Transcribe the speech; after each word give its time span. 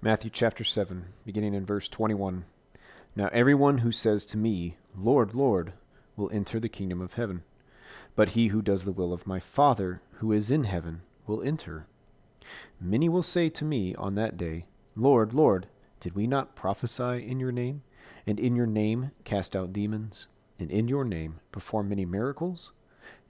Matthew 0.00 0.30
chapter 0.30 0.62
7, 0.62 1.06
beginning 1.26 1.54
in 1.54 1.66
verse 1.66 1.88
21. 1.88 2.44
Now 3.16 3.28
everyone 3.32 3.78
who 3.78 3.90
says 3.90 4.24
to 4.26 4.38
me, 4.38 4.76
Lord, 4.96 5.34
Lord, 5.34 5.72
will 6.16 6.30
enter 6.32 6.60
the 6.60 6.68
kingdom 6.68 7.00
of 7.00 7.14
heaven, 7.14 7.42
but 8.14 8.30
he 8.30 8.48
who 8.48 8.62
does 8.62 8.84
the 8.84 8.92
will 8.92 9.12
of 9.12 9.26
my 9.26 9.40
Father 9.40 10.00
who 10.18 10.30
is 10.30 10.52
in 10.52 10.62
heaven 10.62 11.00
will 11.26 11.42
enter. 11.42 11.88
Many 12.80 13.08
will 13.08 13.24
say 13.24 13.48
to 13.48 13.64
me 13.64 13.96
on 13.96 14.14
that 14.14 14.36
day, 14.36 14.66
Lord, 14.94 15.34
Lord, 15.34 15.66
did 15.98 16.14
we 16.14 16.28
not 16.28 16.54
prophesy 16.54 17.28
in 17.28 17.40
your 17.40 17.50
name, 17.50 17.82
and 18.24 18.38
in 18.38 18.54
your 18.54 18.66
name 18.66 19.10
cast 19.24 19.56
out 19.56 19.72
demons, 19.72 20.28
and 20.60 20.70
in 20.70 20.86
your 20.86 21.04
name 21.04 21.40
perform 21.50 21.88
many 21.88 22.04
miracles? 22.04 22.70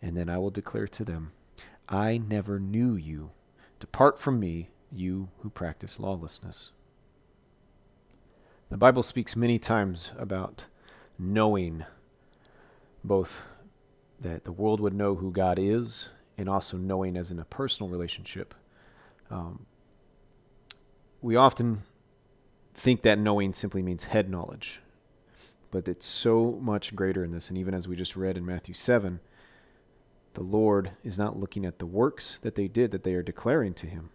And 0.02 0.14
then 0.14 0.28
I 0.28 0.36
will 0.36 0.50
declare 0.50 0.88
to 0.88 1.04
them, 1.04 1.32
I 1.88 2.18
never 2.18 2.60
knew 2.60 2.94
you. 2.94 3.30
Depart 3.80 4.18
from 4.18 4.38
me 4.38 4.68
you 4.92 5.28
who 5.40 5.50
practice 5.50 6.00
lawlessness. 6.00 6.70
The 8.70 8.76
Bible 8.76 9.02
speaks 9.02 9.34
many 9.34 9.58
times 9.58 10.12
about 10.18 10.66
knowing 11.18 11.84
both 13.02 13.46
that 14.20 14.44
the 14.44 14.52
world 14.52 14.80
would 14.80 14.94
know 14.94 15.14
who 15.14 15.30
God 15.30 15.58
is 15.58 16.10
and 16.36 16.48
also 16.48 16.76
knowing 16.76 17.16
as 17.16 17.30
in 17.30 17.38
a 17.38 17.44
personal 17.44 17.90
relationship. 17.90 18.54
Um, 19.30 19.66
we 21.20 21.34
often 21.36 21.82
think 22.74 23.02
that 23.02 23.18
knowing 23.18 23.52
simply 23.52 23.82
means 23.82 24.04
head 24.04 24.28
knowledge, 24.28 24.80
but 25.70 25.88
it's 25.88 26.06
so 26.06 26.58
much 26.60 26.94
greater 26.94 27.24
in 27.24 27.32
this. 27.32 27.48
And 27.48 27.58
even 27.58 27.74
as 27.74 27.88
we 27.88 27.96
just 27.96 28.16
read 28.16 28.36
in 28.36 28.46
Matthew 28.46 28.74
7, 28.74 29.20
the 30.34 30.42
Lord 30.42 30.92
is 31.02 31.18
not 31.18 31.38
looking 31.38 31.64
at 31.64 31.78
the 31.78 31.86
works 31.86 32.38
that 32.42 32.54
they 32.54 32.68
did 32.68 32.90
that 32.90 33.02
they 33.02 33.14
are 33.14 33.22
declaring 33.22 33.74
to 33.74 33.86
Him 33.86 34.10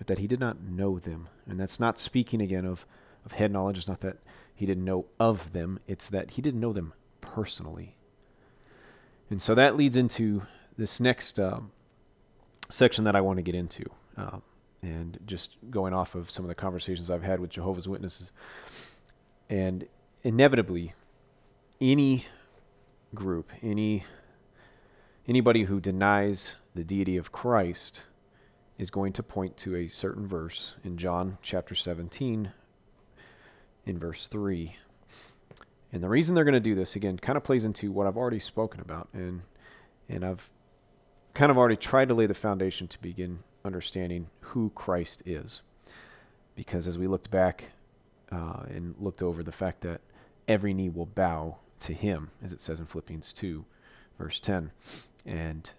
but 0.00 0.06
that 0.06 0.18
he 0.18 0.26
did 0.26 0.40
not 0.40 0.62
know 0.62 0.98
them. 0.98 1.28
And 1.46 1.60
that's 1.60 1.78
not 1.78 1.98
speaking 1.98 2.40
again 2.40 2.64
of, 2.64 2.86
of 3.26 3.32
head 3.32 3.52
knowledge. 3.52 3.76
It's 3.76 3.86
not 3.86 4.00
that 4.00 4.16
he 4.54 4.64
didn't 4.64 4.86
know 4.86 5.04
of 5.20 5.52
them, 5.52 5.78
it's 5.86 6.08
that 6.08 6.32
he 6.32 6.42
didn't 6.42 6.58
know 6.58 6.72
them 6.72 6.94
personally. 7.20 7.96
And 9.28 9.42
so 9.42 9.54
that 9.54 9.76
leads 9.76 9.98
into 9.98 10.46
this 10.78 11.00
next 11.00 11.38
uh, 11.38 11.60
section 12.70 13.04
that 13.04 13.14
I 13.14 13.20
want 13.20 13.36
to 13.36 13.42
get 13.42 13.54
into. 13.54 13.84
Uh, 14.16 14.38
and 14.80 15.18
just 15.26 15.58
going 15.70 15.92
off 15.92 16.14
of 16.14 16.30
some 16.30 16.46
of 16.46 16.48
the 16.48 16.54
conversations 16.54 17.10
I've 17.10 17.22
had 17.22 17.38
with 17.38 17.50
Jehovah's 17.50 17.86
Witnesses. 17.86 18.32
And 19.50 19.86
inevitably, 20.24 20.94
any 21.78 22.24
group, 23.14 23.50
any 23.62 24.06
anybody 25.28 25.64
who 25.64 25.78
denies 25.78 26.56
the 26.74 26.84
deity 26.84 27.18
of 27.18 27.32
Christ 27.32 28.04
is 28.80 28.90
going 28.90 29.12
to 29.12 29.22
point 29.22 29.58
to 29.58 29.76
a 29.76 29.88
certain 29.88 30.26
verse 30.26 30.74
in 30.82 30.96
John 30.96 31.36
chapter 31.42 31.74
17, 31.74 32.50
in 33.84 33.98
verse 33.98 34.26
3. 34.26 34.74
And 35.92 36.02
the 36.02 36.08
reason 36.08 36.34
they're 36.34 36.44
going 36.44 36.54
to 36.54 36.60
do 36.60 36.74
this, 36.74 36.96
again, 36.96 37.18
kind 37.18 37.36
of 37.36 37.44
plays 37.44 37.66
into 37.66 37.92
what 37.92 38.06
I've 38.06 38.16
already 38.16 38.38
spoken 38.38 38.80
about. 38.80 39.08
And, 39.12 39.42
and 40.08 40.24
I've 40.24 40.48
kind 41.34 41.50
of 41.50 41.58
already 41.58 41.76
tried 41.76 42.08
to 42.08 42.14
lay 42.14 42.24
the 42.24 42.32
foundation 42.32 42.88
to 42.88 43.02
begin 43.02 43.40
understanding 43.66 44.28
who 44.40 44.72
Christ 44.74 45.22
is. 45.26 45.60
Because 46.56 46.86
as 46.86 46.96
we 46.96 47.06
looked 47.06 47.30
back 47.30 47.72
uh, 48.32 48.62
and 48.66 48.94
looked 48.98 49.22
over 49.22 49.42
the 49.42 49.52
fact 49.52 49.82
that 49.82 50.00
every 50.48 50.72
knee 50.72 50.88
will 50.88 51.04
bow 51.04 51.58
to 51.80 51.92
him, 51.92 52.30
as 52.42 52.54
it 52.54 52.62
says 52.62 52.80
in 52.80 52.86
Philippians 52.86 53.34
2, 53.34 53.62
verse 54.18 54.40
10. 54.40 54.70
And 55.26 55.70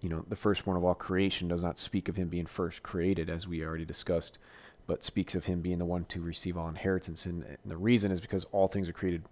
you 0.00 0.08
know, 0.08 0.24
the 0.28 0.36
firstborn 0.36 0.76
of 0.76 0.84
all 0.84 0.94
creation 0.94 1.48
does 1.48 1.64
not 1.64 1.78
speak 1.78 2.08
of 2.08 2.16
him 2.16 2.28
being 2.28 2.46
first 2.46 2.82
created, 2.82 3.30
as 3.30 3.48
we 3.48 3.64
already 3.64 3.84
discussed, 3.84 4.38
but 4.86 5.02
speaks 5.02 5.34
of 5.34 5.46
him 5.46 5.60
being 5.60 5.78
the 5.78 5.84
one 5.84 6.04
to 6.06 6.20
receive 6.20 6.56
all 6.56 6.68
inheritance. 6.68 7.26
And, 7.26 7.42
and 7.44 7.58
the 7.64 7.76
reason 7.76 8.12
is 8.12 8.20
because 8.20 8.44
all 8.52 8.68
things 8.68 8.88
are 8.88 8.92
created 8.92 9.24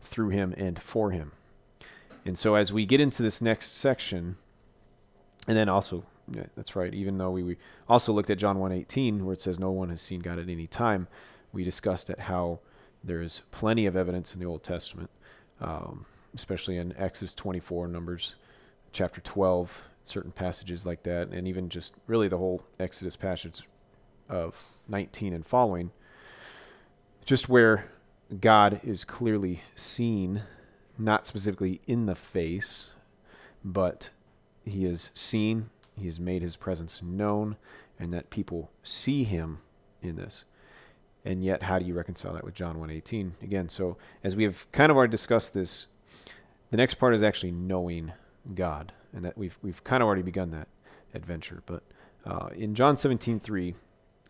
through 0.00 0.30
him 0.30 0.54
and 0.56 0.78
for 0.78 1.10
him. 1.10 1.32
And 2.24 2.36
so 2.36 2.54
as 2.56 2.72
we 2.72 2.86
get 2.86 3.00
into 3.00 3.22
this 3.22 3.40
next 3.40 3.76
section, 3.76 4.36
and 5.46 5.56
then 5.56 5.68
also, 5.68 6.04
yeah, 6.28 6.46
that's 6.56 6.74
right, 6.74 6.92
even 6.92 7.18
though 7.18 7.30
we, 7.30 7.42
we 7.42 7.56
also 7.88 8.12
looked 8.12 8.30
at 8.30 8.38
John 8.38 8.56
1.18, 8.56 9.22
where 9.22 9.34
it 9.34 9.40
says 9.40 9.60
no 9.60 9.70
one 9.70 9.90
has 9.90 10.02
seen 10.02 10.20
God 10.20 10.38
at 10.38 10.48
any 10.48 10.66
time, 10.66 11.06
we 11.52 11.62
discussed 11.62 12.10
at 12.10 12.20
how 12.20 12.58
there 13.04 13.22
is 13.22 13.42
plenty 13.52 13.86
of 13.86 13.94
evidence 13.94 14.34
in 14.34 14.40
the 14.40 14.46
Old 14.46 14.64
Testament, 14.64 15.10
um, 15.60 16.06
especially 16.34 16.76
in 16.76 16.94
Exodus 16.96 17.34
24, 17.34 17.86
Numbers 17.86 18.34
chapter 18.92 19.20
12, 19.20 19.88
certain 20.08 20.32
passages 20.32 20.86
like 20.86 21.02
that, 21.04 21.28
and 21.28 21.46
even 21.48 21.68
just 21.68 21.94
really 22.06 22.28
the 22.28 22.38
whole 22.38 22.62
Exodus 22.78 23.16
passage 23.16 23.62
of 24.28 24.64
19 24.88 25.32
and 25.32 25.46
following, 25.46 25.90
just 27.24 27.48
where 27.48 27.90
God 28.40 28.80
is 28.82 29.04
clearly 29.04 29.62
seen, 29.74 30.42
not 30.98 31.26
specifically 31.26 31.80
in 31.86 32.06
the 32.06 32.14
face, 32.14 32.90
but 33.64 34.10
he 34.64 34.84
is 34.84 35.10
seen, 35.14 35.70
he 35.98 36.06
has 36.06 36.20
made 36.20 36.42
his 36.42 36.56
presence 36.56 37.02
known, 37.02 37.56
and 37.98 38.12
that 38.12 38.30
people 38.30 38.70
see 38.82 39.24
him 39.24 39.58
in 40.02 40.16
this. 40.16 40.44
And 41.24 41.44
yet, 41.44 41.64
how 41.64 41.78
do 41.78 41.84
you 41.84 41.94
reconcile 41.94 42.34
that 42.34 42.44
with 42.44 42.54
John 42.54 42.78
1:18? 42.78 43.32
Again, 43.42 43.68
so 43.68 43.96
as 44.22 44.36
we 44.36 44.44
have 44.44 44.70
kind 44.70 44.90
of 44.90 44.96
already 44.96 45.10
discussed 45.10 45.54
this, 45.54 45.88
the 46.70 46.76
next 46.76 46.94
part 46.94 47.14
is 47.14 47.22
actually 47.22 47.52
knowing 47.52 48.12
God 48.54 48.92
and 49.16 49.24
that 49.24 49.36
we've 49.36 49.58
we've 49.62 49.82
kind 49.82 50.02
of 50.02 50.06
already 50.06 50.22
begun 50.22 50.50
that 50.50 50.68
adventure. 51.14 51.62
But 51.66 51.82
uh, 52.24 52.50
in 52.54 52.74
John 52.74 52.96
17, 52.96 53.40
3, 53.40 53.74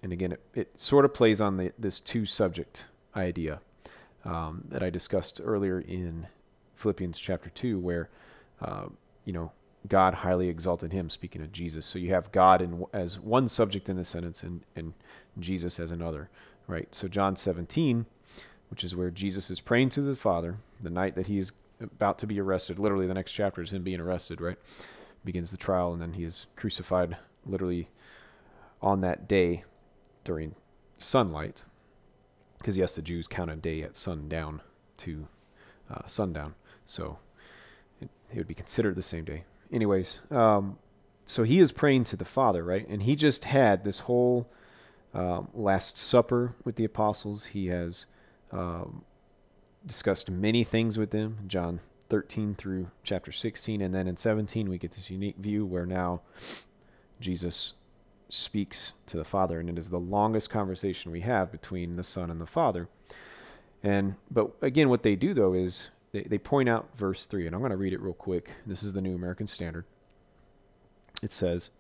and 0.03 0.13
again, 0.13 0.33
it, 0.33 0.41
it 0.55 0.81
sort 0.81 1.05
of 1.05 1.13
plays 1.13 1.41
on 1.41 1.57
the, 1.57 1.73
this 1.79 2.01
two 2.01 2.25
subject 2.25 2.87
idea 3.15 3.61
um, 4.25 4.63
that 4.69 4.83
I 4.83 4.91
discussed 4.91 5.41
earlier 5.43 5.81
in 5.81 6.29
Philippians 6.75 7.19
chapter 7.19 7.51
2, 7.51 7.79
where, 7.79 8.09
uh, 8.61 8.87
you 9.25 9.33
know, 9.33 9.53
God 9.89 10.15
highly 10.15 10.49
exalted 10.49 10.93
him, 10.93 11.11
speaking 11.11 11.43
of 11.43 11.53
Jesus. 11.53 11.87
So 11.87 11.99
you 11.99 12.11
have 12.11 12.33
God 12.33 12.61
in, 12.61 12.85
as 12.93 13.19
one 13.19 13.49
subject 13.49 13.89
in 13.89 13.97
the 13.97 14.05
sentence 14.05 14.43
and, 14.43 14.63
and 14.75 14.95
Jesus 15.39 15.79
as 15.79 15.91
another, 15.91 16.29
right? 16.67 16.93
So 16.95 17.09
John 17.09 17.37
17, 17.37 18.07
which 18.69 18.83
is 18.85 18.97
where 18.97 19.11
Jesus 19.11 19.49
is 19.51 19.61
praying 19.61 19.91
to 19.91 20.01
the 20.01 20.17
Father 20.17 20.57
the 20.81 20.91
night 20.91 21.15
that 21.15 21.29
he 21.29 21.39
is 21.39 21.53
about 21.81 22.19
to 22.19 22.27
be 22.27 22.41
arrested. 22.41 22.79
Literally, 22.79 23.07
the 23.07 23.15
next 23.15 23.33
chapter 23.33 23.63
is 23.63 23.73
him 23.73 23.83
being 23.83 24.01
arrested, 24.01 24.41
right? 24.41 24.59
Begins 25.25 25.51
the 25.51 25.57
trial, 25.57 25.93
and 25.93 26.01
then 26.01 26.15
he 26.15 26.25
is 26.25 26.47
crucified 26.57 27.17
literally 27.45 27.89
on 28.81 29.01
that 29.01 29.29
day 29.29 29.65
during 30.25 30.55
sunlight. 30.99 31.65
Because, 32.59 32.77
yes, 32.79 32.97
the 32.97 33.03
Jews 33.03 33.29
count 33.29 33.51
a 33.51 33.57
day 33.57 33.83
at 33.83 33.97
sundown 33.97 34.63
to 34.99 35.29
uh, 35.91 36.07
sundown. 36.07 36.55
So 36.85 37.19
it, 38.01 38.09
it, 38.33 38.39
would 38.39 38.49
be 38.49 38.55
considered 38.55 38.97
the 38.97 39.03
same 39.03 39.25
day. 39.25 39.45
Anyways, 39.73 40.21
um, 40.31 40.79
so 41.25 41.43
he 41.43 41.59
is 41.59 41.73
praying 41.73 42.05
to 42.05 42.17
the 42.17 42.25
Father, 42.25 42.65
right? 42.65 42.87
And 42.89 43.03
he 43.03 43.17
just 43.17 43.45
had 43.45 43.85
this 43.85 44.01
whole 44.01 44.49
um, 45.13 45.49
Last 45.55 45.99
Supper 45.99 46.55
with 46.65 46.77
the 46.77 46.85
apostles. 46.85 47.47
He 47.47 47.67
has 47.67 48.07
um, 48.53 49.05
discussed 49.87 50.31
many 50.31 50.65
things 50.65 50.99
with 50.99 51.11
them, 51.11 51.39
John 51.47 51.81
13 52.09 52.55
through 52.55 52.91
chapter 53.03 53.33
16. 53.33 53.81
And 53.81 53.95
then 53.95 54.07
in 54.07 54.17
17, 54.17 54.69
we 54.69 54.79
get 54.79 54.93
this 54.93 55.11
unique 55.11 55.37
view 55.37 55.65
where 55.65 55.87
now 55.87 56.23
Jesus 57.21 57.75
speaks 58.29 58.93
to 59.07 59.17
the 59.17 59.25
Father, 59.25 59.61
and 59.61 59.69
it 59.69 59.79
is 59.79 59.91
the 59.91 60.01
longest 60.01 60.51
conversation 60.51 61.13
we 61.13 61.21
have 61.21 61.53
between 61.53 61.97
the 61.97 62.05
Son 62.05 62.31
and 62.31 62.41
the 62.41 62.47
Father. 62.47 62.89
And 63.83 64.17
but 64.31 64.53
again, 64.63 64.89
what 64.89 65.03
they 65.03 65.15
do 65.15 65.33
though 65.33 65.55
is 65.55 65.91
they, 66.13 66.23
they 66.23 66.39
point 66.39 66.69
out 66.69 66.89
verse 66.97 67.27
three, 67.27 67.47
and 67.47 67.55
I'm 67.55 67.61
going 67.61 67.71
to 67.71 67.77
read 67.77 67.93
it 67.93 68.01
real 68.01 68.15
quick. 68.15 68.51
This 68.67 68.83
is 68.83 68.93
the 68.93 69.01
New 69.01 69.15
American 69.15 69.47
Standard. 69.47 69.85
It 71.23 71.33
says, 71.33 71.71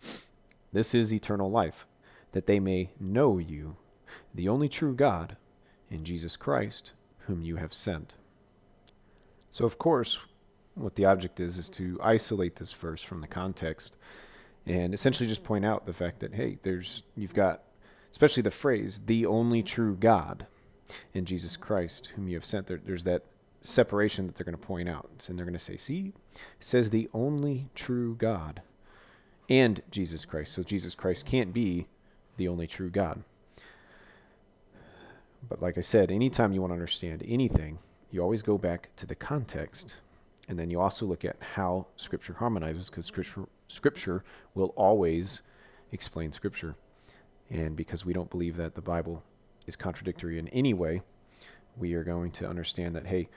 This 0.72 0.94
is 0.94 1.12
eternal 1.12 1.50
life, 1.50 1.86
that 2.32 2.46
they 2.46 2.60
may 2.60 2.90
know 3.00 3.38
you, 3.38 3.76
the 4.34 4.48
only 4.48 4.68
true 4.68 4.94
God, 4.94 5.36
in 5.90 6.04
Jesus 6.04 6.36
Christ, 6.36 6.92
whom 7.26 7.42
you 7.42 7.56
have 7.56 7.72
sent. 7.72 8.14
So, 9.50 9.64
of 9.64 9.78
course, 9.78 10.20
what 10.74 10.96
the 10.96 11.04
object 11.04 11.40
is, 11.40 11.58
is 11.58 11.68
to 11.70 11.98
isolate 12.02 12.56
this 12.56 12.72
verse 12.72 13.02
from 13.02 13.20
the 13.20 13.26
context 13.26 13.96
and 14.66 14.92
essentially 14.92 15.28
just 15.28 15.44
point 15.44 15.64
out 15.64 15.86
the 15.86 15.92
fact 15.92 16.20
that, 16.20 16.34
hey, 16.34 16.58
there's, 16.62 17.02
you've 17.16 17.34
got, 17.34 17.62
especially 18.10 18.42
the 18.42 18.50
phrase, 18.50 19.02
the 19.06 19.24
only 19.24 19.62
true 19.62 19.96
God 19.96 20.46
in 21.14 21.24
Jesus 21.24 21.56
Christ, 21.56 22.08
whom 22.16 22.28
you 22.28 22.34
have 22.34 22.44
sent. 22.44 22.66
There, 22.66 22.80
there's 22.84 23.04
that 23.04 23.22
separation 23.62 24.26
that 24.26 24.36
they're 24.36 24.44
going 24.44 24.56
to 24.56 24.66
point 24.66 24.88
out. 24.88 25.26
And 25.28 25.38
they're 25.38 25.46
going 25.46 25.54
to 25.54 25.58
say, 25.58 25.76
see, 25.76 26.12
it 26.34 26.40
says 26.60 26.90
the 26.90 27.08
only 27.12 27.68
true 27.74 28.14
God 28.14 28.62
and 29.48 29.82
Jesus 29.90 30.24
Christ. 30.24 30.52
So 30.52 30.62
Jesus 30.62 30.94
Christ 30.94 31.26
can't 31.26 31.52
be 31.52 31.86
the 32.36 32.48
only 32.48 32.66
true 32.66 32.90
God. 32.90 33.22
But 35.48 35.62
like 35.62 35.78
I 35.78 35.82
said, 35.82 36.10
anytime 36.10 36.52
you 36.52 36.60
want 36.60 36.70
to 36.70 36.74
understand 36.74 37.22
anything, 37.26 37.78
you 38.10 38.22
always 38.22 38.42
go 38.42 38.58
back 38.58 38.90
to 38.96 39.06
the 39.06 39.14
context. 39.14 39.96
And 40.48 40.58
then 40.58 40.70
you 40.70 40.80
also 40.80 41.06
look 41.06 41.24
at 41.24 41.36
how 41.54 41.86
Scripture 41.96 42.34
harmonizes, 42.34 42.88
because 42.88 43.06
scripture, 43.06 43.46
scripture 43.68 44.24
will 44.54 44.72
always 44.76 45.42
explain 45.92 46.32
Scripture. 46.32 46.76
And 47.50 47.76
because 47.76 48.04
we 48.04 48.12
don't 48.12 48.30
believe 48.30 48.56
that 48.56 48.74
the 48.74 48.82
Bible 48.82 49.22
is 49.66 49.76
contradictory 49.76 50.38
in 50.38 50.48
any 50.48 50.74
way, 50.74 51.02
we 51.76 51.94
are 51.94 52.04
going 52.04 52.30
to 52.32 52.48
understand 52.48 52.94
that, 52.96 53.06
hey, 53.06 53.28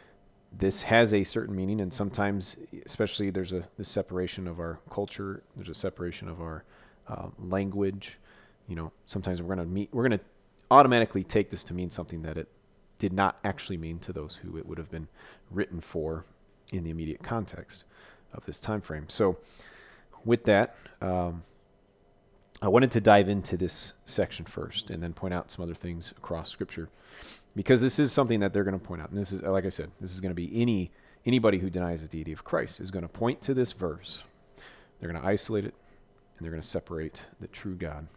this 0.51 0.83
has 0.83 1.13
a 1.13 1.23
certain 1.23 1.55
meaning, 1.55 1.79
and 1.79 1.93
sometimes, 1.93 2.55
especially, 2.85 3.29
there's 3.29 3.53
a 3.53 3.67
the 3.77 3.83
separation 3.83 4.47
of 4.47 4.59
our 4.59 4.79
culture, 4.89 5.43
there's 5.55 5.69
a 5.69 5.75
separation 5.75 6.27
of 6.27 6.41
our 6.41 6.63
uh, 7.07 7.27
language. 7.37 8.17
You 8.67 8.75
know, 8.75 8.91
sometimes 9.05 9.41
we're 9.41 9.55
going 9.55 9.67
to 9.67 9.71
meet, 9.71 9.89
we're 9.91 10.07
going 10.07 10.17
to 10.17 10.25
automatically 10.71 11.23
take 11.23 11.49
this 11.49 11.63
to 11.65 11.73
mean 11.73 11.89
something 11.89 12.21
that 12.23 12.37
it 12.37 12.47
did 12.97 13.13
not 13.13 13.39
actually 13.43 13.77
mean 13.77 13.99
to 13.99 14.13
those 14.13 14.35
who 14.37 14.57
it 14.57 14.65
would 14.65 14.77
have 14.77 14.91
been 14.91 15.07
written 15.49 15.81
for 15.81 16.25
in 16.71 16.83
the 16.83 16.89
immediate 16.89 17.23
context 17.23 17.83
of 18.33 18.45
this 18.45 18.59
time 18.59 18.81
frame. 18.81 19.05
So, 19.07 19.37
with 20.25 20.43
that, 20.45 20.75
um, 21.01 21.41
I 22.61 22.67
wanted 22.67 22.91
to 22.91 23.01
dive 23.01 23.29
into 23.29 23.55
this 23.55 23.93
section 24.03 24.45
first, 24.45 24.89
and 24.89 25.01
then 25.01 25.13
point 25.13 25.33
out 25.33 25.49
some 25.49 25.63
other 25.63 25.73
things 25.73 26.11
across 26.11 26.49
Scripture 26.49 26.89
because 27.55 27.81
this 27.81 27.99
is 27.99 28.11
something 28.11 28.41
that 28.41 28.51
they're 28.51 28.65
going 28.65 28.77
to 28.77 28.85
point 28.85 29.01
out. 29.01 29.09
And 29.09 29.17
this 29.17 29.31
is, 29.31 29.41
like 29.41 29.65
I 29.65 29.69
said, 29.69 29.91
this 30.01 30.11
is 30.11 30.19
going 30.19 30.31
to 30.31 30.35
be 30.35 30.61
any 30.61 30.91
anybody 31.25 31.59
who 31.59 31.69
denies 31.69 32.01
the 32.01 32.07
deity 32.07 32.31
of 32.31 32.43
Christ 32.43 32.79
is 32.79 32.91
going 32.91 33.03
to 33.03 33.09
point 33.09 33.41
to 33.43 33.53
this 33.53 33.71
verse. 33.71 34.23
They're 34.99 35.09
going 35.09 35.21
to 35.21 35.27
isolate 35.27 35.65
it, 35.65 35.73
and 36.37 36.45
they're 36.45 36.51
going 36.51 36.61
to 36.61 36.67
separate 36.67 37.27
the 37.39 37.47
true 37.47 37.75
God 37.75 38.07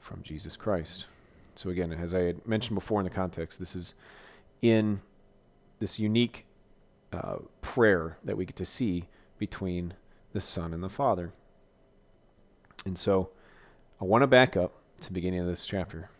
from 0.00 0.22
Jesus 0.22 0.56
Christ. 0.56 1.06
So 1.58 1.70
again, 1.70 1.92
as 1.92 2.14
I 2.14 2.20
had 2.20 2.46
mentioned 2.46 2.74
before 2.74 3.00
in 3.00 3.04
the 3.04 3.10
context, 3.10 3.58
this 3.58 3.74
is 3.74 3.94
in 4.62 5.00
this 5.78 5.98
unique 5.98 6.46
uh, 7.12 7.36
prayer 7.60 8.18
that 8.24 8.36
we 8.36 8.44
get 8.44 8.56
to 8.56 8.64
see 8.64 9.04
between 9.38 9.94
the 10.32 10.40
Son 10.40 10.72
and 10.72 10.82
the 10.82 10.88
Father. 10.88 11.32
And 12.84 12.96
so 12.96 13.30
I 14.00 14.04
want 14.04 14.22
to 14.22 14.26
back 14.26 14.56
up 14.56 14.74
to 15.00 15.08
the 15.08 15.14
beginning 15.14 15.40
of 15.40 15.46
this 15.46 15.66
chapter 15.66 16.10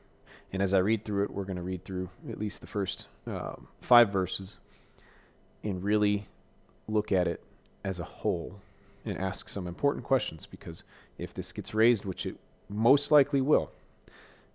and 0.52 0.62
as 0.62 0.72
I 0.72 0.78
read 0.78 1.04
through 1.04 1.24
it, 1.24 1.30
we're 1.30 1.44
going 1.44 1.56
to 1.56 1.62
read 1.62 1.84
through 1.84 2.08
at 2.28 2.38
least 2.38 2.60
the 2.60 2.66
first 2.66 3.06
uh, 3.26 3.54
five 3.80 4.10
verses 4.10 4.56
and 5.62 5.82
really 5.82 6.26
look 6.86 7.12
at 7.12 7.28
it 7.28 7.42
as 7.84 7.98
a 7.98 8.04
whole 8.04 8.60
and 9.04 9.18
ask 9.18 9.48
some 9.48 9.66
important 9.66 10.04
questions 10.04 10.46
because 10.46 10.84
if 11.18 11.34
this 11.34 11.52
gets 11.52 11.74
raised, 11.74 12.04
which 12.04 12.24
it 12.24 12.36
most 12.68 13.10
likely 13.10 13.40
will, 13.40 13.70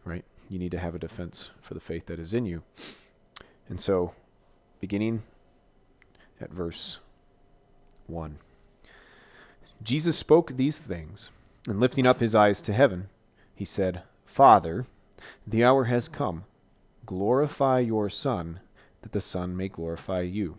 right, 0.04 0.26
you 0.54 0.60
need 0.60 0.72
to 0.72 0.80
have 0.80 0.94
a 0.94 1.00
defense 1.00 1.50
for 1.64 1.74
the 1.74 1.80
faith 1.80 2.06
that 2.06 2.20
is 2.20 2.32
in 2.32 2.46
you. 2.46 2.62
And 3.68 3.82
so, 3.82 4.14
beginning 4.80 5.24
at 6.40 6.52
verse 6.52 7.00
1 8.06 8.38
Jesus 9.82 10.16
spoke 10.16 10.52
these 10.52 10.78
things, 10.78 11.32
and 11.68 11.80
lifting 11.80 12.06
up 12.06 12.20
his 12.20 12.36
eyes 12.36 12.62
to 12.62 12.72
heaven, 12.72 13.10
he 13.56 13.66
said, 13.66 14.04
Father, 14.26 14.86
the 15.48 15.64
hour 15.64 15.86
has 15.86 16.08
come. 16.08 16.44
Glorify 17.08 17.80
your 17.80 18.10
Son, 18.10 18.60
that 19.02 19.12
the 19.12 19.22
Son 19.22 19.58
may 19.58 19.68
glorify 19.68 20.22
you. 20.22 20.58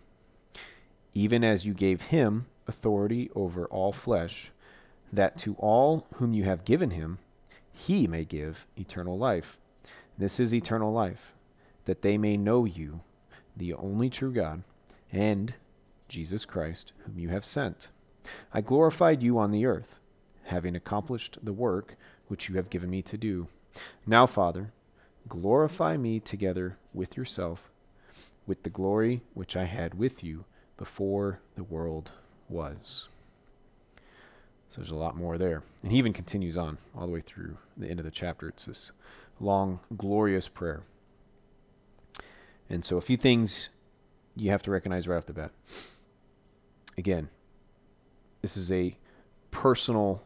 Even 1.13 1.43
as 1.43 1.65
you 1.65 1.73
gave 1.73 2.03
him 2.03 2.47
authority 2.67 3.31
over 3.33 3.65
all 3.67 3.93
flesh, 3.93 4.51
that 5.11 5.37
to 5.37 5.55
all 5.57 6.05
whom 6.15 6.33
you 6.33 6.43
have 6.43 6.65
given 6.65 6.91
him, 6.91 7.17
he 7.71 8.07
may 8.07 8.25
give 8.25 8.67
eternal 8.77 9.17
life. 9.17 9.57
This 10.17 10.39
is 10.39 10.53
eternal 10.53 10.93
life, 10.93 11.33
that 11.85 12.01
they 12.01 12.17
may 12.17 12.37
know 12.37 12.65
you, 12.65 13.01
the 13.55 13.73
only 13.73 14.09
true 14.09 14.31
God, 14.31 14.63
and 15.11 15.55
Jesus 16.07 16.45
Christ, 16.45 16.93
whom 17.05 17.19
you 17.19 17.29
have 17.29 17.45
sent. 17.45 17.89
I 18.53 18.61
glorified 18.61 19.21
you 19.21 19.37
on 19.37 19.51
the 19.51 19.65
earth, 19.65 19.99
having 20.45 20.75
accomplished 20.75 21.37
the 21.43 21.53
work 21.53 21.95
which 22.27 22.49
you 22.49 22.55
have 22.55 22.69
given 22.69 22.89
me 22.89 23.01
to 23.03 23.17
do. 23.17 23.47
Now, 24.05 24.25
Father, 24.25 24.71
glorify 25.27 25.97
me 25.97 26.19
together 26.19 26.77
with 26.93 27.17
yourself, 27.17 27.69
with 28.47 28.63
the 28.63 28.69
glory 28.69 29.21
which 29.33 29.55
I 29.55 29.65
had 29.65 29.95
with 29.95 30.23
you 30.23 30.45
before 30.77 31.39
the 31.55 31.63
world 31.63 32.11
was. 32.47 33.07
So 34.69 34.81
there's 34.81 34.91
a 34.91 34.95
lot 34.95 35.15
more 35.15 35.37
there. 35.37 35.63
And 35.83 35.91
he 35.91 35.97
even 35.97 36.13
continues 36.13 36.57
on 36.57 36.77
all 36.95 37.05
the 37.05 37.13
way 37.13 37.21
through 37.21 37.57
the 37.77 37.87
end 37.87 37.99
of 37.99 38.05
the 38.05 38.11
chapter. 38.11 38.49
It's 38.49 38.65
this 38.65 38.91
long, 39.39 39.79
glorious 39.95 40.47
prayer. 40.47 40.83
And 42.69 42.83
so 42.83 42.97
a 42.97 43.01
few 43.01 43.17
things 43.17 43.69
you 44.35 44.51
have 44.51 44.63
to 44.63 44.71
recognize 44.71 45.07
right 45.07 45.17
off 45.17 45.25
the 45.25 45.33
bat. 45.33 45.51
Again, 46.97 47.29
this 48.41 48.57
is 48.57 48.71
a 48.71 48.97
personal 49.51 50.23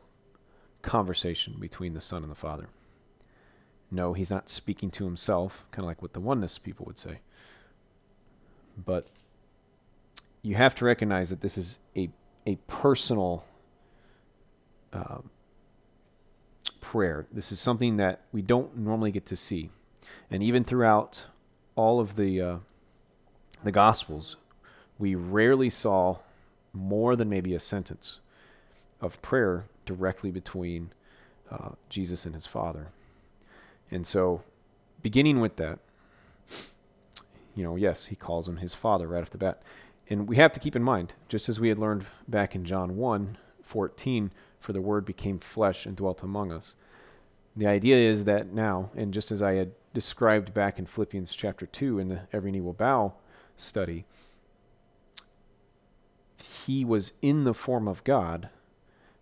conversation 0.81 1.55
between 1.59 1.93
the 1.93 2.01
Son 2.01 2.23
and 2.23 2.31
the 2.31 2.35
Father. 2.35 2.69
No, 3.91 4.13
he's 4.13 4.31
not 4.31 4.49
speaking 4.49 4.91
to 4.91 5.05
himself, 5.05 5.67
kind 5.71 5.83
of 5.83 5.87
like 5.87 6.01
what 6.01 6.13
the 6.13 6.19
oneness 6.19 6.57
people 6.57 6.85
would 6.85 6.97
say. 6.97 7.19
But 8.77 9.07
you 10.41 10.55
have 10.55 10.75
to 10.75 10.85
recognize 10.85 11.29
that 11.31 11.41
this 11.41 11.57
is 11.57 11.79
a, 11.97 12.09
a 12.45 12.55
personal 12.67 13.45
uh, 14.93 15.19
prayer. 16.81 17.25
This 17.31 17.51
is 17.51 17.59
something 17.59 17.97
that 17.97 18.21
we 18.31 18.41
don't 18.41 18.77
normally 18.77 19.11
get 19.11 19.25
to 19.27 19.35
see. 19.35 19.69
And 20.31 20.43
even 20.43 20.63
throughout 20.63 21.25
all 21.75 21.99
of 21.99 22.15
the, 22.15 22.41
uh, 22.41 22.57
the 23.63 23.71
Gospels, 23.71 24.37
we 24.97 25.15
rarely 25.15 25.69
saw 25.69 26.17
more 26.73 27.15
than 27.15 27.29
maybe 27.29 27.53
a 27.53 27.59
sentence 27.59 28.19
of 29.01 29.21
prayer 29.21 29.65
directly 29.85 30.31
between 30.31 30.91
uh, 31.49 31.69
Jesus 31.89 32.25
and 32.25 32.35
his 32.35 32.45
Father. 32.45 32.87
And 33.89 34.05
so, 34.05 34.41
beginning 35.01 35.39
with 35.39 35.55
that, 35.55 35.79
you 37.55 37.63
know, 37.63 37.75
yes, 37.75 38.05
he 38.05 38.15
calls 38.15 38.47
him 38.47 38.57
his 38.57 38.73
father 38.73 39.07
right 39.07 39.21
off 39.21 39.31
the 39.31 39.37
bat. 39.37 39.61
And 40.09 40.27
we 40.27 40.37
have 40.37 40.51
to 40.53 40.59
keep 40.59 40.75
in 40.75 40.83
mind, 40.83 41.13
just 41.27 41.49
as 41.49 41.59
we 41.59 41.69
had 41.69 41.77
learned 41.77 42.05
back 42.27 42.55
in 42.55 42.65
John 42.65 42.95
1 42.97 43.37
14, 43.63 44.31
for 44.59 44.73
the 44.73 44.81
word 44.81 45.05
became 45.05 45.39
flesh 45.39 45.85
and 45.85 45.95
dwelt 45.95 46.23
among 46.23 46.51
us. 46.51 46.75
The 47.55 47.67
idea 47.67 47.95
is 47.95 48.25
that 48.25 48.53
now, 48.53 48.91
and 48.95 49.13
just 49.13 49.31
as 49.31 49.41
I 49.41 49.53
had 49.53 49.71
described 49.93 50.53
back 50.53 50.77
in 50.77 50.85
Philippians 50.85 51.35
chapter 51.35 51.65
2 51.65 51.99
in 51.99 52.09
the 52.09 52.21
Every 52.31 52.51
Knee 52.51 52.61
Will 52.61 52.73
Bow 52.73 53.13
study, 53.57 54.05
he 56.43 56.85
was 56.85 57.13
in 57.21 57.43
the 57.43 57.53
form 57.53 57.87
of 57.87 58.03
God, 58.03 58.49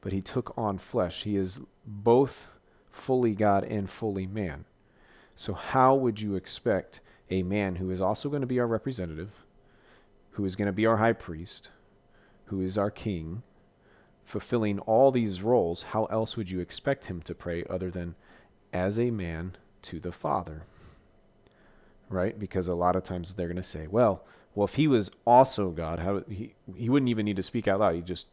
but 0.01 0.11
he 0.11 0.21
took 0.21 0.55
on 0.57 0.77
flesh. 0.77 1.23
He 1.23 1.35
is 1.35 1.61
both 1.85 2.57
fully 2.91 3.33
God 3.33 3.63
and 3.63 3.89
fully 3.89 4.27
man. 4.27 4.65
So, 5.35 5.53
how 5.53 5.95
would 5.95 6.19
you 6.19 6.35
expect 6.35 6.99
a 7.29 7.43
man 7.43 7.75
who 7.75 7.91
is 7.91 8.01
also 8.01 8.29
going 8.29 8.41
to 8.41 8.47
be 8.47 8.59
our 8.59 8.67
representative, 8.67 9.45
who 10.31 10.45
is 10.45 10.55
going 10.55 10.65
to 10.65 10.73
be 10.73 10.85
our 10.85 10.97
high 10.97 11.13
priest, 11.13 11.69
who 12.45 12.61
is 12.61 12.77
our 12.77 12.91
king, 12.91 13.43
fulfilling 14.27 14.77
all 14.81 15.09
these 15.09 15.41
roles, 15.41 15.83
how 15.83 16.05
else 16.05 16.37
would 16.37 16.51
you 16.51 16.59
expect 16.59 17.05
him 17.05 17.21
to 17.23 17.33
pray 17.33 17.63
other 17.67 17.89
than 17.89 18.13
as 18.71 18.99
a 18.99 19.09
man 19.09 19.55
to 19.81 19.99
the 19.99 20.11
Father? 20.11 20.61
Right? 22.09 22.37
Because 22.37 22.67
a 22.67 22.75
lot 22.75 22.95
of 22.95 23.01
times 23.01 23.33
they're 23.33 23.47
going 23.47 23.57
to 23.57 23.63
say, 23.63 23.87
well, 23.87 24.23
well, 24.53 24.65
if 24.65 24.75
he 24.75 24.87
was 24.87 25.09
also 25.25 25.71
God, 25.71 25.99
how 25.99 26.23
he 26.29 26.53
he 26.75 26.89
wouldn't 26.89 27.09
even 27.09 27.25
need 27.25 27.35
to 27.37 27.43
speak 27.43 27.67
out 27.67 27.79
loud. 27.79 27.95
He'd 27.95 28.05
just 28.05 28.27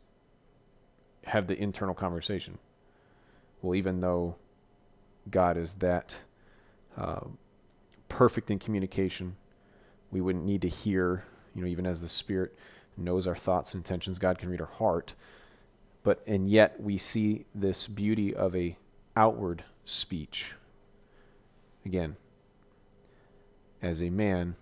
have 1.25 1.47
the 1.47 1.59
internal 1.59 1.95
conversation. 1.95 2.59
Well, 3.63 3.75
even 3.75 4.01
though 4.01 4.37
God 5.31 5.57
is 5.57 5.75
that 5.75 6.21
uh, 6.97 7.21
perfect 8.09 8.51
in 8.51 8.59
communication. 8.59 9.37
We 10.11 10.21
wouldn't 10.21 10.45
need 10.45 10.63
to 10.63 10.69
hear, 10.69 11.25
you 11.55 11.63
know, 11.63 11.69
even 11.69 11.87
as 11.87 12.01
the 12.01 12.09
Spirit 12.09 12.57
knows 12.97 13.27
our 13.27 13.35
thoughts 13.35 13.75
and 13.75 13.81
intentions, 13.81 14.19
God 14.19 14.39
can 14.39 14.49
read 14.49 14.61
our 14.61 14.69
heart. 14.69 15.15
But 16.05 16.23
and 16.27 16.49
yet 16.49 16.81
we 16.81 16.97
see 16.97 17.47
this 17.55 17.89
beauty 17.89 18.33
of 18.33 18.55
a 18.55 18.77
outward 19.17 19.65
speech. 19.85 20.53
Again, 21.85 22.17
as 23.83 24.01
a 24.01 24.11
man 24.11 24.55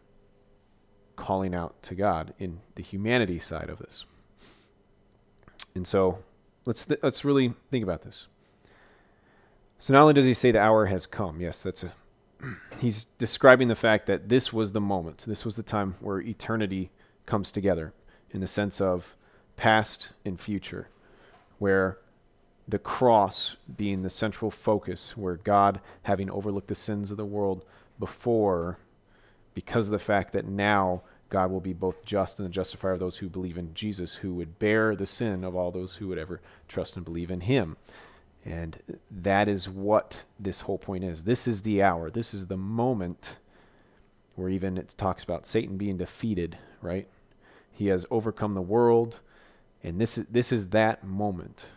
calling 1.16 1.54
out 1.54 1.80
to 1.82 1.94
God 1.94 2.34
in 2.38 2.60
the 2.74 2.82
humanity 2.82 3.38
side 3.38 3.68
of 3.68 3.78
this. 3.78 4.04
And 5.74 5.86
so 5.86 6.18
let's 6.64 6.86
th- 6.86 7.00
let's 7.02 7.24
really 7.24 7.54
think 7.68 7.84
about 7.84 8.02
this. 8.02 8.26
So 9.78 9.92
not 9.92 10.02
only 10.02 10.14
does 10.14 10.24
he 10.24 10.34
say 10.34 10.52
the 10.52 10.60
hour 10.60 10.86
has 10.86 11.06
come, 11.06 11.40
yes, 11.40 11.62
that's 11.62 11.84
a 11.84 11.92
he's 12.80 13.04
describing 13.04 13.68
the 13.68 13.74
fact 13.74 14.06
that 14.06 14.28
this 14.28 14.52
was 14.52 14.72
the 14.72 14.80
moment. 14.80 15.24
This 15.26 15.44
was 15.44 15.56
the 15.56 15.62
time 15.62 15.94
where 16.00 16.20
eternity 16.20 16.90
comes 17.26 17.52
together 17.52 17.92
in 18.30 18.40
the 18.40 18.46
sense 18.46 18.80
of 18.80 19.16
past 19.56 20.12
and 20.24 20.40
future, 20.40 20.88
where 21.62 21.96
the 22.66 22.78
cross 22.78 23.54
being 23.76 24.02
the 24.02 24.10
central 24.10 24.50
focus, 24.50 25.16
where 25.16 25.36
God, 25.36 25.80
having 26.02 26.28
overlooked 26.28 26.66
the 26.66 26.74
sins 26.74 27.12
of 27.12 27.16
the 27.16 27.24
world 27.24 27.64
before, 28.00 28.78
because 29.54 29.86
of 29.86 29.92
the 29.92 29.98
fact 30.00 30.32
that 30.32 30.44
now 30.44 31.02
God 31.28 31.52
will 31.52 31.60
be 31.60 31.72
both 31.72 32.04
just 32.04 32.40
and 32.40 32.48
the 32.48 32.52
justifier 32.52 32.94
of 32.94 32.98
those 32.98 33.18
who 33.18 33.28
believe 33.28 33.56
in 33.56 33.74
Jesus, 33.74 34.16
who 34.16 34.34
would 34.34 34.58
bear 34.58 34.96
the 34.96 35.06
sin 35.06 35.44
of 35.44 35.54
all 35.54 35.70
those 35.70 35.96
who 35.96 36.08
would 36.08 36.18
ever 36.18 36.40
trust 36.66 36.96
and 36.96 37.04
believe 37.04 37.30
in 37.30 37.42
him. 37.42 37.76
And 38.44 38.78
that 39.08 39.46
is 39.46 39.68
what 39.68 40.24
this 40.40 40.62
whole 40.62 40.78
point 40.78 41.04
is. 41.04 41.22
This 41.22 41.46
is 41.46 41.62
the 41.62 41.80
hour. 41.80 42.10
This 42.10 42.34
is 42.34 42.48
the 42.48 42.56
moment 42.56 43.36
where 44.34 44.48
even 44.48 44.76
it 44.76 44.96
talks 44.98 45.22
about 45.22 45.46
Satan 45.46 45.76
being 45.76 45.96
defeated, 45.96 46.58
right? 46.80 47.06
He 47.70 47.86
has 47.86 48.04
overcome 48.10 48.54
the 48.54 48.60
world, 48.60 49.20
and 49.82 50.00
this 50.00 50.18
is 50.18 50.26
this 50.26 50.52
is 50.52 50.68
that 50.68 51.04
moment 51.04 51.70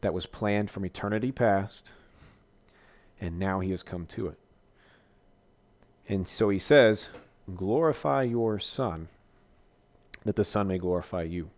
that 0.00 0.14
was 0.14 0.26
planned 0.26 0.70
from 0.70 0.84
eternity 0.84 1.32
past, 1.32 1.92
and 3.20 3.38
now 3.38 3.60
he 3.60 3.70
has 3.70 3.82
come 3.82 4.06
to 4.06 4.28
it. 4.28 4.38
And 6.08 6.26
so 6.26 6.48
he 6.48 6.58
says, 6.58 7.10
glorify 7.54 8.22
your 8.22 8.58
son, 8.58 9.08
that 10.24 10.36
the 10.36 10.44
son 10.44 10.66
may 10.66 10.78
glorify 10.78 11.22
you. 11.22 11.50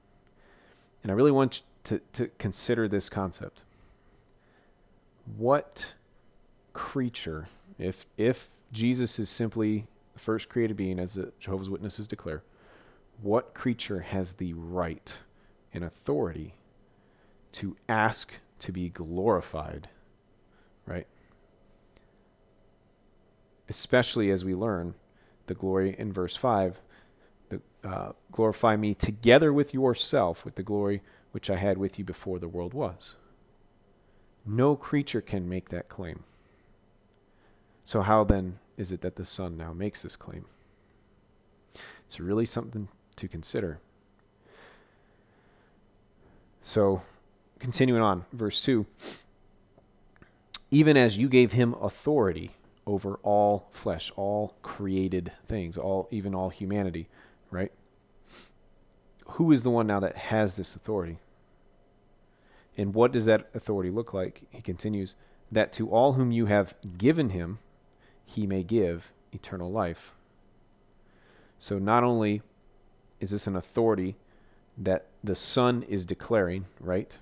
And 1.02 1.10
I 1.10 1.14
really 1.14 1.30
want 1.30 1.62
to, 1.84 2.00
to 2.12 2.28
consider 2.38 2.86
this 2.86 3.08
concept. 3.08 3.62
What 5.36 5.94
creature, 6.72 7.48
if 7.78 8.06
if 8.16 8.48
Jesus 8.72 9.18
is 9.18 9.28
simply 9.28 9.86
the 10.14 10.20
first 10.20 10.48
created 10.48 10.76
being, 10.76 10.98
as 10.98 11.14
the 11.14 11.32
Jehovah's 11.40 11.70
Witnesses 11.70 12.06
declare, 12.06 12.42
what 13.20 13.54
creature 13.54 14.00
has 14.00 14.34
the 14.34 14.52
right 14.54 15.18
and 15.72 15.84
authority 15.84 16.54
to 17.52 17.76
ask 17.88 18.34
to 18.58 18.72
be 18.72 18.88
glorified, 18.88 19.88
right? 20.86 21.06
Especially 23.68 24.30
as 24.30 24.44
we 24.44 24.54
learn 24.54 24.94
the 25.46 25.54
glory 25.54 25.94
in 25.98 26.12
verse 26.12 26.36
5 26.36 26.80
the, 27.48 27.60
uh, 27.84 28.12
glorify 28.30 28.76
me 28.76 28.94
together 28.94 29.52
with 29.52 29.74
yourself 29.74 30.44
with 30.44 30.54
the 30.54 30.62
glory 30.62 31.02
which 31.32 31.50
I 31.50 31.56
had 31.56 31.78
with 31.78 31.98
you 31.98 32.04
before 32.04 32.38
the 32.38 32.48
world 32.48 32.74
was. 32.74 33.14
No 34.46 34.76
creature 34.76 35.20
can 35.20 35.48
make 35.48 35.68
that 35.68 35.88
claim. 35.88 36.24
So, 37.84 38.02
how 38.02 38.24
then 38.24 38.58
is 38.76 38.92
it 38.92 39.00
that 39.02 39.16
the 39.16 39.24
Son 39.24 39.56
now 39.56 39.72
makes 39.72 40.02
this 40.02 40.16
claim? 40.16 40.46
It's 42.04 42.20
really 42.20 42.46
something 42.46 42.88
to 43.16 43.28
consider. 43.28 43.80
So, 46.62 47.02
continuing 47.58 48.02
on, 48.02 48.24
verse 48.32 48.62
2 48.62 48.86
Even 50.70 50.96
as 50.96 51.18
you 51.18 51.28
gave 51.28 51.52
him 51.52 51.74
authority 51.74 52.52
over 52.86 53.18
all 53.22 53.68
flesh, 53.70 54.12
all 54.16 54.54
created 54.62 55.32
things, 55.46 55.76
all 55.76 56.08
even 56.10 56.34
all 56.34 56.50
humanity, 56.50 57.08
right? 57.50 57.72
Who 59.32 59.50
is 59.50 59.62
the 59.62 59.70
one 59.70 59.86
now 59.86 60.00
that 60.00 60.16
has 60.16 60.56
this 60.56 60.76
authority? 60.76 61.18
And 62.76 62.94
what 62.94 63.12
does 63.12 63.26
that 63.26 63.48
authority 63.54 63.90
look 63.90 64.14
like? 64.14 64.42
He 64.50 64.62
continues, 64.62 65.14
that 65.50 65.72
to 65.74 65.90
all 65.90 66.14
whom 66.14 66.32
you 66.32 66.46
have 66.46 66.74
given 66.96 67.30
him, 67.30 67.58
he 68.24 68.46
may 68.46 68.62
give 68.62 69.12
eternal 69.32 69.70
life. 69.70 70.12
So 71.58 71.78
not 71.78 72.02
only 72.02 72.42
is 73.20 73.30
this 73.30 73.46
an 73.46 73.56
authority 73.56 74.16
that 74.78 75.06
the 75.22 75.34
Son 75.34 75.82
is 75.84 76.04
declaring, 76.04 76.66
right? 76.80 77.18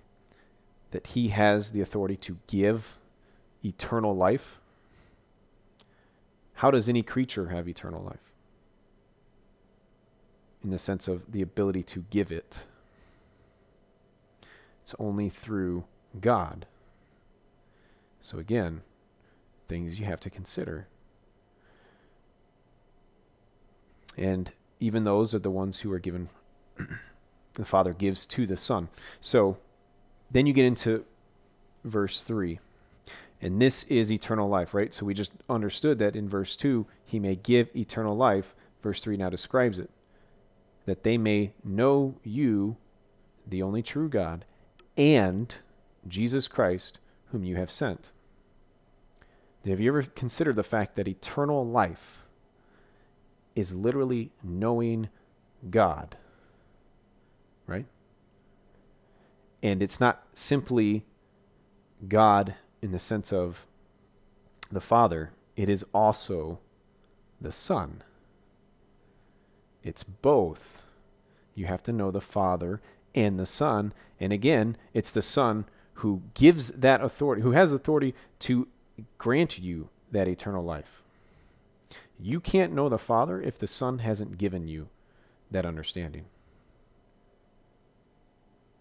That 0.91 1.09
he 1.09 1.29
has 1.29 1.73
the 1.73 1.81
authority 1.81 2.17
to 2.19 2.39
give 2.47 2.99
eternal 3.65 4.17
life. 4.17 4.59
How 6.55 6.71
does 6.71 6.89
any 6.89 7.03
creature 7.03 7.49
have 7.49 7.69
eternal 7.69 8.03
life? 8.03 8.33
In 10.63 10.71
the 10.71 10.79
sense 10.79 11.09
of 11.09 11.33
the 11.33 11.43
ability 11.43 11.83
to 11.85 12.05
give 12.11 12.31
it. 12.31 12.67
It's 14.83 14.95
only 14.99 15.29
through 15.29 15.85
God. 16.21 16.67
So, 18.21 18.39
again, 18.39 18.83
things 19.69 19.99
you 19.99 20.07
have 20.07 20.21
to 20.21 20.31
consider. 20.31 20.89
And 24.17 24.53
even 24.81 25.05
those 25.05 25.35
are 25.35 25.39
the 25.39 25.51
ones 25.51 25.81
who 25.81 25.93
are 25.93 25.99
given, 25.99 26.29
the 27.61 27.67
Father 27.67 27.93
gives 27.93 28.27
to 28.27 28.47
the 28.47 28.57
Son. 28.57 28.89
So 29.21 29.59
then 30.31 30.47
you 30.47 30.53
get 30.53 30.65
into 30.65 31.05
verse 31.85 32.23
3. 32.23 32.59
And 33.43 33.61
this 33.61 33.85
is 33.85 34.13
eternal 34.13 34.49
life, 34.49 34.75
right? 34.75 34.93
So 34.93 35.07
we 35.07 35.15
just 35.15 35.33
understood 35.49 35.99
that 35.99 36.15
in 36.15 36.29
verse 36.29 36.57
2, 36.57 36.87
he 37.05 37.19
may 37.19 37.37
give 37.37 37.75
eternal 37.75 38.17
life. 38.17 38.55
Verse 38.83 39.03
3 39.03 39.17
now 39.17 39.31
describes 39.31 39.79
it 39.79 39.91
that 40.87 41.05
they 41.05 41.19
may 41.19 41.53
know 41.63 42.17
you, 42.25 42.77
the 43.47 43.63
only 43.63 43.83
true 43.83 44.09
God, 44.09 44.45
and 44.97 45.55
Jesus 46.09 46.49
Christ, 46.49 46.99
whom 47.27 47.45
you 47.45 47.57
have 47.57 47.71
sent. 47.71 48.11
Have 49.67 49.79
you 49.79 49.91
ever 49.91 50.03
considered 50.03 50.57
the 50.57 50.63
fact 50.63 50.97
that 50.97 51.07
eternal 51.07 51.65
life 51.65 52.27
is 53.55 53.75
literally 53.75 54.33
knowing 54.43 55.09
God. 55.69 56.17
Right? 57.67 57.87
And 59.63 59.83
it's 59.83 60.01
not 60.01 60.23
simply 60.35 61.05
God 62.09 62.55
in 62.81 62.93
the 62.93 62.99
sense 62.99 63.33
of 63.33 63.67
the 64.71 64.81
Father, 64.81 65.33
it 65.57 65.69
is 65.69 65.85
also 65.93 66.61
the 67.41 67.53
Son. 67.53 68.03
It's 69.83 70.03
both. 70.03 70.83
You 71.55 71.67
have 71.67 71.83
to 71.85 71.93
know 71.93 72.11
the 72.11 72.21
Father 72.21 72.81
and 73.15 73.39
the 73.39 73.47
Son. 73.47 73.93
And 74.19 74.33
again, 74.33 74.77
it's 74.95 75.11
the 75.11 75.23
Son 75.23 75.65
who 75.95 76.23
gives 76.35 76.69
that 76.69 77.03
authority, 77.03 77.43
who 77.43 77.53
has 77.53 77.73
authority 77.73 78.15
to 78.41 78.69
grant 79.19 79.59
you 79.59 79.89
that 80.11 80.29
eternal 80.29 80.65
life. 80.65 81.03
You 82.19 82.41
can't 82.41 82.73
know 82.73 82.89
the 82.89 82.99
Father 82.99 83.41
if 83.41 83.59
the 83.59 83.67
Son 83.67 83.99
hasn't 83.99 84.39
given 84.39 84.69
you 84.69 84.89
that 85.51 85.67
understanding. 85.67 86.27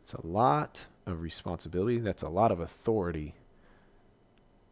It's 0.09 0.23
a 0.23 0.25
lot 0.25 0.87
of 1.05 1.21
responsibility. 1.21 1.99
That's 1.99 2.23
a 2.23 2.29
lot 2.29 2.51
of 2.51 2.59
authority 2.59 3.35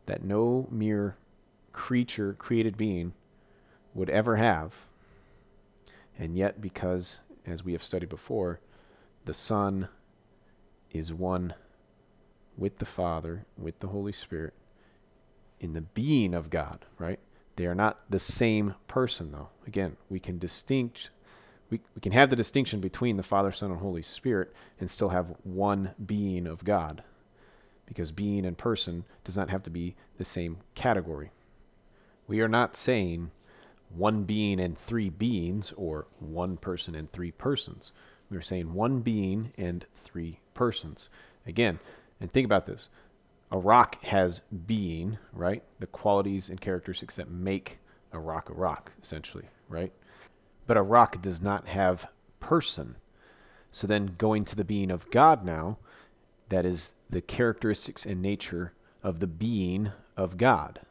that 0.07 0.23
no 0.23 0.67
mere 0.71 1.15
creature, 1.73 2.33
created 2.33 2.75
being, 2.75 3.13
would 3.93 4.09
ever 4.09 4.37
have. 4.37 4.87
And 6.17 6.35
yet, 6.35 6.59
because, 6.59 7.19
as 7.45 7.63
we 7.63 7.73
have 7.73 7.83
studied 7.83 8.09
before, 8.09 8.61
the 9.25 9.33
Son 9.35 9.89
is 10.89 11.13
one 11.13 11.53
with 12.57 12.79
the 12.79 12.85
Father, 12.85 13.45
with 13.59 13.77
the 13.79 13.89
Holy 13.89 14.13
Spirit, 14.13 14.55
in 15.59 15.73
the 15.73 15.81
being 15.81 16.33
of 16.33 16.49
God, 16.49 16.83
right? 16.97 17.19
They 17.57 17.67
are 17.67 17.75
not 17.75 17.99
the 18.09 18.17
same 18.17 18.73
person, 18.87 19.33
though. 19.33 19.49
Again, 19.67 19.97
we 20.09 20.19
can 20.19 20.39
distinct, 20.39 21.11
we, 21.69 21.81
we 21.95 22.01
can 22.01 22.11
have 22.11 22.29
the 22.29 22.35
distinction 22.35 22.79
between 22.79 23.17
the 23.17 23.23
Father, 23.23 23.51
Son, 23.51 23.71
and 23.71 23.79
Holy 23.79 24.01
Spirit 24.01 24.53
and 24.79 24.89
still 24.89 25.09
have 25.09 25.35
one 25.43 25.93
being 26.03 26.47
of 26.47 26.63
God. 26.63 27.03
Because 27.85 28.11
being 28.11 28.45
and 28.45 28.57
person 28.57 29.05
does 29.23 29.37
not 29.37 29.49
have 29.49 29.63
to 29.63 29.69
be 29.69 29.95
the 30.17 30.25
same 30.25 30.57
category. 30.75 31.31
We 32.27 32.41
are 32.41 32.49
not 32.49 32.75
saying 32.75 33.31
one 33.89 34.23
being 34.23 34.59
and 34.59 34.77
three 34.77 35.09
beings 35.09 35.73
or 35.77 36.07
one 36.19 36.57
person 36.57 36.95
and 36.95 37.11
three 37.11 37.31
persons. 37.31 37.91
We 38.29 38.37
are 38.37 38.41
saying 38.41 38.73
one 38.73 38.99
being 38.99 39.53
and 39.57 39.85
three 39.95 40.39
persons. 40.53 41.09
Again, 41.45 41.79
and 42.19 42.31
think 42.31 42.45
about 42.45 42.65
this 42.65 42.89
a 43.49 43.57
rock 43.57 44.03
has 44.03 44.41
being, 44.65 45.17
right? 45.31 45.63
The 45.79 45.87
qualities 45.87 46.49
and 46.49 46.59
characteristics 46.59 47.15
that 47.15 47.29
make 47.29 47.79
a 48.11 48.19
rock 48.19 48.49
a 48.49 48.53
rock, 48.53 48.91
essentially, 49.01 49.45
right? 49.69 49.93
But 50.67 50.77
a 50.77 50.83
rock 50.83 51.21
does 51.21 51.41
not 51.41 51.67
have 51.67 52.09
person. 52.39 52.97
So 53.71 53.87
then 53.87 54.15
going 54.17 54.45
to 54.45 54.55
the 54.55 54.63
being 54.63 54.91
of 54.91 55.09
God 55.09 55.43
now, 55.43 55.77
that 56.49 56.65
is 56.65 56.95
the 57.09 57.21
characteristics 57.21 58.05
and 58.05 58.21
nature 58.21 58.73
of 59.03 59.19
the 59.19 59.27
being 59.27 59.91
of 60.15 60.37
God. 60.37 60.81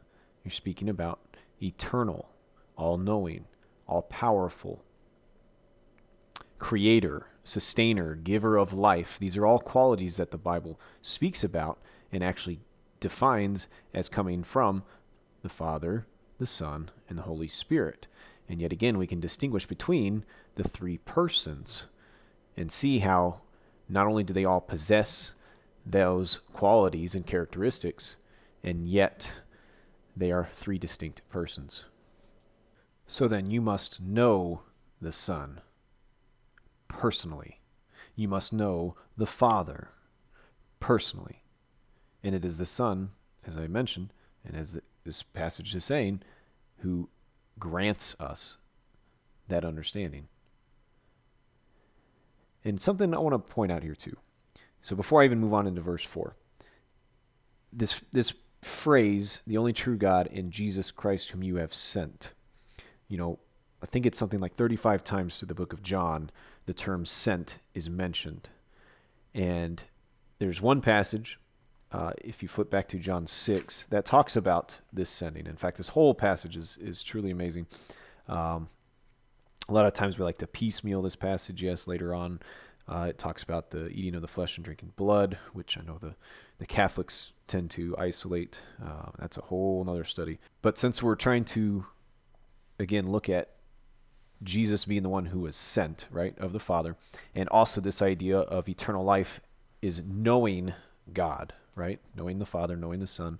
You're 0.44 0.52
speaking 0.52 0.88
about 0.88 1.20
eternal, 1.62 2.30
all 2.76 2.98
knowing, 2.98 3.46
all 3.86 4.02
powerful, 4.02 4.82
creator, 6.58 7.26
sustainer, 7.44 8.14
giver 8.14 8.56
of 8.56 8.72
life. 8.72 9.18
These 9.18 9.36
are 9.36 9.46
all 9.46 9.58
qualities 9.58 10.16
that 10.16 10.30
the 10.30 10.38
Bible 10.38 10.78
speaks 11.02 11.42
about 11.44 11.78
and 12.12 12.22
actually 12.22 12.60
defines 13.00 13.68
as 13.92 14.08
coming 14.08 14.42
from 14.42 14.82
the 15.42 15.48
Father, 15.48 16.06
the 16.38 16.46
Son, 16.46 16.90
and 17.08 17.18
the 17.18 17.22
Holy 17.22 17.48
Spirit. 17.48 18.06
And 18.48 18.60
yet 18.60 18.72
again, 18.72 18.98
we 18.98 19.06
can 19.06 19.20
distinguish 19.20 19.66
between 19.66 20.24
the 20.54 20.64
three 20.64 20.98
persons 20.98 21.86
and 22.56 22.70
see 22.70 23.00
how 23.00 23.40
not 23.88 24.06
only 24.06 24.24
do 24.24 24.32
they 24.32 24.44
all 24.44 24.60
possess 24.60 25.34
those 25.84 26.38
qualities 26.52 27.14
and 27.14 27.26
characteristics, 27.26 28.16
and 28.62 28.88
yet 28.88 29.40
they 30.16 30.32
are 30.32 30.48
three 30.52 30.78
distinct 30.78 31.22
persons. 31.28 31.84
So 33.06 33.28
then 33.28 33.50
you 33.50 33.60
must 33.60 34.00
know 34.00 34.62
the 35.00 35.12
Son 35.12 35.60
personally. 36.88 37.60
You 38.16 38.28
must 38.28 38.52
know 38.52 38.96
the 39.16 39.26
Father 39.26 39.90
personally. 40.80 41.42
And 42.24 42.34
it 42.34 42.44
is 42.44 42.58
the 42.58 42.66
Son, 42.66 43.10
as 43.46 43.56
I 43.56 43.68
mentioned, 43.68 44.12
and 44.44 44.56
as 44.56 44.80
this 45.04 45.22
passage 45.22 45.74
is 45.74 45.84
saying, 45.84 46.22
who 46.78 47.08
grants 47.58 48.16
us 48.20 48.58
that 49.48 49.64
understanding. 49.64 50.28
And 52.64 52.80
something 52.80 53.14
I 53.14 53.18
want 53.18 53.34
to 53.34 53.52
point 53.52 53.70
out 53.70 53.82
here 53.82 53.94
too. 53.94 54.16
So 54.82 54.96
before 54.96 55.22
I 55.22 55.24
even 55.24 55.40
move 55.40 55.54
on 55.54 55.66
into 55.66 55.80
verse 55.80 56.04
4, 56.04 56.34
this 57.72 58.00
this 58.12 58.34
phrase, 58.62 59.40
the 59.46 59.56
only 59.56 59.72
true 59.72 59.96
God 59.96 60.28
and 60.32 60.50
Jesus 60.50 60.90
Christ 60.90 61.30
whom 61.30 61.42
you 61.42 61.56
have 61.56 61.72
sent. 61.72 62.32
You 63.08 63.18
know, 63.18 63.38
I 63.82 63.86
think 63.86 64.06
it's 64.06 64.18
something 64.18 64.40
like 64.40 64.54
35 64.54 65.04
times 65.04 65.38
through 65.38 65.48
the 65.48 65.54
book 65.54 65.72
of 65.72 65.82
John 65.82 66.30
the 66.66 66.74
term 66.74 67.04
sent 67.04 67.58
is 67.74 67.88
mentioned. 67.88 68.48
And 69.32 69.84
there's 70.38 70.60
one 70.60 70.80
passage 70.80 71.38
uh, 71.92 72.12
if 72.24 72.42
you 72.42 72.48
flip 72.48 72.70
back 72.70 72.88
to 72.88 72.98
John 72.98 73.26
6, 73.26 73.86
that 73.86 74.04
talks 74.04 74.36
about 74.36 74.80
this 74.92 75.08
sending. 75.08 75.46
In 75.46 75.56
fact, 75.56 75.76
this 75.76 75.90
whole 75.90 76.14
passage 76.14 76.56
is, 76.56 76.76
is 76.80 77.02
truly 77.02 77.30
amazing. 77.30 77.66
Um, 78.28 78.68
a 79.68 79.72
lot 79.72 79.86
of 79.86 79.94
times 79.94 80.18
we 80.18 80.24
like 80.24 80.38
to 80.38 80.46
piecemeal 80.46 81.02
this 81.02 81.16
passage. 81.16 81.62
Yes, 81.62 81.86
later 81.86 82.14
on, 82.14 82.40
uh, 82.88 83.06
it 83.08 83.18
talks 83.18 83.42
about 83.42 83.70
the 83.70 83.88
eating 83.88 84.14
of 84.14 84.22
the 84.22 84.28
flesh 84.28 84.56
and 84.56 84.64
drinking 84.64 84.92
blood, 84.96 85.38
which 85.52 85.76
I 85.76 85.82
know 85.82 85.98
the, 85.98 86.14
the 86.58 86.66
Catholics 86.66 87.32
tend 87.46 87.70
to 87.72 87.96
isolate. 87.98 88.60
Uh, 88.84 89.10
that's 89.18 89.36
a 89.36 89.42
whole 89.42 89.84
other 89.88 90.04
study. 90.04 90.38
But 90.62 90.78
since 90.78 91.02
we're 91.02 91.16
trying 91.16 91.44
to, 91.46 91.86
again, 92.78 93.10
look 93.10 93.28
at 93.28 93.50
Jesus 94.42 94.84
being 94.84 95.02
the 95.02 95.08
one 95.08 95.26
who 95.26 95.40
was 95.40 95.56
sent, 95.56 96.06
right, 96.10 96.38
of 96.38 96.52
the 96.52 96.60
Father, 96.60 96.96
and 97.34 97.48
also 97.48 97.80
this 97.80 98.02
idea 98.02 98.38
of 98.38 98.68
eternal 98.68 99.04
life 99.04 99.40
is 99.82 100.02
knowing 100.06 100.74
God, 101.12 101.54
right? 101.76 102.00
Knowing 102.16 102.40
the 102.40 102.46
Father, 102.46 102.76
knowing 102.76 102.98
the 102.98 103.06
Son, 103.06 103.38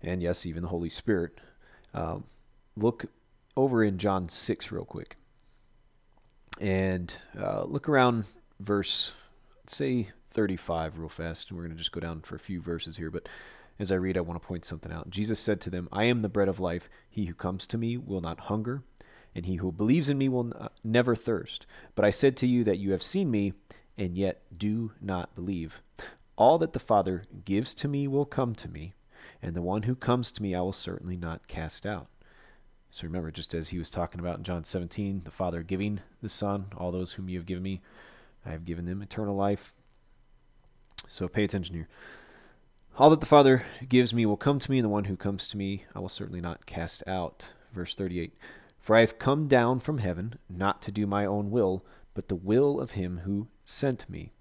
and 0.00 0.22
yes, 0.22 0.46
even 0.46 0.62
the 0.62 0.68
Holy 0.68 0.90
Spirit. 0.90 1.40
Um, 1.92 2.24
look 2.76 3.06
over 3.56 3.82
in 3.82 3.98
John 3.98 4.28
6 4.28 4.70
real 4.70 4.84
quick. 4.84 5.16
And 6.60 7.16
uh, 7.38 7.64
look 7.64 7.88
around 7.88 8.26
verse, 8.60 9.14
say 9.66 10.10
35 10.30 10.98
real 10.98 11.08
fast. 11.08 11.48
And 11.48 11.56
we're 11.56 11.64
going 11.64 11.74
to 11.76 11.78
just 11.78 11.92
go 11.92 12.00
down 12.00 12.20
for 12.20 12.36
a 12.36 12.40
few 12.40 12.60
verses 12.60 12.96
here. 12.96 13.10
But 13.10 13.28
as 13.78 13.90
I 13.90 13.96
read, 13.96 14.16
I 14.16 14.20
want 14.20 14.40
to 14.40 14.46
point 14.46 14.64
something 14.64 14.92
out. 14.92 15.10
Jesus 15.10 15.40
said 15.40 15.60
to 15.62 15.70
them, 15.70 15.88
I 15.90 16.04
am 16.04 16.20
the 16.20 16.28
bread 16.28 16.48
of 16.48 16.60
life. 16.60 16.88
He 17.08 17.26
who 17.26 17.34
comes 17.34 17.66
to 17.68 17.78
me 17.78 17.96
will 17.96 18.20
not 18.20 18.40
hunger, 18.40 18.82
and 19.34 19.46
he 19.46 19.56
who 19.56 19.72
believes 19.72 20.08
in 20.08 20.18
me 20.18 20.28
will 20.28 20.70
never 20.84 21.16
thirst. 21.16 21.66
But 21.96 22.04
I 22.04 22.10
said 22.10 22.36
to 22.38 22.46
you 22.46 22.62
that 22.64 22.78
you 22.78 22.92
have 22.92 23.02
seen 23.02 23.30
me, 23.30 23.54
and 23.98 24.16
yet 24.16 24.42
do 24.56 24.92
not 25.00 25.34
believe. 25.34 25.82
All 26.36 26.58
that 26.58 26.72
the 26.72 26.78
Father 26.78 27.24
gives 27.44 27.74
to 27.74 27.88
me 27.88 28.08
will 28.08 28.24
come 28.24 28.54
to 28.56 28.68
me, 28.68 28.94
and 29.40 29.54
the 29.54 29.62
one 29.62 29.82
who 29.82 29.94
comes 29.94 30.32
to 30.32 30.42
me 30.42 30.54
I 30.54 30.60
will 30.60 30.72
certainly 30.72 31.16
not 31.16 31.46
cast 31.46 31.86
out. 31.86 32.08
So 32.90 33.04
remember, 33.06 33.30
just 33.30 33.54
as 33.54 33.70
he 33.70 33.78
was 33.78 33.90
talking 33.90 34.20
about 34.20 34.38
in 34.38 34.44
John 34.44 34.64
17, 34.64 35.22
the 35.24 35.30
Father 35.30 35.62
giving 35.62 36.00
the 36.22 36.28
Son, 36.28 36.66
all 36.76 36.92
those 36.92 37.12
whom 37.12 37.28
you 37.28 37.38
have 37.38 37.46
given 37.46 37.62
me, 37.62 37.80
I 38.46 38.50
have 38.50 38.64
given 38.64 38.84
them 38.84 39.02
eternal 39.02 39.34
life. 39.34 39.72
So 41.08 41.28
pay 41.28 41.44
attention 41.44 41.74
here. 41.74 41.88
All 42.96 43.10
that 43.10 43.18
the 43.18 43.26
Father 43.26 43.64
gives 43.88 44.14
me 44.14 44.24
will 44.26 44.36
come 44.36 44.60
to 44.60 44.70
me, 44.70 44.78
and 44.78 44.84
the 44.84 44.90
one 44.90 45.04
who 45.04 45.16
comes 45.16 45.48
to 45.48 45.56
me 45.56 45.84
I 45.94 45.98
will 45.98 46.08
certainly 46.08 46.40
not 46.40 46.66
cast 46.66 47.02
out. 47.06 47.52
Verse 47.72 47.96
38 47.96 48.32
For 48.78 48.94
I 48.94 49.00
have 49.00 49.18
come 49.18 49.48
down 49.48 49.80
from 49.80 49.98
heaven, 49.98 50.38
not 50.48 50.80
to 50.82 50.92
do 50.92 51.06
my 51.06 51.26
own 51.26 51.50
will, 51.50 51.84
but 52.14 52.28
the 52.28 52.36
will 52.36 52.80
of 52.80 52.92
him 52.92 53.22
who 53.24 53.48
sent 53.64 54.08
me. 54.08 54.33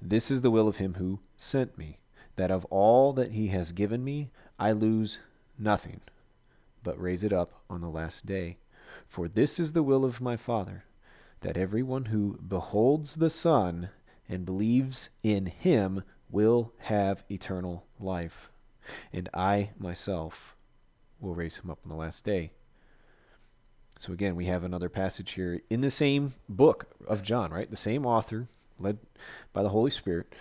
This 0.00 0.30
is 0.30 0.42
the 0.42 0.50
will 0.50 0.68
of 0.68 0.76
him 0.76 0.94
who 0.94 1.20
sent 1.36 1.78
me, 1.78 1.98
that 2.36 2.50
of 2.50 2.64
all 2.66 3.12
that 3.12 3.32
he 3.32 3.48
has 3.48 3.72
given 3.72 4.04
me 4.04 4.30
I 4.58 4.72
lose 4.72 5.18
nothing, 5.58 6.00
but 6.82 7.00
raise 7.00 7.24
it 7.24 7.32
up 7.32 7.62
on 7.68 7.80
the 7.80 7.88
last 7.88 8.26
day. 8.26 8.58
For 9.06 9.28
this 9.28 9.58
is 9.58 9.72
the 9.72 9.82
will 9.82 10.04
of 10.04 10.20
my 10.20 10.36
Father, 10.36 10.84
that 11.40 11.56
every 11.56 11.82
one 11.82 12.06
who 12.06 12.38
beholds 12.38 13.16
the 13.16 13.30
Son 13.30 13.90
and 14.28 14.44
believes 14.44 15.10
in 15.22 15.46
him 15.46 16.04
will 16.30 16.72
have 16.78 17.24
eternal 17.30 17.86
life, 18.00 18.50
and 19.12 19.28
I 19.34 19.70
myself 19.78 20.56
will 21.20 21.34
raise 21.34 21.58
him 21.58 21.70
up 21.70 21.78
on 21.84 21.90
the 21.90 21.96
last 21.96 22.24
day. 22.24 22.52
So 23.98 24.12
again, 24.12 24.34
we 24.34 24.46
have 24.46 24.64
another 24.64 24.88
passage 24.88 25.32
here 25.32 25.60
in 25.70 25.80
the 25.80 25.90
same 25.90 26.34
book 26.48 26.86
of 27.06 27.22
John, 27.22 27.52
right? 27.52 27.70
The 27.70 27.76
same 27.76 28.04
author, 28.04 28.48
led 28.82 28.98
by 29.52 29.62
the 29.62 29.70
Holy 29.70 29.90
Spirit, 29.90 30.34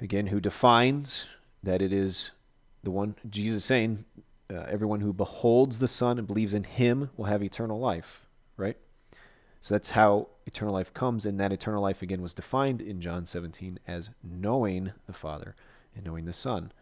again, 0.00 0.28
who 0.28 0.40
defines 0.40 1.26
that 1.62 1.82
it 1.82 1.92
is 1.92 2.30
the 2.82 2.90
one, 2.90 3.14
Jesus 3.28 3.64
saying, 3.64 4.04
uh, 4.50 4.66
everyone 4.68 5.00
who 5.00 5.12
beholds 5.12 5.78
the 5.78 5.88
Son 5.88 6.18
and 6.18 6.26
believes 6.26 6.54
in 6.54 6.64
him 6.64 7.10
will 7.16 7.26
have 7.26 7.42
eternal 7.42 7.78
life, 7.78 8.26
right? 8.56 8.76
So 9.60 9.74
that's 9.74 9.90
how 9.90 10.28
eternal 10.46 10.74
life 10.74 10.92
comes, 10.92 11.26
and 11.26 11.38
that 11.38 11.52
eternal 11.52 11.82
life 11.82 12.02
again 12.02 12.22
was 12.22 12.34
defined 12.34 12.80
in 12.80 13.00
John 13.00 13.26
17 13.26 13.78
as 13.86 14.10
knowing 14.22 14.92
the 15.06 15.12
Father 15.12 15.54
and 15.94 16.04
knowing 16.04 16.24
the 16.24 16.32
Son. 16.32 16.72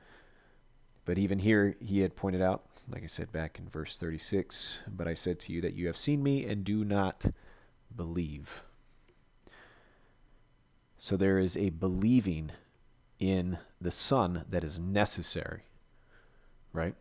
But 1.04 1.18
even 1.18 1.40
here, 1.40 1.74
he 1.80 2.00
had 2.00 2.16
pointed 2.16 2.40
out, 2.40 2.64
like 2.88 3.02
I 3.02 3.06
said 3.06 3.32
back 3.32 3.58
in 3.58 3.68
verse 3.68 3.98
36, 3.98 4.78
but 4.86 5.08
I 5.08 5.14
said 5.14 5.40
to 5.40 5.52
you 5.52 5.60
that 5.60 5.74
you 5.74 5.86
have 5.88 5.96
seen 5.96 6.22
me 6.22 6.44
and 6.44 6.64
do 6.64 6.84
not 6.84 7.26
believe. 7.94 8.62
So 10.98 11.16
there 11.16 11.38
is 11.38 11.56
a 11.56 11.70
believing 11.70 12.50
in 13.18 13.58
the 13.80 13.90
Son 13.90 14.44
that 14.48 14.64
is 14.64 14.78
necessary, 14.78 15.62
right? 16.72 16.94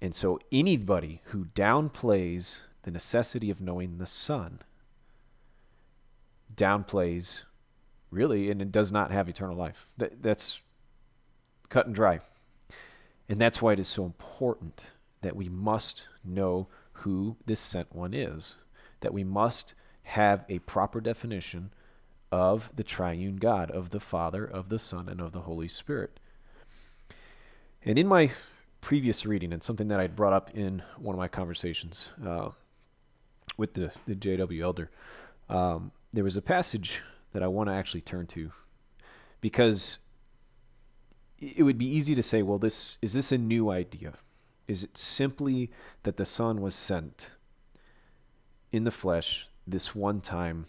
And 0.00 0.14
so 0.14 0.38
anybody 0.52 1.22
who 1.26 1.46
downplays 1.46 2.60
the 2.82 2.90
necessity 2.90 3.50
of 3.50 3.60
knowing 3.60 3.96
the 3.96 4.06
Son 4.06 4.60
downplays 6.54 7.42
really 8.10 8.50
and 8.50 8.62
it 8.62 8.70
does 8.70 8.92
not 8.92 9.10
have 9.10 9.28
eternal 9.28 9.56
life. 9.56 9.88
That, 9.96 10.22
that's 10.22 10.60
cut 11.68 11.86
and 11.86 11.94
dry. 11.94 12.20
And 13.28 13.40
that's 13.40 13.60
why 13.60 13.72
it 13.72 13.80
is 13.80 13.88
so 13.88 14.04
important 14.04 14.90
that 15.22 15.34
we 15.34 15.48
must 15.48 16.06
know 16.22 16.68
who 16.98 17.36
this 17.46 17.60
sent 17.60 17.94
one 17.94 18.12
is, 18.12 18.54
that 19.00 19.14
we 19.14 19.24
must 19.24 19.74
have 20.04 20.44
a 20.48 20.58
proper 20.60 21.00
definition 21.00 21.72
of 22.30 22.70
the 22.74 22.84
triune 22.84 23.36
God, 23.36 23.70
of 23.70 23.90
the 23.90 24.00
Father, 24.00 24.44
of 24.44 24.68
the 24.68 24.78
Son, 24.78 25.08
and 25.08 25.20
of 25.20 25.32
the 25.32 25.42
Holy 25.42 25.68
Spirit. 25.68 26.18
And 27.84 27.98
in 27.98 28.06
my 28.06 28.30
previous 28.80 29.24
reading, 29.24 29.52
and 29.52 29.62
something 29.62 29.88
that 29.88 30.00
I'd 30.00 30.16
brought 30.16 30.32
up 30.32 30.50
in 30.54 30.82
one 30.98 31.14
of 31.14 31.18
my 31.18 31.28
conversations 31.28 32.10
uh, 32.24 32.50
with 33.56 33.74
the, 33.74 33.92
the 34.06 34.14
JW 34.14 34.62
Elder, 34.62 34.90
um, 35.48 35.92
there 36.12 36.24
was 36.24 36.36
a 36.36 36.42
passage 36.42 37.02
that 37.32 37.42
I 37.42 37.46
want 37.48 37.68
to 37.68 37.74
actually 37.74 38.00
turn 38.00 38.26
to 38.28 38.52
because 39.40 39.98
it 41.38 41.62
would 41.62 41.78
be 41.78 41.86
easy 41.86 42.14
to 42.14 42.22
say, 42.22 42.42
well, 42.42 42.58
this 42.58 42.96
is 43.02 43.12
this 43.12 43.32
a 43.32 43.38
new 43.38 43.70
idea? 43.70 44.14
Is 44.66 44.84
it 44.84 44.96
simply 44.96 45.70
that 46.04 46.16
the 46.16 46.24
Son 46.24 46.62
was 46.62 46.74
sent 46.74 47.30
in 48.72 48.84
the 48.84 48.90
flesh 48.90 49.48
this 49.66 49.94
one 49.94 50.20
time 50.20 50.66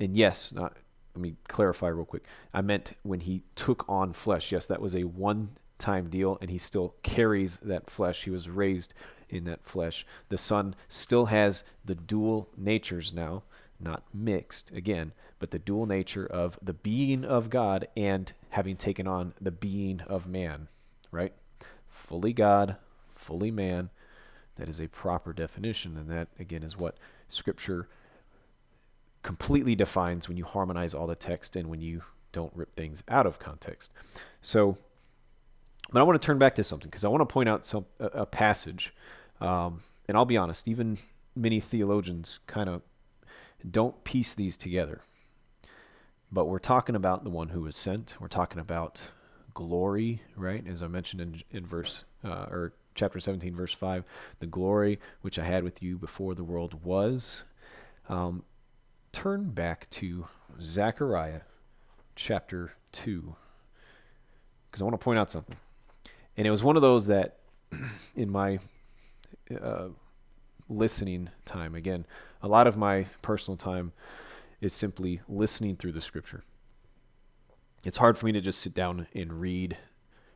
and 0.00 0.16
yes, 0.16 0.52
not, 0.52 0.76
let 1.14 1.22
me 1.22 1.36
clarify 1.48 1.88
real 1.88 2.04
quick. 2.04 2.24
I 2.54 2.60
meant 2.60 2.92
when 3.02 3.20
he 3.20 3.42
took 3.56 3.84
on 3.88 4.12
flesh. 4.12 4.52
Yes, 4.52 4.66
that 4.66 4.80
was 4.80 4.94
a 4.94 5.04
one 5.04 5.56
time 5.78 6.08
deal, 6.08 6.38
and 6.40 6.50
he 6.50 6.58
still 6.58 6.94
carries 7.02 7.58
that 7.58 7.90
flesh. 7.90 8.24
He 8.24 8.30
was 8.30 8.48
raised 8.48 8.94
in 9.28 9.44
that 9.44 9.64
flesh. 9.64 10.06
The 10.28 10.38
Son 10.38 10.74
still 10.88 11.26
has 11.26 11.64
the 11.84 11.94
dual 11.94 12.48
natures 12.56 13.12
now, 13.12 13.42
not 13.80 14.04
mixed 14.12 14.70
again, 14.72 15.12
but 15.38 15.50
the 15.50 15.58
dual 15.58 15.86
nature 15.86 16.26
of 16.26 16.58
the 16.62 16.72
being 16.72 17.24
of 17.24 17.50
God 17.50 17.86
and 17.96 18.32
having 18.50 18.76
taken 18.76 19.06
on 19.06 19.34
the 19.40 19.52
being 19.52 20.00
of 20.02 20.26
man, 20.26 20.68
right? 21.10 21.32
Fully 21.88 22.32
God, 22.32 22.76
fully 23.08 23.50
man. 23.50 23.90
That 24.56 24.68
is 24.68 24.80
a 24.80 24.88
proper 24.88 25.32
definition, 25.32 25.96
and 25.96 26.10
that 26.10 26.28
again 26.38 26.64
is 26.64 26.76
what 26.76 26.96
Scripture 27.28 27.88
completely 29.28 29.74
defines 29.74 30.26
when 30.26 30.38
you 30.38 30.44
harmonize 30.46 30.94
all 30.94 31.06
the 31.06 31.14
text 31.14 31.54
and 31.54 31.68
when 31.68 31.82
you 31.82 32.00
don't 32.32 32.50
rip 32.56 32.74
things 32.74 33.02
out 33.08 33.26
of 33.26 33.38
context. 33.38 33.92
So, 34.40 34.78
but 35.92 36.00
I 36.00 36.02
want 36.02 36.18
to 36.18 36.24
turn 36.24 36.38
back 36.38 36.54
to 36.54 36.64
something 36.64 36.88
because 36.88 37.04
I 37.04 37.08
want 37.08 37.20
to 37.20 37.30
point 37.30 37.46
out 37.46 37.66
some 37.66 37.84
a, 38.00 38.06
a 38.06 38.24
passage, 38.24 38.94
um, 39.38 39.80
and 40.08 40.16
I'll 40.16 40.24
be 40.24 40.38
honest, 40.38 40.66
even 40.66 40.96
many 41.36 41.60
theologians 41.60 42.40
kind 42.46 42.70
of 42.70 42.80
don't 43.70 44.02
piece 44.02 44.34
these 44.34 44.56
together. 44.56 45.02
But 46.32 46.46
we're 46.46 46.58
talking 46.58 46.94
about 46.94 47.22
the 47.22 47.30
one 47.30 47.50
who 47.50 47.60
was 47.60 47.76
sent. 47.76 48.16
We're 48.18 48.28
talking 48.28 48.58
about 48.58 49.10
glory, 49.52 50.22
right? 50.36 50.66
As 50.66 50.82
I 50.82 50.86
mentioned 50.86 51.20
in, 51.20 51.42
in 51.50 51.66
verse 51.66 52.06
uh, 52.24 52.46
or 52.50 52.72
chapter 52.94 53.20
17, 53.20 53.54
verse 53.54 53.74
5, 53.74 54.04
the 54.38 54.46
glory 54.46 54.98
which 55.20 55.38
I 55.38 55.44
had 55.44 55.64
with 55.64 55.82
you 55.82 55.98
before 55.98 56.34
the 56.34 56.44
world 56.44 56.82
was. 56.82 57.42
Um, 58.08 58.44
turn 59.18 59.50
back 59.50 59.90
to 59.90 60.28
Zechariah 60.60 61.40
chapter 62.14 62.74
2 62.92 63.34
because 64.70 64.80
I 64.80 64.84
want 64.84 64.94
to 64.94 65.04
point 65.04 65.18
out 65.18 65.28
something. 65.28 65.56
And 66.36 66.46
it 66.46 66.52
was 66.52 66.62
one 66.62 66.76
of 66.76 66.82
those 66.82 67.08
that 67.08 67.40
in 68.14 68.30
my 68.30 68.60
uh, 69.60 69.88
listening 70.68 71.30
time. 71.44 71.74
Again, 71.74 72.06
a 72.40 72.46
lot 72.46 72.68
of 72.68 72.76
my 72.76 73.06
personal 73.20 73.56
time 73.56 73.92
is 74.60 74.72
simply 74.72 75.20
listening 75.28 75.74
through 75.74 75.92
the 75.92 76.00
scripture. 76.00 76.44
It's 77.82 77.96
hard 77.96 78.16
for 78.16 78.26
me 78.26 78.30
to 78.30 78.40
just 78.40 78.60
sit 78.60 78.72
down 78.72 79.08
and 79.16 79.40
read 79.40 79.78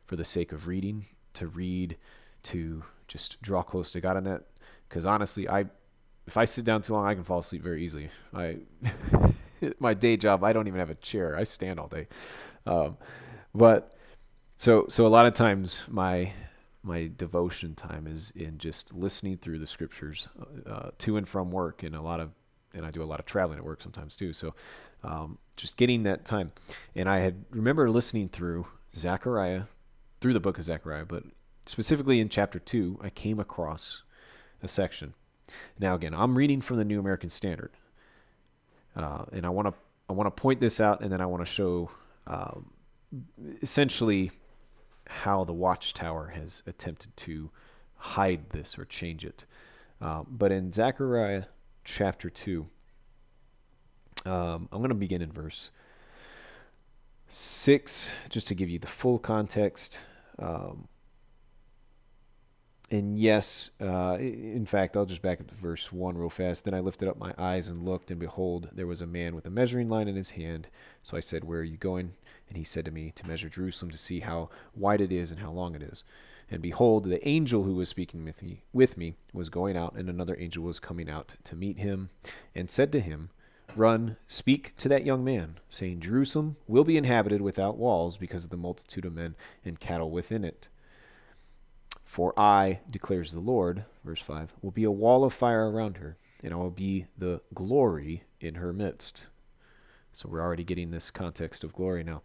for 0.05 0.17
the 0.17 0.25
sake 0.25 0.51
of 0.51 0.67
reading, 0.67 1.05
to 1.35 1.47
read, 1.47 1.95
to 2.43 2.83
just 3.07 3.41
draw 3.41 3.63
close 3.63 3.93
to 3.93 4.01
God 4.01 4.17
in 4.17 4.25
that. 4.25 4.43
Because 4.89 5.05
honestly, 5.05 5.47
I 5.47 5.67
if 6.25 6.37
I 6.37 6.45
sit 6.45 6.65
down 6.65 6.81
too 6.81 6.93
long, 6.93 7.05
I 7.05 7.15
can 7.15 7.23
fall 7.23 7.39
asleep 7.39 7.63
very 7.63 7.83
easily. 7.83 8.09
I 8.33 8.57
my 9.79 9.93
day 9.93 10.17
job, 10.17 10.43
I 10.43 10.53
don't 10.53 10.67
even 10.67 10.79
have 10.79 10.89
a 10.89 10.95
chair. 10.95 11.37
I 11.37 11.43
stand 11.43 11.79
all 11.79 11.87
day. 11.87 12.07
Um, 12.65 12.97
but 13.53 13.93
so 14.57 14.85
so 14.89 15.05
a 15.05 15.09
lot 15.09 15.25
of 15.25 15.33
times 15.33 15.83
my 15.89 16.33
my 16.83 17.09
devotion 17.15 17.75
time 17.75 18.07
is 18.07 18.31
in 18.35 18.57
just 18.57 18.93
listening 18.93 19.37
through 19.37 19.59
the 19.59 19.67
scriptures 19.67 20.27
uh, 20.65 20.89
to 20.99 21.17
and 21.17 21.27
from 21.27 21.51
work, 21.51 21.83
and 21.83 21.95
a 21.95 22.01
lot 22.01 22.19
of 22.19 22.31
and 22.73 22.85
I 22.85 22.91
do 22.91 23.03
a 23.03 23.05
lot 23.05 23.19
of 23.19 23.25
traveling 23.25 23.59
at 23.59 23.65
work 23.65 23.81
sometimes 23.81 24.15
too. 24.15 24.33
So 24.33 24.55
um, 25.03 25.37
just 25.55 25.77
getting 25.77 26.03
that 26.03 26.25
time, 26.25 26.51
and 26.95 27.07
I 27.07 27.19
had 27.19 27.45
remember 27.51 27.89
listening 27.89 28.29
through 28.29 28.67
Zechariah, 28.95 29.63
through 30.19 30.33
the 30.33 30.39
book 30.39 30.57
of 30.57 30.63
Zechariah, 30.63 31.05
but 31.05 31.23
specifically 31.65 32.19
in 32.19 32.29
chapter 32.29 32.59
two, 32.59 32.99
I 33.01 33.09
came 33.09 33.39
across 33.39 34.03
a 34.61 34.67
section. 34.67 35.13
Now 35.79 35.95
again, 35.95 36.13
I'm 36.13 36.35
reading 36.37 36.61
from 36.61 36.77
the 36.77 36.85
New 36.85 36.99
American 36.99 37.29
Standard, 37.29 37.71
uh, 38.95 39.25
and 39.31 39.45
I 39.45 39.49
want 39.49 39.67
to 39.67 39.73
I 40.09 40.13
want 40.13 40.27
to 40.27 40.41
point 40.41 40.59
this 40.59 40.79
out, 40.79 41.01
and 41.01 41.11
then 41.11 41.21
I 41.21 41.25
want 41.25 41.45
to 41.45 41.51
show 41.51 41.89
um, 42.27 42.71
essentially 43.61 44.31
how 45.07 45.43
the 45.43 45.53
Watchtower 45.53 46.33
has 46.35 46.63
attempted 46.65 47.15
to 47.17 47.51
hide 47.97 48.49
this 48.49 48.77
or 48.77 48.85
change 48.85 49.25
it. 49.25 49.45
Uh, 50.01 50.23
but 50.27 50.51
in 50.51 50.71
Zechariah 50.71 51.43
chapter 51.83 52.29
2, 52.29 52.67
um, 54.25 54.69
I'm 54.71 54.79
going 54.79 54.89
to 54.89 54.95
begin 54.95 55.21
in 55.21 55.31
verse 55.31 55.71
6, 57.29 58.13
just 58.29 58.47
to 58.47 58.55
give 58.55 58.69
you 58.69 58.79
the 58.79 58.87
full 58.87 59.19
context. 59.19 60.05
Um, 60.39 60.87
and 62.91 63.17
yes, 63.17 63.71
uh, 63.81 64.17
in 64.19 64.65
fact, 64.65 64.95
I'll 64.95 65.05
just 65.05 65.21
back 65.21 65.41
up 65.41 65.47
to 65.47 65.55
verse 65.55 65.91
1 65.91 66.17
real 66.17 66.29
fast. 66.29 66.65
Then 66.65 66.73
I 66.73 66.79
lifted 66.79 67.07
up 67.07 67.17
my 67.17 67.33
eyes 67.37 67.67
and 67.67 67.83
looked, 67.85 68.11
and 68.11 68.19
behold, 68.19 68.69
there 68.71 68.87
was 68.87 69.01
a 69.01 69.07
man 69.07 69.35
with 69.35 69.47
a 69.47 69.51
measuring 69.51 69.89
line 69.89 70.07
in 70.07 70.15
his 70.15 70.31
hand. 70.31 70.67
So 71.01 71.17
I 71.17 71.19
said, 71.19 71.43
Where 71.43 71.59
are 71.59 71.63
you 71.63 71.77
going? 71.77 72.13
And 72.47 72.57
he 72.57 72.63
said 72.63 72.85
to 72.85 72.91
me, 72.91 73.11
To 73.15 73.27
measure 73.27 73.49
Jerusalem, 73.49 73.91
to 73.91 73.97
see 73.97 74.19
how 74.19 74.49
wide 74.75 75.01
it 75.01 75.11
is 75.11 75.31
and 75.31 75.39
how 75.39 75.51
long 75.51 75.75
it 75.75 75.81
is. 75.81 76.03
And 76.51 76.61
behold, 76.61 77.05
the 77.05 77.27
angel 77.27 77.63
who 77.63 77.73
was 77.73 77.89
speaking 77.89 78.23
with 78.25 78.43
me, 78.43 78.63
with 78.73 78.97
me 78.97 79.15
was 79.33 79.49
going 79.49 79.75
out, 79.75 79.95
and 79.95 80.07
another 80.07 80.37
angel 80.37 80.63
was 80.63 80.79
coming 80.79 81.09
out 81.09 81.35
to 81.45 81.55
meet 81.55 81.79
him, 81.79 82.09
and 82.53 82.69
said 82.69 82.91
to 82.91 82.99
him, 82.99 83.31
Run, 83.75 84.17
speak 84.27 84.75
to 84.77 84.89
that 84.89 85.05
young 85.05 85.23
man, 85.23 85.59
saying, 85.71 86.01
Jerusalem 86.01 86.57
will 86.67 86.83
be 86.83 86.97
inhabited 86.97 87.41
without 87.41 87.77
walls 87.77 88.17
because 88.17 88.43
of 88.43 88.51
the 88.51 88.57
multitude 88.57 89.05
of 89.05 89.15
men 89.15 89.35
and 89.65 89.79
cattle 89.79 90.11
within 90.11 90.45
it. 90.45 90.69
For 92.13 92.39
I, 92.39 92.81
declares 92.87 93.31
the 93.31 93.39
Lord, 93.39 93.85
verse 94.05 94.21
5, 94.21 94.53
will 94.61 94.69
be 94.69 94.83
a 94.83 94.91
wall 94.91 95.23
of 95.23 95.33
fire 95.33 95.71
around 95.71 95.97
her, 95.97 96.15
and 96.43 96.53
I 96.53 96.57
will 96.57 96.69
be 96.69 97.07
the 97.17 97.41
glory 97.55 98.21
in 98.39 98.53
her 98.53 98.71
midst. 98.71 99.25
So 100.11 100.29
we're 100.29 100.43
already 100.43 100.63
getting 100.63 100.91
this 100.91 101.09
context 101.09 101.63
of 101.63 101.73
glory 101.73 102.03
now. 102.03 102.21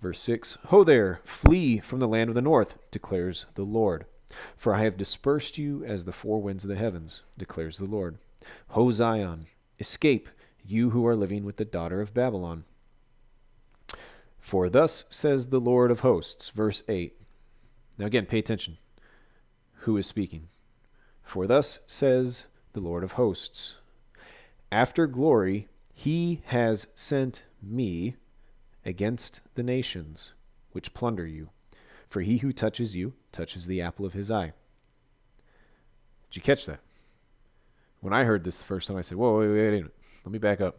Verse 0.00 0.18
6 0.20 0.56
Ho 0.68 0.82
there, 0.82 1.20
flee 1.24 1.78
from 1.78 2.00
the 2.00 2.08
land 2.08 2.30
of 2.30 2.34
the 2.34 2.40
north, 2.40 2.78
declares 2.90 3.44
the 3.52 3.64
Lord. 3.64 4.06
For 4.56 4.72
I 4.74 4.80
have 4.80 4.96
dispersed 4.96 5.58
you 5.58 5.84
as 5.84 6.06
the 6.06 6.12
four 6.12 6.40
winds 6.40 6.64
of 6.64 6.70
the 6.70 6.76
heavens, 6.76 7.20
declares 7.36 7.76
the 7.76 7.84
Lord. 7.84 8.16
Ho 8.68 8.90
Zion, 8.90 9.44
escape, 9.78 10.30
you 10.64 10.88
who 10.88 11.06
are 11.06 11.16
living 11.16 11.44
with 11.44 11.58
the 11.58 11.66
daughter 11.66 12.00
of 12.00 12.14
Babylon. 12.14 12.64
For 14.38 14.70
thus 14.70 15.04
says 15.10 15.48
the 15.48 15.60
Lord 15.60 15.90
of 15.90 16.00
hosts, 16.00 16.48
verse 16.48 16.82
8 16.88 17.14
now, 17.98 18.06
again, 18.06 18.26
pay 18.26 18.38
attention. 18.38 18.78
Who 19.80 19.96
is 19.96 20.06
speaking? 20.06 20.48
For 21.22 21.46
thus 21.46 21.80
says 21.86 22.46
the 22.72 22.80
Lord 22.80 23.02
of 23.02 23.12
hosts 23.12 23.76
After 24.70 25.06
glory, 25.06 25.68
he 25.92 26.40
has 26.46 26.86
sent 26.94 27.44
me 27.60 28.14
against 28.84 29.40
the 29.54 29.64
nations 29.64 30.32
which 30.70 30.94
plunder 30.94 31.26
you. 31.26 31.50
For 32.08 32.22
he 32.22 32.38
who 32.38 32.52
touches 32.52 32.94
you 32.94 33.14
touches 33.32 33.66
the 33.66 33.82
apple 33.82 34.06
of 34.06 34.12
his 34.12 34.30
eye. 34.30 34.52
Did 36.30 36.36
you 36.36 36.42
catch 36.42 36.66
that? 36.66 36.80
When 38.00 38.12
I 38.12 38.24
heard 38.24 38.44
this 38.44 38.58
the 38.58 38.64
first 38.64 38.86
time, 38.86 38.96
I 38.96 39.00
said, 39.00 39.18
Whoa, 39.18 39.40
wait, 39.40 39.48
wait, 39.48 39.70
wait, 39.70 39.84
let 40.24 40.32
me 40.32 40.38
back 40.38 40.60
up. 40.60 40.78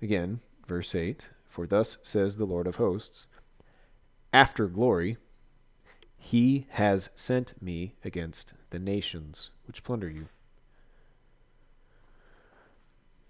Again, 0.00 0.40
verse 0.66 0.94
8 0.94 1.30
For 1.46 1.66
thus 1.66 1.98
says 2.02 2.36
the 2.36 2.46
Lord 2.46 2.66
of 2.66 2.76
hosts, 2.76 3.26
after 4.32 4.66
glory, 4.66 5.18
he 6.24 6.66
has 6.70 7.10
sent 7.14 7.52
me 7.60 7.96
against 8.02 8.54
the 8.70 8.78
nations 8.78 9.50
which 9.66 9.84
plunder 9.84 10.08
you. 10.08 10.28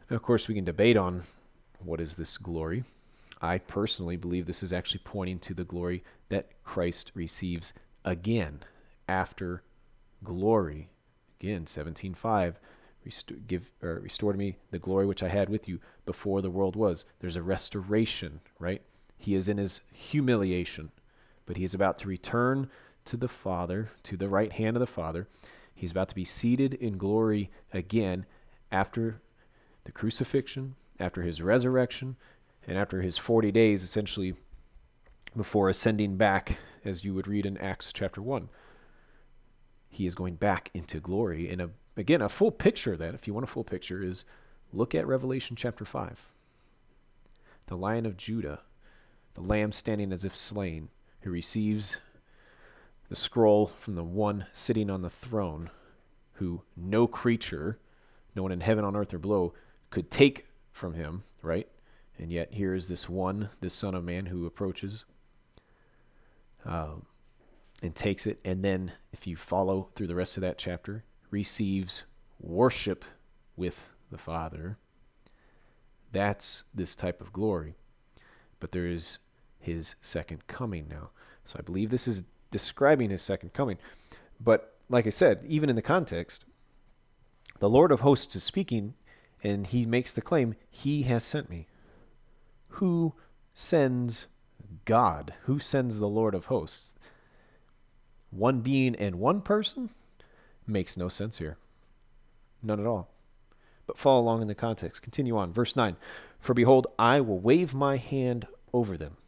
Now, 0.09 0.15
of 0.15 0.23
course, 0.23 0.47
we 0.47 0.55
can 0.55 0.65
debate 0.65 0.97
on 0.97 1.25
what 1.81 2.01
is 2.01 2.15
this 2.15 2.39
glory. 2.39 2.85
I 3.43 3.59
personally 3.59 4.17
believe 4.17 4.47
this 4.47 4.63
is 4.63 4.73
actually 4.73 5.01
pointing 5.03 5.41
to 5.41 5.55
the 5.55 5.65
glory 5.65 6.05
that 6.29 6.51
Christ 6.63 7.11
receives 7.17 7.75
again 8.05 8.61
after 9.09 9.65
glory. 10.23 10.91
Again, 11.41 11.67
17:5 11.67 12.61
Rest- 13.05 13.47
give 13.49 13.73
or 13.83 13.99
restore 13.99 14.31
to 14.31 14.39
me 14.39 14.57
the 14.71 14.79
glory 14.79 15.05
which 15.05 15.23
I 15.23 15.29
had 15.29 15.49
with 15.49 15.69
you 15.69 15.81
before 16.07 16.41
the 16.41 16.49
world 16.49 16.77
was. 16.77 17.05
There's 17.19 17.37
a 17.37 17.43
restoration, 17.43 18.41
right? 18.61 18.83
He 19.19 19.35
is 19.35 19.49
in 19.49 19.59
his 19.59 19.81
humiliation, 19.93 20.93
but 21.47 21.57
he 21.57 21.65
is 21.65 21.75
about 21.75 21.99
to 21.99 22.09
return 22.09 22.71
to 23.05 23.17
the 23.17 23.29
Father, 23.29 23.91
to 24.03 24.17
the 24.17 24.29
right 24.29 24.53
hand 24.53 24.77
of 24.77 24.81
the 24.81 24.87
Father. 24.87 25.29
He's 25.75 25.91
about 25.91 26.09
to 26.09 26.15
be 26.15 26.25
seated 26.25 26.75
in 26.75 26.97
glory 26.97 27.51
again 27.73 28.27
after 28.71 29.21
the 29.85 29.93
crucifixion, 29.93 30.77
after 30.99 31.23
his 31.23 31.43
resurrection, 31.43 32.17
and 32.67 32.79
after 32.79 33.03
his 33.03 33.19
40 33.19 33.53
days, 33.53 33.83
essentially 33.83 34.35
before 35.37 35.69
ascending 35.69 36.17
back, 36.17 36.59
as 36.85 37.05
you 37.05 37.15
would 37.15 37.27
read 37.27 37.47
in 37.47 37.57
Acts 37.59 37.93
chapter 37.93 38.23
1. 38.23 38.49
He 39.89 40.07
is 40.07 40.15
going 40.15 40.37
back 40.37 40.71
into 40.75 41.01
glory. 41.01 41.49
And 41.51 41.61
a, 41.61 41.71
again, 41.97 42.23
a 42.23 42.29
full 42.29 42.51
picture 42.51 42.95
of 42.95 42.99
that, 43.01 43.15
if 43.15 43.27
you 43.27 43.35
want 43.35 43.45
a 43.45 43.49
full 43.49 43.65
picture, 43.65 44.03
is 44.03 44.25
look 44.73 44.95
at 44.95 45.07
Revelation 45.07 45.57
chapter 45.57 45.85
5. 45.85 46.27
The 47.67 47.77
lion 47.77 48.07
of 48.07 48.17
Judah, 48.17 48.61
the 49.35 49.41
lamb 49.41 49.73
standing 49.73 50.13
as 50.13 50.25
if 50.25 50.37
slain, 50.37 50.89
who 51.25 51.31
receives 51.31 52.01
the 53.09 53.17
scroll 53.17 53.67
from 53.67 53.95
the 53.95 54.05
one 54.05 54.47
sitting 54.53 54.91
on 54.91 55.03
the 55.03 55.11
throne, 55.11 55.71
who 56.35 56.63
no 56.77 57.07
creature, 57.07 57.79
no 58.37 58.43
one 58.43 58.53
in 58.53 58.61
heaven, 58.61 58.85
on 58.85 58.95
earth, 58.95 59.15
or 59.15 59.19
below, 59.19 59.55
could 59.91 60.11
take 60.11 60.47
from 60.71 60.95
him, 60.95 61.25
right? 61.43 61.67
And 62.19 62.31
yet 62.31 62.53
here 62.53 62.75
is 62.75 62.89
this 62.89 63.09
one, 63.09 63.49
this 63.61 63.73
Son 63.73 63.95
of 63.95 64.05
Man, 64.05 64.27
who 64.27 64.47
approaches 64.47 65.05
um, 66.65 67.07
and 67.83 67.95
takes 67.95 68.27
it. 68.27 68.39
And 68.45 68.63
then, 68.63 68.93
if 69.13 69.27
you 69.27 69.37
follow 69.37 69.89
through 69.95 70.09
the 70.09 70.15
rest 70.15 70.37
of 70.37 70.43
that 70.43 70.59
chapter, 70.59 71.05
receives 71.31 72.05
worship 72.39 73.05
with 73.57 73.89
the 74.11 74.19
Father. 74.19 74.77
That's 76.13 76.65
this 76.75 76.95
type 76.95 77.23
of 77.23 77.33
glory. 77.33 77.77
But 78.61 78.73
there 78.73 78.87
is 78.87 79.19
his 79.65 79.97
second 80.01 80.47
coming 80.47 80.87
now. 80.89 81.11
So 81.45 81.57
I 81.59 81.63
believe 81.63 81.91
this 81.91 82.09
is 82.09 82.25
describing 82.51 83.11
his 83.11 83.23
second 83.23 83.53
coming. 83.53 83.79
But 84.41 84.77
like 84.89 85.07
I 85.07 85.11
said, 85.11 85.43
even 85.47 85.69
in 85.69 85.77
the 85.77 85.83
context, 85.83 86.45
the 87.59 87.69
Lord 87.69 87.93
of 87.93 88.01
hosts 88.01 88.35
is 88.37 88.43
speaking 88.43 88.95
and 89.43 89.67
he 89.67 89.85
makes 89.85 90.13
the 90.13 90.23
claim, 90.23 90.55
He 90.71 91.03
has 91.03 91.23
sent 91.23 91.51
me. 91.51 91.67
Who 92.71 93.15
sends 93.53 94.27
God? 94.85 95.35
Who 95.43 95.59
sends 95.59 95.99
the 95.99 96.09
Lord 96.09 96.35
of 96.35 96.47
hosts? 96.47 96.95
One 98.31 98.61
being 98.61 98.97
and 98.97 99.17
one 99.17 99.43
person? 99.43 99.91
Makes 100.67 100.97
no 100.97 101.09
sense 101.09 101.39
here. 101.39 101.59
None 102.63 102.81
at 102.81 102.87
all. 102.87 103.11
But 103.87 103.99
follow 103.99 104.23
along 104.23 104.43
in 104.43 104.49
the 104.49 104.55
context. 104.55 105.03
Continue 105.03 105.37
on. 105.37 105.53
Verse 105.53 105.77
9 105.77 105.97
For 106.41 106.55
behold, 106.55 106.87
I 106.99 107.21
will 107.21 107.39
wave 107.39 107.75
my 107.75 107.99
hand 107.99 108.47
over 108.73 108.97
them, 108.97 109.19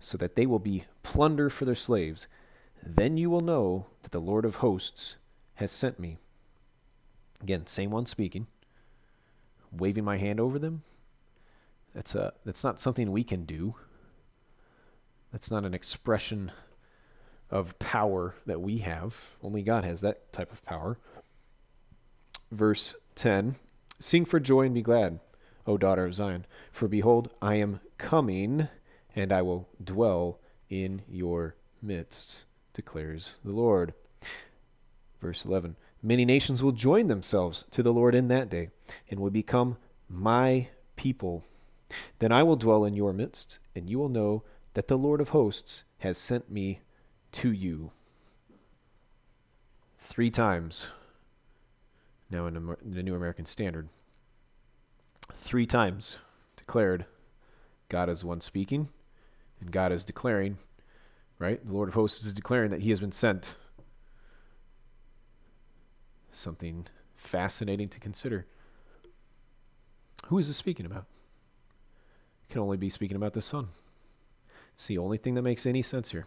so 0.00 0.16
that 0.18 0.36
they 0.36 0.46
will 0.46 0.58
be 0.58 0.84
plunder 1.02 1.50
for 1.50 1.64
their 1.64 1.74
slaves, 1.74 2.26
then 2.84 3.16
you 3.16 3.30
will 3.30 3.40
know 3.40 3.86
that 4.02 4.12
the 4.12 4.20
Lord 4.20 4.44
of 4.44 4.56
hosts 4.56 5.16
has 5.54 5.70
sent 5.70 5.98
me. 5.98 6.18
Again, 7.40 7.66
same 7.66 7.90
one 7.90 8.06
speaking, 8.06 8.46
waving 9.72 10.04
my 10.04 10.18
hand 10.18 10.40
over 10.40 10.58
them. 10.58 10.82
That's 11.94 12.14
a 12.14 12.32
that's 12.44 12.62
not 12.62 12.78
something 12.78 13.10
we 13.10 13.24
can 13.24 13.44
do. 13.44 13.74
That's 15.32 15.50
not 15.50 15.64
an 15.64 15.74
expression 15.74 16.52
of 17.50 17.78
power 17.78 18.34
that 18.46 18.60
we 18.60 18.78
have. 18.78 19.36
Only 19.42 19.62
God 19.62 19.84
has 19.84 20.00
that 20.00 20.32
type 20.32 20.52
of 20.52 20.64
power. 20.64 20.98
Verse 22.50 22.94
10 23.14 23.56
Sing 23.98 24.24
for 24.24 24.38
joy 24.38 24.62
and 24.62 24.74
be 24.74 24.82
glad, 24.82 25.18
O 25.66 25.76
daughter 25.76 26.04
of 26.04 26.14
Zion, 26.14 26.46
for 26.70 26.88
behold, 26.88 27.30
I 27.42 27.56
am 27.56 27.80
coming, 27.98 28.68
and 29.18 29.32
I 29.32 29.42
will 29.42 29.68
dwell 29.82 30.38
in 30.70 31.02
your 31.08 31.56
midst, 31.82 32.44
declares 32.72 33.34
the 33.44 33.50
Lord. 33.50 33.92
Verse 35.20 35.44
11 35.44 35.74
Many 36.00 36.24
nations 36.24 36.62
will 36.62 36.72
join 36.72 37.08
themselves 37.08 37.64
to 37.72 37.82
the 37.82 37.92
Lord 37.92 38.14
in 38.14 38.28
that 38.28 38.48
day, 38.48 38.70
and 39.10 39.18
will 39.18 39.30
become 39.30 39.76
my 40.08 40.68
people. 40.94 41.44
Then 42.20 42.30
I 42.30 42.44
will 42.44 42.54
dwell 42.54 42.84
in 42.84 42.94
your 42.94 43.12
midst, 43.12 43.58
and 43.74 43.90
you 43.90 43.98
will 43.98 44.08
know 44.08 44.44
that 44.74 44.86
the 44.86 44.96
Lord 44.96 45.20
of 45.20 45.30
hosts 45.30 45.82
has 45.98 46.16
sent 46.16 46.48
me 46.48 46.80
to 47.32 47.50
you. 47.50 47.90
Three 49.98 50.30
times 50.30 50.86
now 52.30 52.46
in 52.46 52.76
the 52.84 53.02
New 53.02 53.16
American 53.16 53.46
Standard. 53.46 53.88
Three 55.34 55.66
times 55.66 56.18
declared 56.56 57.06
God 57.88 58.08
is 58.08 58.24
one 58.24 58.40
speaking, 58.40 58.90
and 59.60 59.70
God 59.70 59.92
is 59.92 60.04
declaring, 60.04 60.58
right? 61.38 61.64
The 61.64 61.72
Lord 61.72 61.88
of 61.88 61.94
hosts 61.94 62.24
is 62.24 62.32
declaring 62.32 62.70
that 62.70 62.82
he 62.82 62.90
has 62.90 63.00
been 63.00 63.12
sent. 63.12 63.56
Something 66.32 66.86
fascinating 67.16 67.88
to 67.88 68.00
consider. 68.00 68.46
Who 70.26 70.38
is 70.38 70.48
this 70.48 70.56
speaking 70.56 70.86
about? 70.86 71.06
It 72.48 72.52
can 72.52 72.60
only 72.60 72.76
be 72.76 72.90
speaking 72.90 73.16
about 73.16 73.32
the 73.32 73.40
Son. 73.40 73.68
It's 74.74 74.86
the 74.86 74.98
only 74.98 75.16
thing 75.16 75.34
that 75.34 75.42
makes 75.42 75.66
any 75.66 75.82
sense 75.82 76.10
here. 76.10 76.26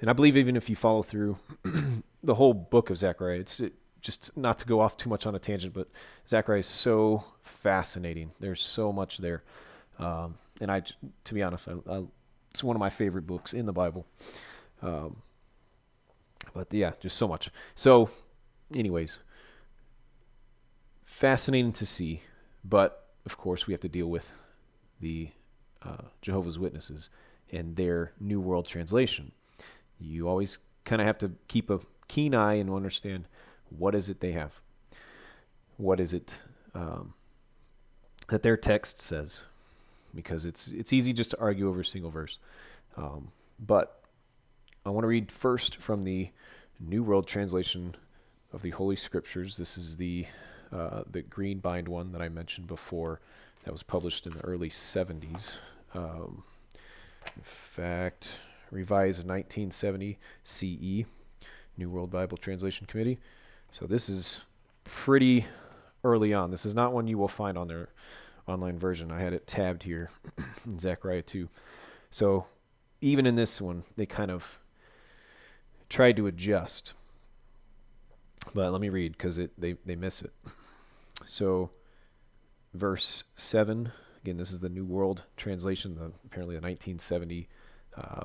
And 0.00 0.08
I 0.08 0.12
believe 0.12 0.36
even 0.36 0.56
if 0.56 0.70
you 0.70 0.76
follow 0.76 1.02
through 1.02 1.38
the 2.22 2.34
whole 2.34 2.54
book 2.54 2.90
of 2.90 2.98
Zechariah, 2.98 3.40
it's 3.40 3.60
it, 3.60 3.74
just 4.00 4.36
not 4.36 4.58
to 4.58 4.66
go 4.66 4.80
off 4.80 4.96
too 4.96 5.10
much 5.10 5.26
on 5.26 5.34
a 5.34 5.38
tangent, 5.38 5.74
but 5.74 5.88
Zechariah 6.28 6.60
is 6.60 6.66
so 6.66 7.24
fascinating. 7.42 8.32
There's 8.38 8.60
so 8.60 8.92
much 8.92 9.18
there. 9.18 9.42
Um, 9.98 10.38
and 10.60 10.70
I, 10.70 10.82
to 11.24 11.34
be 11.34 11.42
honest, 11.42 11.68
I, 11.68 11.72
I, 11.90 12.04
it's 12.50 12.64
one 12.64 12.76
of 12.76 12.80
my 12.80 12.90
favorite 12.90 13.26
books 13.26 13.52
in 13.52 13.66
the 13.66 13.72
Bible. 13.72 14.06
Um, 14.82 15.22
but 16.54 16.72
yeah, 16.72 16.92
just 17.00 17.16
so 17.16 17.28
much. 17.28 17.50
So, 17.74 18.10
anyways, 18.74 19.18
fascinating 21.04 21.72
to 21.72 21.86
see, 21.86 22.22
but 22.64 23.06
of 23.26 23.36
course 23.36 23.66
we 23.66 23.72
have 23.74 23.80
to 23.80 23.88
deal 23.88 24.08
with 24.08 24.32
the 25.00 25.30
uh, 25.82 26.04
Jehovah's 26.22 26.58
Witnesses 26.58 27.10
and 27.50 27.76
their 27.76 28.12
New 28.20 28.40
World 28.40 28.66
Translation. 28.66 29.32
You 29.98 30.28
always 30.28 30.58
kind 30.84 31.00
of 31.00 31.06
have 31.06 31.18
to 31.18 31.32
keep 31.48 31.70
a 31.70 31.80
keen 32.08 32.34
eye 32.34 32.54
and 32.54 32.70
understand 32.70 33.26
what 33.70 33.94
is 33.94 34.08
it 34.08 34.20
they 34.20 34.32
have. 34.32 34.60
What 35.76 36.00
is 36.00 36.12
it 36.12 36.40
um, 36.74 37.14
that 38.28 38.42
their 38.42 38.56
text 38.56 39.00
says? 39.00 39.44
Because 40.14 40.44
it's 40.44 40.68
it's 40.68 40.92
easy 40.92 41.12
just 41.12 41.30
to 41.32 41.40
argue 41.40 41.68
over 41.68 41.80
a 41.80 41.84
single 41.84 42.10
verse. 42.10 42.38
Um, 42.96 43.32
but 43.58 44.02
I 44.84 44.90
want 44.90 45.04
to 45.04 45.08
read 45.08 45.30
first 45.30 45.76
from 45.76 46.04
the 46.04 46.30
New 46.80 47.02
World 47.02 47.26
Translation 47.26 47.94
of 48.52 48.62
the 48.62 48.70
Holy 48.70 48.96
Scriptures. 48.96 49.56
This 49.56 49.76
is 49.76 49.96
the 49.96 50.26
uh, 50.72 51.02
the 51.10 51.22
green 51.22 51.58
bind 51.58 51.88
one 51.88 52.12
that 52.12 52.22
I 52.22 52.28
mentioned 52.28 52.66
before 52.66 53.20
that 53.64 53.72
was 53.72 53.82
published 53.82 54.26
in 54.26 54.32
the 54.32 54.44
early 54.44 54.70
70s. 54.70 55.56
Um, 55.94 56.44
in 57.36 57.42
fact, 57.42 58.40
revised 58.70 59.22
in 59.22 59.28
1970 59.28 60.18
CE, 60.44 61.06
New 61.76 61.90
World 61.90 62.10
Bible 62.10 62.36
Translation 62.36 62.86
Committee. 62.86 63.18
So 63.70 63.86
this 63.86 64.08
is 64.08 64.40
pretty 64.84 65.46
early 66.04 66.32
on. 66.32 66.50
This 66.50 66.64
is 66.64 66.74
not 66.74 66.92
one 66.92 67.06
you 67.06 67.18
will 67.18 67.28
find 67.28 67.58
on 67.58 67.68
their 67.68 67.88
online 68.48 68.78
version. 68.78 69.10
I 69.10 69.20
had 69.20 69.32
it 69.32 69.46
tabbed 69.46 69.82
here 69.82 70.10
in 70.66 70.78
Zechariah 70.78 71.22
2. 71.22 71.48
So 72.10 72.46
even 73.00 73.26
in 73.26 73.34
this 73.34 73.60
one, 73.60 73.84
they 73.96 74.06
kind 74.06 74.30
of 74.30 74.58
tried 75.88 76.16
to 76.16 76.26
adjust. 76.26 76.94
But 78.54 78.72
let 78.72 78.80
me 78.80 78.88
read 78.88 79.12
because 79.12 79.36
they, 79.58 79.76
they 79.84 79.96
miss 79.96 80.22
it. 80.22 80.32
So 81.26 81.70
verse 82.74 83.24
7. 83.36 83.92
Again, 84.22 84.36
this 84.36 84.50
is 84.50 84.60
the 84.60 84.68
New 84.68 84.84
World 84.84 85.24
Translation, 85.36 85.94
the 85.94 86.12
apparently 86.24 86.56
the 86.56 86.62
1970. 86.62 87.48
Uh, 87.96 88.24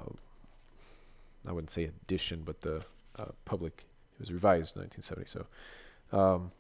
I 1.48 1.52
wouldn't 1.52 1.70
say 1.70 1.84
edition, 1.84 2.44
but 2.46 2.62
the 2.62 2.84
uh, 3.18 3.32
public. 3.46 3.86
It 4.16 4.20
was 4.20 4.32
revised 4.32 4.76
in 4.76 4.84
1970. 4.84 5.26
So, 5.28 6.18
um, 6.18 6.52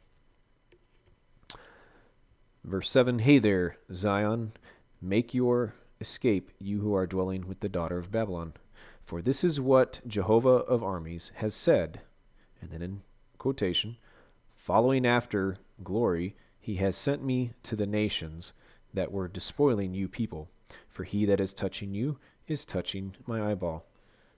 verse 2.63 2.89
7 2.89 3.19
Hey 3.19 3.39
there, 3.39 3.78
Zion, 3.91 4.54
make 5.02 5.34
your 5.34 5.76
escape, 5.99 6.52
you 6.60 6.80
who 6.82 6.95
are 6.95 7.08
dwelling 7.08 7.47
with 7.47 7.60
the 7.60 7.69
daughter 7.69 7.97
of 7.97 8.12
Babylon. 8.12 8.54
For 9.04 9.21
this 9.21 9.43
is 9.43 9.60
what 9.60 10.02
Jehovah 10.08 10.49
of 10.49 10.84
armies 10.84 11.32
has 11.36 11.54
said. 11.54 12.02
And 12.62 12.71
then 12.71 12.82
in 12.82 13.02
quotation, 13.38 13.97
following 14.56 15.06
after 15.06 15.58
glory, 15.84 16.36
he 16.60 16.76
has 16.76 16.95
sent 16.95 17.23
me 17.23 17.52
to 17.63 17.76
the 17.76 17.86
nations 17.86 18.54
that 18.93 19.12
were 19.12 19.28
despoiling 19.28 19.93
you 19.93 20.08
people. 20.08 20.49
For 20.88 21.04
he 21.04 21.26
that 21.26 21.41
is 21.41 21.54
touching 21.54 21.93
you 21.93 22.17
is 22.47 22.65
touching 22.65 23.15
my 23.26 23.52
eyeball. 23.52 23.86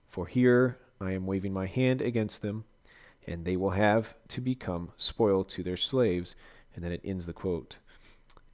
For 0.07 0.25
here 0.25 0.79
I 0.99 1.11
am 1.11 1.27
waving 1.27 1.53
my 1.53 1.67
hand 1.67 2.01
against 2.01 2.41
them, 2.41 2.65
and 3.27 3.45
they 3.45 3.55
will 3.55 3.71
have 3.71 4.15
to 4.29 4.41
become 4.41 4.91
spoil 4.97 5.43
to 5.43 5.61
their 5.61 5.77
slaves. 5.77 6.35
And 6.73 6.83
then 6.83 6.91
it 6.91 7.01
ends 7.03 7.25
the 7.25 7.33
quote. 7.33 7.77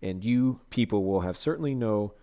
And 0.01 0.23
you 0.23 0.61
people 0.69 1.03
will 1.03 1.21
have 1.21 1.37
certainly 1.37 1.75
know, 1.75 2.13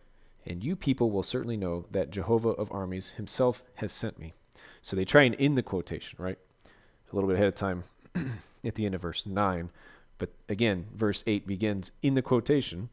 and 0.45 0.65
you 0.65 0.75
people 0.77 1.11
will 1.11 1.23
certainly 1.23 1.57
know 1.57 1.87
that 1.91 2.11
Jehovah 2.11 2.51
of 2.51 2.73
armies 2.73 3.13
himself 3.13 3.63
has 3.77 3.93
sent 3.93 4.19
me. 4.19 4.35
So 4.83 4.97
they 4.97 5.05
try 5.05 5.23
and 5.23 5.37
end 5.39 5.57
the 5.57 5.63
quotation, 5.63 6.17
right? 6.21 6.39
A 6.65 7.15
little 7.15 7.29
bit 7.29 7.37
ahead 7.37 7.49
of 7.49 7.55
time 7.55 7.85
at 8.65 8.75
the 8.75 8.87
end 8.87 8.95
of 8.95 9.03
verse 9.03 9.27
9. 9.27 9.71
But 10.19 10.31
again, 10.49 10.87
verse 10.95 11.23
8 11.27 11.47
begins 11.47 11.93
in 12.03 12.15
the 12.15 12.23
quotation 12.23 12.89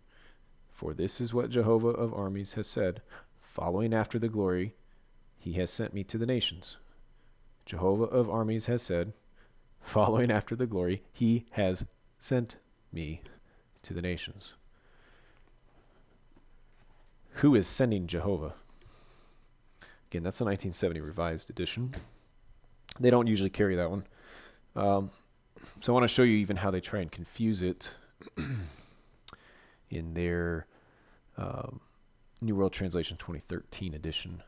For 0.72 0.94
this 0.94 1.20
is 1.20 1.34
what 1.34 1.50
Jehovah 1.50 1.90
of 1.90 2.14
armies 2.14 2.54
has 2.54 2.68
said, 2.68 3.02
following 3.40 3.94
after 3.94 4.20
the 4.20 4.30
glory, 4.30 4.76
he 5.38 5.54
has 5.54 5.72
sent 5.72 5.94
me 5.94 6.04
to 6.04 6.18
the 6.18 6.26
nations. 6.26 6.78
Jehovah 7.66 8.06
of 8.06 8.30
armies 8.30 8.68
has 8.68 8.84
said, 8.84 9.14
following 9.80 10.32
after 10.32 10.56
the 10.56 10.68
glory, 10.68 11.04
he 11.14 11.46
has 11.52 11.86
sent 12.20 12.58
me 12.92 13.22
to 13.82 13.94
the 13.94 14.02
nations. 14.02 14.54
Who 17.40 17.54
is 17.54 17.68
sending 17.68 18.08
Jehovah? 18.08 18.54
Again, 20.10 20.24
that's 20.24 20.38
the 20.38 20.46
1970 20.46 21.02
revised 21.02 21.50
edition. 21.50 21.94
They 22.98 23.10
don't 23.10 23.28
usually 23.28 23.50
carry 23.50 23.76
that 23.76 23.92
one. 23.92 24.06
Um, 24.74 25.10
so 25.82 25.92
I 25.92 25.94
want 25.96 26.06
to 26.06 26.08
show 26.08 26.24
you 26.24 26.38
even 26.38 26.58
how 26.58 26.72
they 26.72 26.80
try 26.80 27.02
and 27.02 27.12
confuse 27.12 27.62
it 27.62 27.94
in 29.90 30.14
their 30.14 30.68
um, 31.38 31.82
New 32.42 32.56
World 32.56 32.72
Translation 32.72 33.18
2013 33.18 33.94
edition. 33.94 34.42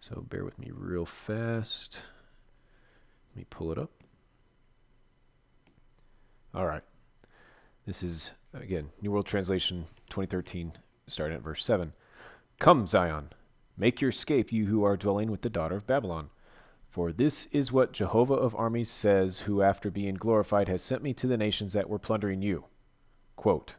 So 0.00 0.24
bear 0.26 0.46
with 0.46 0.58
me 0.58 0.70
real 0.72 1.04
fast. 1.04 2.04
Let 3.32 3.36
me 3.36 3.46
pull 3.50 3.70
it 3.70 3.76
up. 3.76 3.90
All 6.54 6.64
right. 6.64 6.82
This 7.84 8.02
is, 8.02 8.30
again, 8.54 8.92
New 9.02 9.10
World 9.10 9.26
Translation 9.26 9.88
2013, 10.08 10.72
starting 11.06 11.36
at 11.36 11.42
verse 11.42 11.62
7. 11.62 11.92
Come, 12.64 12.86
Zion, 12.86 13.28
make 13.76 14.00
your 14.00 14.08
escape, 14.08 14.50
you 14.50 14.64
who 14.68 14.84
are 14.84 14.96
dwelling 14.96 15.30
with 15.30 15.42
the 15.42 15.50
daughter 15.50 15.76
of 15.76 15.86
Babylon. 15.86 16.30
For 16.88 17.12
this 17.12 17.44
is 17.52 17.70
what 17.70 17.92
Jehovah 17.92 18.32
of 18.32 18.54
armies 18.54 18.88
says, 18.88 19.40
who 19.40 19.60
after 19.60 19.90
being 19.90 20.14
glorified 20.14 20.66
has 20.68 20.80
sent 20.80 21.02
me 21.02 21.12
to 21.12 21.26
the 21.26 21.36
nations 21.36 21.74
that 21.74 21.90
were 21.90 21.98
plundering 21.98 22.40
you. 22.40 22.64
Quote, 23.36 23.76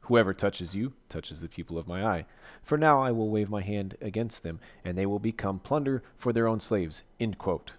Whoever 0.00 0.34
touches 0.34 0.74
you 0.74 0.94
touches 1.08 1.42
the 1.42 1.48
people 1.48 1.78
of 1.78 1.86
my 1.86 2.04
eye. 2.04 2.26
For 2.60 2.76
now 2.76 3.00
I 3.00 3.12
will 3.12 3.30
wave 3.30 3.50
my 3.50 3.62
hand 3.62 3.96
against 4.00 4.42
them, 4.42 4.58
and 4.84 4.98
they 4.98 5.06
will 5.06 5.20
become 5.20 5.60
plunder 5.60 6.02
for 6.16 6.32
their 6.32 6.48
own 6.48 6.58
slaves. 6.58 7.04
End 7.20 7.38
quote. 7.38 7.74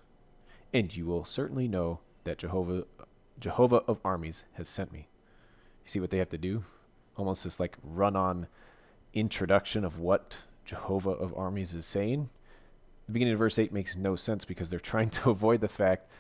And 0.72 0.96
you 0.96 1.06
will 1.06 1.26
certainly 1.26 1.68
know 1.68 2.00
that 2.24 2.38
Jehovah 2.38 2.86
Jehovah 3.38 3.82
of 3.89 4.00
armies 4.06 4.46
has 4.54 4.70
sent 4.70 4.94
me. 4.94 5.10
You 5.84 5.89
see 5.89 6.00
what 6.00 6.12
they 6.12 6.20
have 6.20 6.30
to 6.30 6.38
do? 6.38 6.63
Almost 7.18 7.44
this 7.44 7.60
like 7.60 7.76
run 7.84 8.15
on 8.15 8.48
introduction 9.15 9.84
of 9.84 9.97
what 9.99 10.43
Jehovah 10.65 11.12
of 11.12 11.34
armies 11.36 11.73
is 11.73 11.86
saying 11.86 12.30
the 13.06 13.12
beginning 13.12 13.34
of 13.34 13.39
verse 13.39 13.60
8 13.60 13.71
makes 13.71 13.95
no 13.95 14.15
sense 14.15 14.45
because 14.45 14.69
they're 14.69 14.80
trying 14.80 15.10
to 15.12 15.30
avoid 15.30 15.62
the 15.62 15.67
fact 15.67 16.12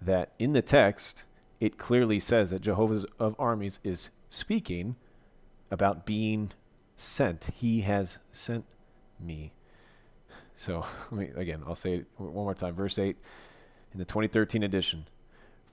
that 0.00 0.32
in 0.38 0.52
the 0.52 0.62
text, 0.62 1.24
it 1.58 1.76
clearly 1.76 2.20
says 2.20 2.50
that 2.50 2.62
Jehovah 2.62 3.04
of 3.18 3.34
armies 3.38 3.80
is 3.84 4.10
speaking 4.28 4.96
about 5.70 6.06
being 6.06 6.52
sent. 6.96 7.50
He 7.54 7.82
has 7.82 8.18
sent 8.32 8.64
me. 9.18 9.52
So, 10.54 10.86
me, 11.10 11.30
again, 11.34 11.62
I'll 11.66 11.74
say 11.74 11.94
it 11.94 12.06
one 12.16 12.32
more 12.32 12.54
time. 12.54 12.74
Verse 12.74 12.98
8 12.98 13.16
in 13.92 13.98
the 13.98 14.04
2013 14.04 14.62
edition. 14.62 15.06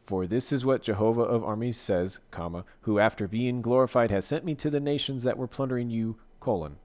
For 0.03 0.25
this 0.25 0.53
is 0.53 0.65
what 0.65 0.83
Jehovah 0.83 1.23
of 1.23 1.43
armies 1.43 1.77
says, 1.77 2.21
comma, 2.31 2.63
who 2.81 2.97
after 2.97 3.27
being 3.27 3.61
glorified 3.61 4.09
has 4.09 4.25
sent 4.25 4.45
me 4.45 4.55
to 4.55 4.69
the 4.69 4.79
nations 4.79 5.23
that 5.23 5.37
were 5.37 5.47
plundering 5.47 5.89
you, 5.89 6.17
colon, 6.47 6.77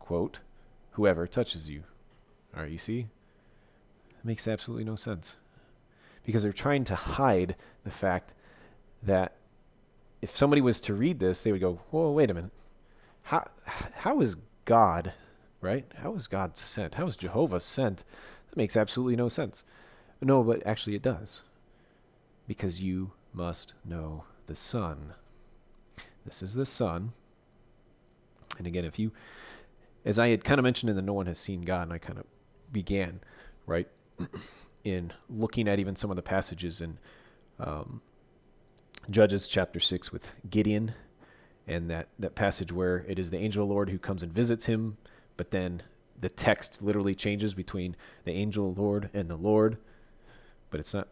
quote, 0.00 0.40
whoever 0.94 1.24
touches 1.24 1.70
you. 1.70 1.84
All 2.52 2.62
right, 2.62 2.72
you 2.72 2.78
see? 2.78 3.06
It 4.10 4.24
makes 4.24 4.48
absolutely 4.48 4.82
no 4.82 4.96
sense. 4.96 5.36
Because 6.24 6.42
they're 6.42 6.52
trying 6.52 6.82
to 6.82 6.96
hide 6.96 7.54
the 7.84 7.92
fact 7.92 8.34
that 9.04 9.36
if 10.20 10.30
somebody 10.30 10.60
was 10.60 10.80
to 10.80 10.94
read 10.94 11.20
this, 11.20 11.42
they 11.42 11.52
would 11.52 11.60
go, 11.60 11.78
whoa, 11.92 12.10
wait 12.10 12.28
a 12.28 12.34
minute. 12.34 12.50
How, 13.22 13.46
how 13.98 14.20
is 14.20 14.34
God, 14.64 15.12
right? 15.60 15.84
How 15.98 16.16
is 16.16 16.26
God 16.26 16.56
sent? 16.56 16.96
How 16.96 17.06
is 17.06 17.14
Jehovah 17.14 17.60
sent? 17.60 18.02
That 18.48 18.56
makes 18.56 18.76
absolutely 18.76 19.14
no 19.14 19.28
sense. 19.28 19.62
No, 20.20 20.42
but 20.42 20.66
actually 20.66 20.96
it 20.96 21.02
does 21.02 21.42
because 22.48 22.82
you 22.82 23.12
must 23.32 23.74
know 23.84 24.24
the 24.46 24.56
Son. 24.56 25.14
This 26.26 26.42
is 26.42 26.54
the 26.54 26.66
Son. 26.66 27.12
And 28.58 28.66
again, 28.66 28.84
if 28.84 28.98
you, 28.98 29.12
as 30.04 30.18
I 30.18 30.28
had 30.28 30.44
kind 30.44 30.58
of 30.58 30.64
mentioned 30.64 30.90
in 30.90 30.96
the 30.96 31.02
No 31.02 31.12
One 31.12 31.26
Has 31.26 31.38
Seen 31.38 31.62
God, 31.62 31.84
and 31.84 31.92
I 31.92 31.98
kind 31.98 32.18
of 32.18 32.26
began, 32.72 33.20
right, 33.66 33.88
in 34.84 35.12
looking 35.28 35.68
at 35.68 35.78
even 35.78 35.96
some 35.96 36.10
of 36.10 36.16
the 36.16 36.22
passages 36.22 36.80
in 36.80 36.98
um, 37.58 38.02
Judges 39.10 39.48
chapter 39.48 39.80
6 39.80 40.12
with 40.12 40.34
Gideon, 40.48 40.94
and 41.66 41.90
that, 41.90 42.08
that 42.18 42.34
passage 42.34 42.72
where 42.72 43.04
it 43.08 43.18
is 43.18 43.30
the 43.30 43.38
angel 43.38 43.62
of 43.62 43.68
the 43.68 43.74
Lord 43.74 43.90
who 43.90 43.98
comes 43.98 44.22
and 44.22 44.32
visits 44.32 44.66
him, 44.66 44.98
but 45.36 45.50
then 45.50 45.82
the 46.20 46.28
text 46.28 46.82
literally 46.82 47.14
changes 47.14 47.54
between 47.54 47.96
the 48.24 48.32
angel 48.32 48.70
of 48.70 48.76
the 48.76 48.82
Lord 48.82 49.10
and 49.12 49.28
the 49.28 49.36
Lord, 49.36 49.78
but 50.70 50.80
it's 50.80 50.94
not 50.94 51.08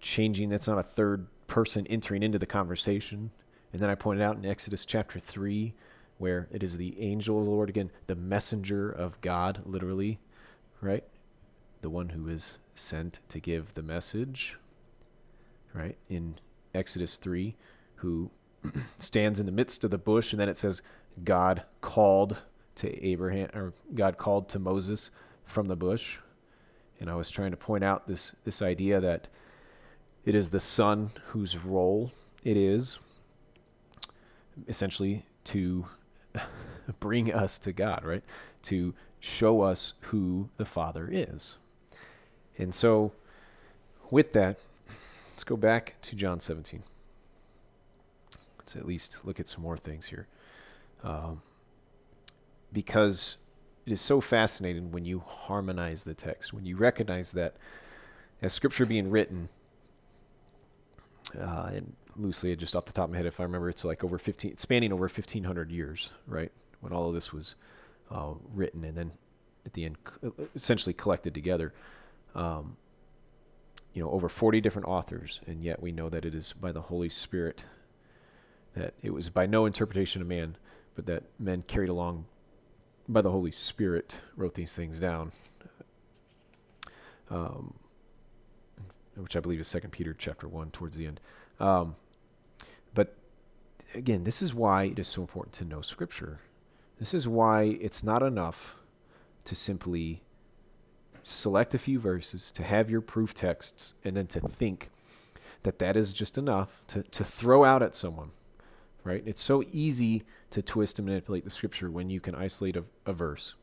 changing. 0.00 0.52
It's 0.52 0.68
not 0.68 0.78
a 0.78 0.82
third 0.82 1.26
person 1.46 1.86
entering 1.86 2.22
into 2.22 2.38
the 2.38 2.46
conversation. 2.46 3.30
And 3.72 3.80
then 3.80 3.90
I 3.90 3.94
pointed 3.94 4.22
out 4.22 4.36
in 4.36 4.46
Exodus 4.46 4.84
chapter 4.84 5.18
3, 5.18 5.74
where 6.18 6.48
it 6.50 6.62
is 6.62 6.78
the 6.78 7.00
angel 7.00 7.38
of 7.38 7.44
the 7.44 7.50
Lord, 7.50 7.68
again, 7.68 7.90
the 8.06 8.16
messenger 8.16 8.90
of 8.90 9.20
God, 9.20 9.60
literally, 9.64 10.18
right? 10.80 11.04
The 11.82 11.90
one 11.90 12.10
who 12.10 12.28
is 12.28 12.58
sent 12.74 13.20
to 13.28 13.40
give 13.40 13.74
the 13.74 13.82
message, 13.82 14.56
right? 15.74 15.96
In 16.08 16.38
Exodus 16.74 17.16
3, 17.18 17.54
who 17.96 18.30
stands 18.96 19.40
in 19.40 19.46
the 19.46 19.52
midst 19.52 19.84
of 19.84 19.90
the 19.90 19.98
bush, 19.98 20.32
and 20.32 20.40
then 20.40 20.48
it 20.48 20.56
says, 20.56 20.82
God 21.22 21.62
called 21.80 22.42
to 22.76 23.04
Abraham, 23.04 23.48
or 23.54 23.72
God 23.94 24.18
called 24.18 24.48
to 24.50 24.58
Moses 24.58 25.10
from 25.44 25.68
the 25.68 25.76
bush. 25.76 26.18
And 26.98 27.10
I 27.10 27.14
was 27.14 27.30
trying 27.30 27.50
to 27.50 27.56
point 27.56 27.84
out 27.84 28.06
this, 28.06 28.34
this 28.44 28.62
idea 28.62 29.00
that 29.00 29.28
it 30.24 30.34
is 30.34 30.50
the 30.50 30.60
Son 30.60 31.10
whose 31.28 31.58
role 31.58 32.12
it 32.42 32.56
is 32.56 32.98
essentially 34.66 35.24
to 35.44 35.86
bring 37.00 37.32
us 37.32 37.58
to 37.60 37.72
God, 37.72 38.04
right? 38.04 38.22
To 38.64 38.94
show 39.20 39.62
us 39.62 39.94
who 40.02 40.50
the 40.56 40.64
Father 40.64 41.08
is. 41.10 41.56
And 42.58 42.74
so, 42.74 43.12
with 44.10 44.32
that, 44.32 44.58
let's 45.32 45.44
go 45.44 45.56
back 45.56 45.94
to 46.02 46.16
John 46.16 46.40
17. 46.40 46.82
Let's 48.58 48.76
at 48.76 48.86
least 48.86 49.24
look 49.24 49.38
at 49.38 49.48
some 49.48 49.62
more 49.62 49.76
things 49.76 50.06
here. 50.06 50.26
Um, 51.02 51.42
because 52.72 53.36
it 53.84 53.92
is 53.92 54.00
so 54.00 54.20
fascinating 54.20 54.90
when 54.90 55.04
you 55.04 55.22
harmonize 55.24 56.04
the 56.04 56.14
text, 56.14 56.52
when 56.52 56.66
you 56.66 56.76
recognize 56.76 57.32
that 57.32 57.54
as 58.42 58.52
scripture 58.52 58.86
being 58.86 59.10
written, 59.10 59.48
uh, 61.38 61.70
and 61.72 61.94
loosely, 62.18 62.54
just 62.56 62.76
off 62.76 62.84
the 62.86 62.92
top 62.92 63.06
of 63.06 63.10
my 63.10 63.16
head, 63.16 63.26
if 63.26 63.40
I 63.40 63.44
remember, 63.44 63.68
it's 63.68 63.84
like 63.84 64.04
over 64.04 64.18
15, 64.18 64.56
spanning 64.56 64.92
over 64.92 65.02
1,500 65.02 65.70
years, 65.70 66.10
right? 66.26 66.52
When 66.80 66.92
all 66.92 67.08
of 67.08 67.14
this 67.14 67.32
was 67.32 67.54
uh, 68.10 68.34
written 68.52 68.84
and 68.84 68.96
then 68.96 69.12
at 69.64 69.72
the 69.72 69.84
end, 69.84 69.96
uh, 70.24 70.30
essentially 70.54 70.92
collected 70.92 71.34
together. 71.34 71.74
Um, 72.34 72.76
you 73.92 74.02
know, 74.02 74.10
over 74.10 74.28
40 74.28 74.60
different 74.60 74.86
authors, 74.88 75.40
and 75.46 75.62
yet 75.62 75.80
we 75.80 75.90
know 75.90 76.10
that 76.10 76.24
it 76.24 76.34
is 76.34 76.52
by 76.52 76.70
the 76.70 76.82
Holy 76.82 77.08
Spirit, 77.08 77.64
that 78.74 78.94
it 79.02 79.12
was 79.14 79.30
by 79.30 79.46
no 79.46 79.64
interpretation 79.64 80.20
of 80.20 80.28
man, 80.28 80.56
but 80.94 81.06
that 81.06 81.24
men 81.38 81.62
carried 81.66 81.88
along 81.88 82.26
by 83.08 83.22
the 83.22 83.30
Holy 83.30 83.50
Spirit 83.50 84.20
wrote 84.36 84.54
these 84.54 84.76
things 84.76 85.00
down. 85.00 85.32
Um, 87.30 87.74
which 89.16 89.34
I 89.34 89.40
believe 89.40 89.60
is 89.60 89.66
Second 89.66 89.90
Peter 89.90 90.14
chapter 90.16 90.46
one 90.46 90.70
towards 90.70 90.96
the 90.96 91.06
end. 91.06 91.20
Um, 91.58 91.94
but 92.96 93.14
again, 93.94 94.24
this 94.24 94.42
is 94.42 94.52
why 94.52 94.84
it 94.84 94.98
is 94.98 95.06
so 95.06 95.20
important 95.20 95.52
to 95.54 95.64
know 95.64 95.82
Scripture. 95.82 96.40
This 96.98 97.14
is 97.14 97.28
why 97.28 97.78
it's 97.80 98.02
not 98.02 98.22
enough 98.22 98.74
to 99.44 99.54
simply 99.54 100.22
select 101.22 101.74
a 101.74 101.78
few 101.78 102.00
verses, 102.00 102.50
to 102.52 102.62
have 102.62 102.90
your 102.90 103.02
proof 103.02 103.34
texts, 103.34 103.94
and 104.02 104.16
then 104.16 104.26
to 104.28 104.40
think 104.40 104.90
that 105.62 105.78
that 105.78 105.96
is 105.96 106.12
just 106.12 106.38
enough 106.38 106.82
to, 106.88 107.02
to 107.02 107.22
throw 107.22 107.64
out 107.64 107.82
at 107.82 107.94
someone, 107.94 108.30
right? 109.04 109.22
It's 109.26 109.42
so 109.42 109.62
easy 109.72 110.22
to 110.50 110.62
twist 110.62 110.98
and 110.98 111.06
manipulate 111.06 111.44
the 111.44 111.50
Scripture 111.50 111.90
when 111.90 112.08
you 112.08 112.18
can 112.18 112.34
isolate 112.34 112.76
a, 112.76 112.84
a 113.04 113.12
verse. 113.12 113.54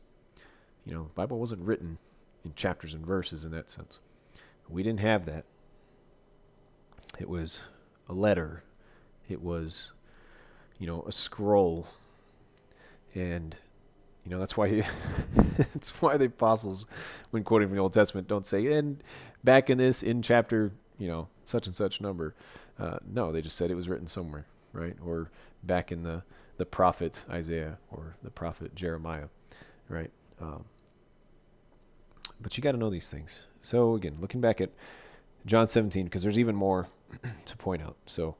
You 0.86 0.94
know, 0.94 1.02
the 1.04 1.14
Bible 1.14 1.40
wasn't 1.40 1.62
written 1.62 1.98
in 2.44 2.52
chapters 2.54 2.94
and 2.94 3.04
verses 3.04 3.44
in 3.44 3.50
that 3.50 3.68
sense. 3.68 3.98
We 4.68 4.82
didn't 4.82 5.00
have 5.00 5.26
that. 5.26 5.44
It 7.18 7.28
was 7.28 7.62
a 8.08 8.12
letter. 8.12 8.62
It 9.28 9.42
was, 9.42 9.92
you 10.78 10.86
know, 10.86 11.02
a 11.06 11.12
scroll. 11.12 11.86
And, 13.14 13.56
you 14.24 14.30
know, 14.30 14.38
that's 14.38 14.56
why 14.56 14.82
that's 15.34 16.02
why 16.02 16.16
the 16.16 16.26
apostles, 16.26 16.86
when 17.30 17.44
quoting 17.44 17.68
from 17.68 17.76
the 17.76 17.82
Old 17.82 17.92
Testament, 17.92 18.28
don't 18.28 18.46
say, 18.46 18.66
and 18.72 19.02
back 19.42 19.70
in 19.70 19.78
this, 19.78 20.02
in 20.02 20.22
chapter, 20.22 20.72
you 20.98 21.08
know, 21.08 21.28
such 21.44 21.66
and 21.66 21.74
such 21.74 22.00
number. 22.00 22.34
Uh, 22.78 22.98
no, 23.06 23.30
they 23.30 23.40
just 23.40 23.56
said 23.56 23.70
it 23.70 23.76
was 23.76 23.88
written 23.88 24.06
somewhere, 24.08 24.46
right? 24.72 24.96
Or 25.04 25.30
back 25.62 25.92
in 25.92 26.02
the, 26.02 26.22
the 26.56 26.66
prophet 26.66 27.24
Isaiah 27.30 27.78
or 27.90 28.16
the 28.22 28.30
prophet 28.30 28.74
Jeremiah, 28.74 29.28
right? 29.88 30.10
Um, 30.40 30.64
but 32.40 32.56
you 32.56 32.62
got 32.62 32.72
to 32.72 32.78
know 32.78 32.90
these 32.90 33.10
things. 33.10 33.40
So 33.62 33.94
again, 33.94 34.18
looking 34.20 34.40
back 34.40 34.60
at 34.60 34.70
John 35.46 35.68
17, 35.68 36.04
because 36.04 36.22
there's 36.22 36.38
even 36.38 36.56
more 36.56 36.88
to 37.44 37.56
point 37.56 37.82
out. 37.82 37.96
So, 38.06 38.36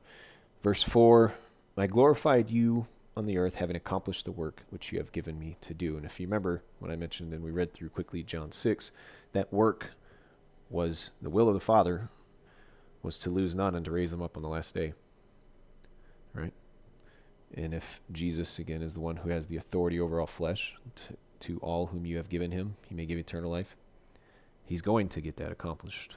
verse 0.64 0.83
4 0.83 1.35
I 1.77 1.87
glorified 1.87 2.50
you 2.50 2.88
on 3.16 3.27
the 3.27 3.38
earth, 3.38 3.57
having 3.57 3.77
accomplished 3.77 4.24
the 4.24 4.33
work 4.33 4.64
which 4.70 4.90
you 4.90 4.98
have 4.98 5.12
given 5.12 5.38
me 5.38 5.57
to 5.61 5.74
do. 5.74 5.96
And 5.96 6.05
if 6.05 6.18
you 6.18 6.27
remember 6.27 6.62
when 6.81 6.90
I 6.90 6.96
mentioned 6.96 7.33
and 7.33 7.44
we 7.44 7.53
read 7.53 7.72
through 7.72 7.90
quickly 7.90 8.24
John 8.24 8.50
6, 8.50 8.90
that 9.33 9.53
work 9.53 9.90
was 10.68 11.11
the 11.22 11.31
will 11.31 11.46
of 11.46 11.55
the 11.55 11.61
Father 11.61 12.09
was 13.03 13.18
to 13.20 13.31
lose 13.31 13.55
none 13.55 13.77
and 13.77 13.85
to 13.85 13.92
raise 13.92 14.11
them 14.11 14.22
up 14.22 14.37
on 14.37 14.42
the 14.42 14.48
last 14.48 14.74
day. 14.74 14.94
Right? 16.33 16.55
And 17.55 17.72
if 17.72 18.00
Jesus, 18.11 18.59
again, 18.59 18.83
is 18.83 18.94
the 18.94 19.00
one 19.00 19.18
who 19.18 19.31
has 19.31 19.46
the 19.46 19.57
authority 19.57 20.00
over 20.00 20.20
all 20.20 20.27
flesh, 20.27 20.74
to, 20.96 21.16
to 21.40 21.59
all 21.59 21.87
whom 21.87 22.07
you 22.07 22.16
have 22.16 22.29
given 22.29 22.50
him, 22.50 22.77
he 22.88 22.94
may 22.94 23.07
give 23.07 23.18
eternal 23.18 23.50
life 23.50 23.77
He's 24.66 24.83
going 24.83 25.09
to 25.11 25.20
get 25.20 25.37
that 25.37 25.53
accomplished. 25.53 26.16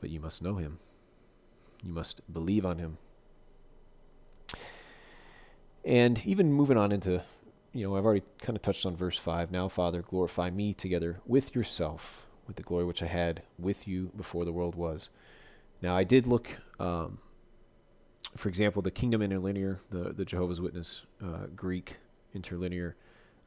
But 0.00 0.10
you 0.10 0.20
must 0.20 0.42
know 0.42 0.56
him. 0.56 0.78
You 1.82 1.92
must 1.92 2.20
believe 2.32 2.66
on 2.66 2.78
him. 2.78 2.98
And 5.84 6.24
even 6.26 6.52
moving 6.52 6.76
on 6.76 6.92
into, 6.92 7.22
you 7.72 7.84
know, 7.84 7.96
I've 7.96 8.04
already 8.04 8.24
kind 8.38 8.56
of 8.56 8.62
touched 8.62 8.84
on 8.84 8.96
verse 8.96 9.16
5. 9.16 9.50
Now, 9.50 9.68
Father, 9.68 10.02
glorify 10.02 10.50
me 10.50 10.74
together 10.74 11.20
with 11.26 11.54
yourself, 11.54 12.26
with 12.46 12.56
the 12.56 12.62
glory 12.62 12.84
which 12.84 13.02
I 13.02 13.06
had 13.06 13.42
with 13.58 13.88
you 13.88 14.10
before 14.16 14.44
the 14.44 14.52
world 14.52 14.74
was. 14.74 15.10
Now, 15.80 15.96
I 15.96 16.04
did 16.04 16.26
look, 16.26 16.58
um, 16.80 17.18
for 18.36 18.48
example, 18.48 18.82
the 18.82 18.90
Kingdom 18.90 19.22
Interlinear, 19.22 19.80
the, 19.90 20.12
the 20.12 20.24
Jehovah's 20.24 20.60
Witness 20.60 21.04
uh, 21.22 21.46
Greek 21.54 21.98
interlinear, 22.34 22.96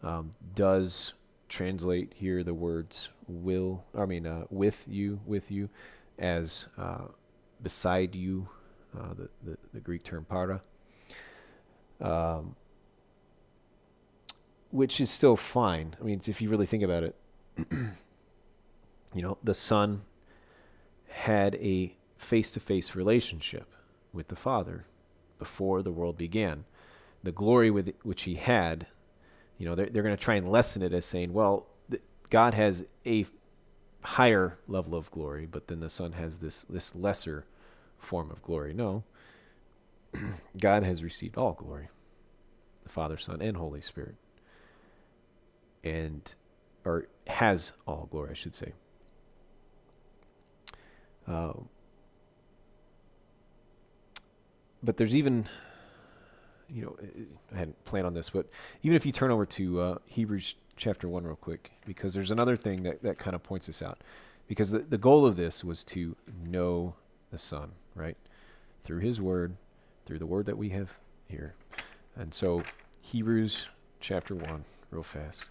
um, 0.01 0.33
does 0.55 1.13
translate 1.49 2.13
here 2.15 2.43
the 2.43 2.53
words 2.53 3.09
will, 3.27 3.83
I 3.93 4.05
mean, 4.05 4.25
uh, 4.25 4.45
with 4.49 4.87
you, 4.87 5.19
with 5.25 5.51
you, 5.51 5.69
as 6.17 6.67
uh, 6.77 7.07
beside 7.61 8.15
you, 8.15 8.49
uh, 8.97 9.13
the, 9.13 9.29
the, 9.43 9.57
the, 9.73 9.79
Greek 9.79 10.03
term 10.03 10.25
para, 10.25 10.61
um, 12.01 12.55
which 14.71 14.99
is 14.99 15.09
still 15.09 15.35
fine. 15.35 15.95
I 15.99 16.03
mean, 16.03 16.21
if 16.25 16.41
you 16.41 16.49
really 16.49 16.65
think 16.65 16.83
about 16.83 17.03
it, 17.03 17.15
you 19.13 19.21
know, 19.21 19.37
the 19.43 19.53
Son 19.53 20.01
had 21.07 21.55
a 21.55 21.95
face 22.17 22.51
to 22.51 22.59
face 22.59 22.95
relationship 22.95 23.67
with 24.13 24.27
the 24.27 24.35
Father 24.35 24.85
before 25.39 25.81
the 25.81 25.91
world 25.91 26.17
began. 26.17 26.65
The 27.23 27.31
glory 27.31 27.69
with 27.69 27.93
which 28.03 28.23
he 28.23 28.35
had 28.35 28.87
you 29.61 29.67
know, 29.67 29.75
they're, 29.75 29.85
they're 29.85 30.01
going 30.01 30.17
to 30.17 30.23
try 30.23 30.33
and 30.33 30.49
lessen 30.49 30.81
it 30.81 30.91
as 30.91 31.05
saying, 31.05 31.33
well, 31.33 31.67
God 32.31 32.55
has 32.55 32.83
a 33.05 33.27
higher 34.03 34.57
level 34.67 34.95
of 34.95 35.11
glory, 35.11 35.45
but 35.45 35.67
then 35.67 35.79
the 35.79 35.89
Son 35.89 36.13
has 36.13 36.39
this 36.39 36.63
this 36.63 36.95
lesser 36.95 37.45
form 37.97 38.31
of 38.31 38.41
glory. 38.41 38.73
No, 38.73 39.03
God 40.59 40.83
has 40.83 41.03
received 41.03 41.37
all 41.37 41.53
glory, 41.53 41.89
the 42.83 42.89
Father, 42.89 43.17
Son, 43.17 43.41
and 43.41 43.57
Holy 43.57 43.81
Spirit, 43.81 44.15
and 45.83 46.33
or 46.83 47.07
has 47.27 47.73
all 47.87 48.07
glory, 48.09 48.31
I 48.31 48.33
should 48.33 48.55
say. 48.55 48.73
Uh, 51.27 51.53
but 54.83 54.97
there's 54.97 55.15
even, 55.15 55.45
you 56.67 56.83
know, 56.83 56.95
I 57.53 57.59
hadn't 57.59 57.83
planned 57.83 58.07
on 58.07 58.13
this, 58.15 58.31
but 58.31 58.47
even 58.81 58.95
if 58.95 59.05
you 59.05 59.11
turn 59.11 59.29
over 59.29 59.45
to 59.45 59.81
uh, 59.81 59.97
Hebrews 60.07 60.55
chapter 60.81 61.07
1 61.07 61.25
real 61.25 61.35
quick, 61.35 61.71
because 61.85 62.15
there's 62.15 62.31
another 62.31 62.57
thing 62.57 62.81
that, 62.81 63.03
that 63.03 63.19
kind 63.19 63.35
of 63.35 63.43
points 63.43 63.69
us 63.69 63.83
out. 63.83 63.99
Because 64.47 64.71
the, 64.71 64.79
the 64.79 64.97
goal 64.97 65.27
of 65.27 65.37
this 65.37 65.63
was 65.63 65.83
to 65.85 66.15
know 66.43 66.95
the 67.29 67.37
Son, 67.37 67.73
right? 67.93 68.17
Through 68.83 68.99
His 68.99 69.21
Word, 69.21 69.57
through 70.07 70.17
the 70.17 70.25
Word 70.25 70.47
that 70.47 70.57
we 70.57 70.69
have 70.69 70.97
here. 71.27 71.53
And 72.15 72.33
so, 72.33 72.63
Hebrews 72.99 73.67
chapter 73.99 74.33
1, 74.33 74.65
real 74.89 75.03
fast. 75.03 75.45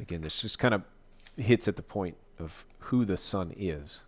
Again, 0.00 0.22
this 0.22 0.40
just 0.40 0.58
kind 0.58 0.72
of 0.72 0.84
hits 1.36 1.68
at 1.68 1.76
the 1.76 1.82
point 1.82 2.16
of 2.38 2.64
who 2.78 3.04
the 3.04 3.18
Son 3.18 3.52
is 3.54 4.00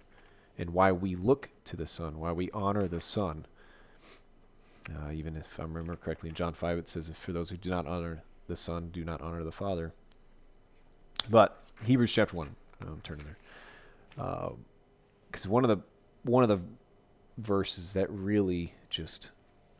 and 0.56 0.70
why 0.70 0.92
we 0.92 1.14
look 1.14 1.50
to 1.66 1.76
the 1.76 1.86
Son, 1.86 2.18
why 2.18 2.32
we 2.32 2.50
honor 2.52 2.88
the 2.88 3.00
Son. 3.02 3.44
Uh, 4.88 5.12
even 5.12 5.36
if 5.36 5.60
I 5.60 5.64
remember 5.64 5.94
correctly, 5.94 6.30
in 6.30 6.34
John 6.34 6.54
5, 6.54 6.78
it 6.78 6.88
says, 6.88 7.10
For 7.14 7.32
those 7.32 7.50
who 7.50 7.58
do 7.58 7.68
not 7.68 7.86
honor 7.86 8.22
the 8.48 8.56
Son, 8.56 8.88
do 8.90 9.04
not 9.04 9.20
honor 9.20 9.44
the 9.44 9.52
Father. 9.52 9.92
But 11.30 11.62
Hebrews 11.84 12.12
chapter 12.12 12.36
1, 12.36 12.54
I'm 12.80 13.00
turning 13.02 13.24
there 13.24 13.36
because 14.14 15.46
uh, 15.46 15.50
one 15.50 15.64
of 15.64 15.68
the 15.68 15.78
one 16.24 16.42
of 16.42 16.48
the 16.48 16.60
verses 17.38 17.94
that 17.94 18.10
really 18.10 18.74
just 18.88 19.30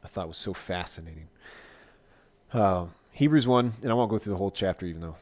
I 0.02 0.08
thought 0.08 0.28
was 0.28 0.38
so 0.38 0.52
fascinating. 0.52 1.28
Uh, 2.52 2.86
Hebrews 3.12 3.46
one, 3.46 3.74
and 3.82 3.90
I 3.90 3.94
won't 3.94 4.10
go 4.10 4.18
through 4.18 4.32
the 4.32 4.38
whole 4.38 4.50
chapter, 4.50 4.86
even 4.86 5.00
though 5.00 5.16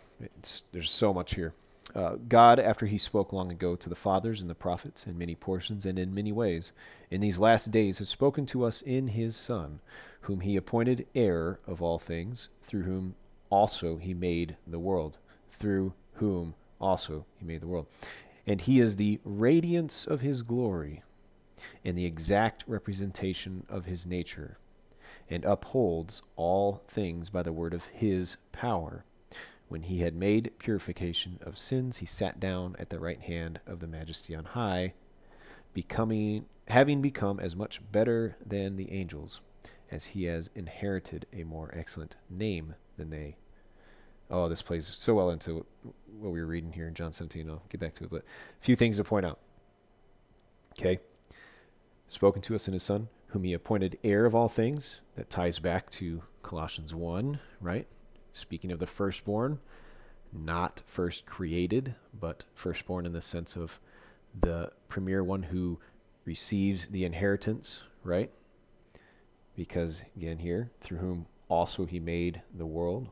there's 0.73 0.91
so 0.91 1.13
much 1.13 1.35
here. 1.35 1.53
Uh, 1.95 2.17
God, 2.29 2.61
after 2.61 2.87
He 2.87 2.99
spoke 2.99 3.33
long 3.33 3.51
ago 3.51 3.75
to 3.75 3.89
the 3.89 3.97
fathers 3.97 4.41
and 4.41 4.49
the 4.49 4.55
prophets 4.55 5.07
in 5.07 5.19
many 5.19 5.35
portions 5.35 5.85
and 5.85 5.99
in 5.99 6.15
many 6.15 6.31
ways, 6.31 6.73
in 7.11 7.21
these 7.21 7.39
last 7.39 7.73
days 7.73 7.99
has 7.99 8.09
spoken 8.09 8.47
to 8.47 8.65
us 8.65 8.81
in 8.81 9.09
His 9.09 9.37
Son, 9.37 9.81
whom 10.23 10.41
He 10.41 10.57
appointed 10.57 11.07
heir 11.15 11.59
of 11.67 11.83
all 11.83 11.99
things, 11.99 12.49
through 12.63 12.83
whom 12.83 13.17
also 13.51 13.97
He 13.97 14.15
made 14.15 14.57
the 14.67 14.79
world, 14.79 15.19
through 15.51 15.95
whom 16.21 16.55
also 16.81 17.27
He 17.39 17.45
made 17.45 17.61
the 17.61 17.67
world 17.67 17.87
and 18.47 18.61
he 18.63 18.81
is 18.81 18.97
the 18.97 19.21
radiance 19.25 20.07
of 20.07 20.23
his 20.23 20.43
glory 20.43 21.03
and 21.85 21.97
the 21.97 22.07
exact 22.07 22.65
representation 22.67 23.65
of 23.69 23.85
his 23.85 24.07
nature, 24.07 24.59
and 25.29 25.45
upholds 25.45 26.23
all 26.37 26.83
things 26.89 27.31
by 27.31 27.43
the 27.43 27.53
word 27.53 27.75
of 27.75 27.85
his 27.87 28.39
power. 28.51 29.05
When 29.69 29.83
he 29.83 30.01
had 30.01 30.17
made 30.17 30.59
purification 30.59 31.39
of 31.43 31.59
sins, 31.59 31.99
he 31.99 32.07
sat 32.07 32.41
down 32.41 32.75
at 32.79 32.89
the 32.89 32.99
right 32.99 33.21
hand 33.21 33.61
of 33.67 33.79
the 33.81 33.87
majesty 33.87 34.35
on 34.35 34.47
high, 34.47 34.95
becoming 35.73 36.47
having 36.69 37.03
become 37.03 37.39
as 37.39 37.55
much 37.55 37.81
better 37.93 38.37
than 38.45 38.77
the 38.77 38.91
angels, 38.91 39.41
as 39.91 40.07
he 40.07 40.25
has 40.25 40.51
inherited 40.55 41.27
a 41.33 41.45
more 41.45 41.73
excellent 41.73 42.17
name 42.29 42.75
than 42.97 43.11
they 43.11 43.37
oh, 44.31 44.49
this 44.49 44.63
plays 44.63 44.87
so 44.87 45.15
well 45.15 45.31
into 45.31 45.67
what 46.19 46.33
we 46.33 46.41
were 46.41 46.47
reading 46.47 46.73
here 46.73 46.87
in 46.87 46.95
John 46.95 47.13
17. 47.13 47.49
I'll 47.49 47.63
get 47.69 47.81
back 47.81 47.95
to 47.95 48.05
it, 48.05 48.11
but 48.11 48.23
a 48.23 48.65
few 48.65 48.77
things 48.77 48.97
to 48.97 49.05
point 49.05 49.27
out. 49.27 49.39
Okay. 50.79 51.01
Spoken 52.07 52.43
to 52.43 52.55
us 52.55 52.67
in 52.67 52.75
his 52.75 52.83
Son, 52.83 53.09
whom 53.29 53.45
he 53.45 53.53
appointed 53.53 53.99
heir 54.03 54.25
of 54.27 54.35
all 54.35 54.49
things. 54.49 55.01
That 55.17 55.31
ties 55.31 55.59
back 55.59 55.91
to 55.91 56.23
Colossians 56.43 56.95
1, 56.95 57.41
right? 57.61 57.87
Speaking 58.33 58.71
of 58.71 58.79
the 58.79 58.87
firstborn, 58.87 59.59
not 60.33 60.83
first 60.87 61.27
created, 61.27 61.95
but 62.19 62.45
firstborn 62.55 63.07
in 63.07 63.13
the 63.13 63.21
sense 63.21 63.57
of 63.57 63.81
the 64.39 64.71
premier 64.89 65.25
one 65.25 65.45
who 65.45 65.81
receives 66.25 66.87
the 66.87 67.05
inheritance, 67.05 67.83
right? 68.05 68.31
Because, 69.57 70.05
again, 70.17 70.39
here, 70.39 70.71
through 70.81 70.99
whom 70.99 71.27
also 71.49 71.85
he 71.85 71.99
made 71.99 72.43
the 72.57 72.67
world, 72.67 73.09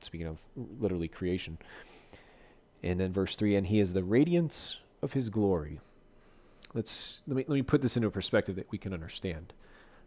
speaking 0.00 0.26
of 0.26 0.44
literally 0.56 1.08
creation. 1.08 1.58
And 2.82 3.00
then 3.00 3.12
verse 3.12 3.36
3 3.36 3.56
and 3.56 3.66
he 3.66 3.80
is 3.80 3.92
the 3.92 4.04
radiance 4.04 4.78
of 5.02 5.14
his 5.14 5.28
glory. 5.28 5.80
Let's 6.74 7.20
let 7.26 7.36
me 7.36 7.44
let 7.48 7.54
me 7.54 7.62
put 7.62 7.82
this 7.82 7.96
into 7.96 8.08
a 8.08 8.10
perspective 8.10 8.56
that 8.56 8.70
we 8.70 8.78
can 8.78 8.92
understand. 8.92 9.52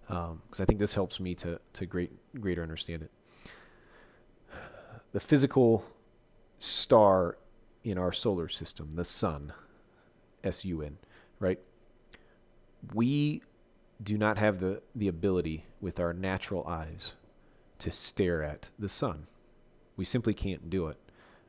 Because 0.07 0.29
um, 0.31 0.41
I 0.59 0.65
think 0.65 0.79
this 0.79 0.93
helps 0.93 1.19
me 1.19 1.35
to 1.35 1.59
to 1.73 1.85
great 1.85 2.11
greater 2.39 2.61
understand 2.61 3.03
it. 3.03 3.11
The 5.11 5.19
physical 5.19 5.83
star 6.59 7.37
in 7.83 7.97
our 7.97 8.11
solar 8.11 8.47
system, 8.47 8.91
the 8.95 9.03
sun, 9.03 9.53
S 10.43 10.63
U 10.65 10.81
N, 10.81 10.97
right? 11.39 11.59
We 12.93 13.41
do 14.01 14.17
not 14.17 14.37
have 14.37 14.59
the, 14.59 14.81
the 14.95 15.07
ability 15.07 15.65
with 15.81 15.99
our 15.99 16.13
natural 16.13 16.65
eyes 16.67 17.13
to 17.79 17.91
stare 17.91 18.43
at 18.43 18.69
the 18.77 18.89
sun. 18.89 19.27
We 19.99 20.05
simply 20.05 20.33
can't 20.33 20.69
do 20.69 20.87
it. 20.87 20.97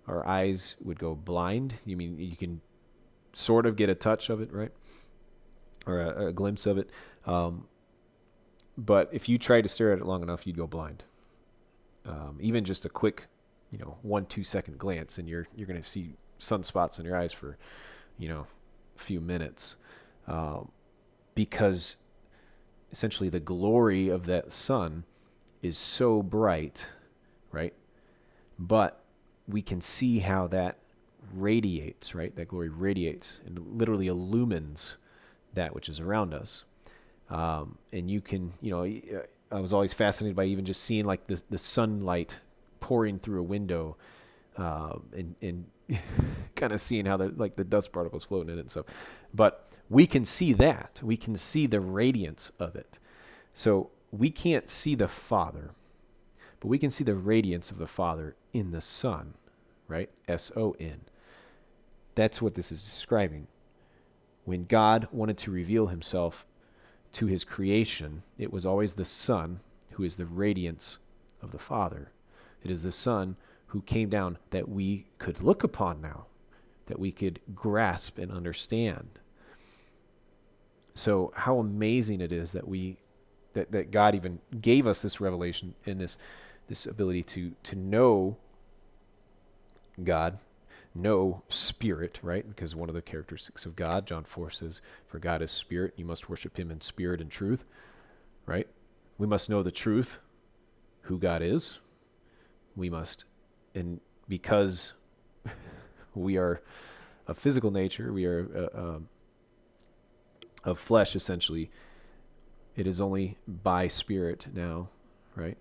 Our 0.09 0.27
eyes 0.27 0.75
would 0.83 0.99
go 0.99 1.15
blind. 1.15 1.75
You 1.87 1.97
mean 1.97 2.19
you 2.19 2.37
can 2.37 2.63
sort 3.33 3.65
of 3.65 3.77
get 3.77 3.89
a 3.89 3.95
touch 3.95 4.29
of 4.29 4.41
it, 4.41 4.53
right? 4.53 4.73
Or 5.87 6.01
a, 6.01 6.27
a 6.27 6.33
glimpse 6.33 6.67
of 6.67 6.77
it. 6.77 6.91
Um, 7.27 7.69
but 8.77 9.09
if 9.13 9.29
you 9.29 9.39
try 9.39 9.63
to 9.63 9.69
stare 9.69 9.93
at 9.93 10.01
it 10.01 10.05
long 10.05 10.23
enough, 10.25 10.49
you'd 10.49 10.57
go 10.57 10.67
blind. 10.67 11.05
Um, 12.05 12.39
even 12.41 12.65
just 12.65 12.85
a 12.85 12.89
quick, 12.89 13.29
you 13.71 13.79
know, 13.79 13.99
one 14.03 14.27
two 14.27 14.43
second 14.43 14.79
glance, 14.79 15.17
and 15.17 15.29
you're 15.29 15.47
you're 15.55 15.69
going 15.69 15.81
to 15.81 15.89
see 15.89 16.17
sunspots 16.41 16.99
in 16.99 17.05
your 17.05 17.17
eyes 17.17 17.33
for, 17.33 17.57
you 18.19 18.29
know, 18.29 18.49
a 18.97 19.01
few 19.01 19.21
minutes, 19.21 19.77
um, 20.27 20.73
because 21.37 21.99
essentially 22.91 23.29
the 23.29 23.39
glory 23.39 24.09
of 24.09 24.27
that 24.27 24.51
sun 24.53 25.05
is 25.63 25.79
so 25.79 26.21
bright, 26.21 26.89
right? 27.53 27.75
But 28.61 29.03
we 29.49 29.63
can 29.63 29.81
see 29.81 30.19
how 30.19 30.47
that 30.49 30.79
radiates, 31.35 32.15
right? 32.15 32.35
That 32.37 32.49
glory 32.49 32.69
radiates 32.69 33.41
and 33.47 33.59
literally 33.79 34.07
illumines 34.07 34.97
that 35.55 35.75
which 35.75 35.89
is 35.89 35.99
around 35.99 36.35
us. 36.35 36.65
Um, 37.31 37.79
and 37.93 38.11
you 38.11 38.21
can, 38.21 38.53
you 38.61 38.71
know, 38.71 39.23
I 39.51 39.61
was 39.61 39.73
always 39.73 39.95
fascinated 39.95 40.37
by 40.37 40.45
even 40.45 40.65
just 40.65 40.83
seeing 40.83 41.05
like 41.07 41.27
the 41.27 41.43
the 41.49 41.59
sunlight 41.59 42.41
pouring 42.81 43.19
through 43.19 43.41
a 43.41 43.45
window, 43.45 43.97
uh, 44.57 44.99
and 45.17 45.37
and 45.41 45.67
kind 46.57 46.73
of 46.73 46.81
seeing 46.81 47.07
how 47.07 47.17
the 47.17 47.29
like 47.29 47.57
the 47.57 47.65
dust 47.65 47.93
particles 47.93 48.25
floating 48.25 48.53
in 48.53 48.59
it. 48.59 48.71
So, 48.71 48.85
but 49.33 49.69
we 49.89 50.07
can 50.07 50.25
see 50.25 50.53
that 50.55 51.01
we 51.03 51.17
can 51.17 51.37
see 51.37 51.67
the 51.67 51.81
radiance 51.81 52.53
of 52.59 52.77
it. 52.77 52.99
So 53.55 53.91
we 54.13 54.31
can't 54.31 54.69
see 54.69 54.95
the 54.95 55.09
Father, 55.09 55.71
but 56.61 56.69
we 56.69 56.79
can 56.79 56.91
see 56.91 57.05
the 57.05 57.15
radiance 57.15 57.71
of 57.71 57.79
the 57.79 57.87
Father 57.87 58.37
in 58.53 58.71
the 58.71 58.81
Son, 58.81 59.35
right? 59.89 60.11
S 60.29 60.51
O 60.57 60.77
N. 60.79 61.03
That's 62.15 62.43
what 62.43 62.55
this 62.55 62.73
is 62.73 62.83
describing. 62.83 63.47
When 64.45 64.65
God 64.65 65.09
wanted 65.13 65.39
to 65.39 65.51
reveal 65.51 65.89
himself 65.89 66.45
to 67.13 67.27
his 67.27 67.45
creation, 67.45 68.23
it 68.39 68.53
was 68.53 68.67
always 68.67 68.95
the 68.95 69.05
Son 69.05 69.61
who 69.93 70.03
is 70.03 70.17
the 70.17 70.27
radiance 70.27 70.99
of 71.43 71.51
the 71.53 71.59
Father. 71.59 72.11
It 72.63 72.71
is 72.71 72.83
the 72.83 72.93
Son 72.93 73.37
who 73.69 73.83
came 73.83 74.09
down 74.09 74.39
that 74.51 74.69
we 74.69 75.07
could 75.19 75.41
look 75.41 75.63
upon 75.63 76.01
now, 76.01 76.27
that 76.87 76.99
we 76.99 77.13
could 77.13 77.41
grasp 77.55 78.19
and 78.19 78.33
understand. 78.33 79.19
So 80.95 81.33
how 81.37 81.59
amazing 81.59 82.21
it 82.21 82.33
is 82.33 82.53
that 82.53 82.67
we 82.67 82.97
that, 83.53 83.73
that 83.73 83.91
God 83.91 84.15
even 84.15 84.39
gave 84.61 84.87
us 84.87 85.03
this 85.03 85.21
revelation 85.21 85.75
in 85.85 85.99
this 85.99 86.17
this 86.71 86.87
ability 86.87 87.25
to 87.25 87.53
to 87.65 87.77
know 87.77 88.39
God, 90.03 90.39
know 90.95 91.43
spirit, 91.49 92.21
right? 92.23 92.49
Because 92.49 92.75
one 92.75 92.89
of 92.89 92.95
the 92.95 93.03
characteristics 93.03 93.67
of 93.67 93.77
God, 93.77 94.07
John 94.07 94.25
4 94.25 94.51
says, 94.51 94.81
For 95.07 95.19
God 95.19 95.43
is 95.43 95.51
spirit, 95.51 95.95
you 95.97 96.05
must 96.05 96.31
worship 96.31 96.59
him 96.59 96.71
in 96.71 96.81
spirit 96.81 97.21
and 97.21 97.29
truth, 97.29 97.69
right? 98.47 98.69
We 99.19 99.27
must 99.27 99.51
know 99.51 99.63
the 99.63 99.73
truth, 99.73 100.21
who 101.03 101.19
God 101.19 101.43
is. 101.43 101.81
We 102.77 102.89
must, 102.89 103.25
and 103.75 104.01
because 104.29 104.93
we 106.15 106.39
are 106.39 106.63
of 107.27 107.37
physical 107.37 107.73
nature, 107.73 108.13
we 108.13 108.27
are 108.27 108.49
uh, 108.55 108.79
uh, 108.79 108.99
of 110.63 110.79
flesh 110.79 111.17
essentially, 111.17 111.69
it 112.77 112.87
is 112.87 113.01
only 113.01 113.39
by 113.49 113.89
spirit 113.89 114.49
now, 114.55 114.89
right? 115.35 115.59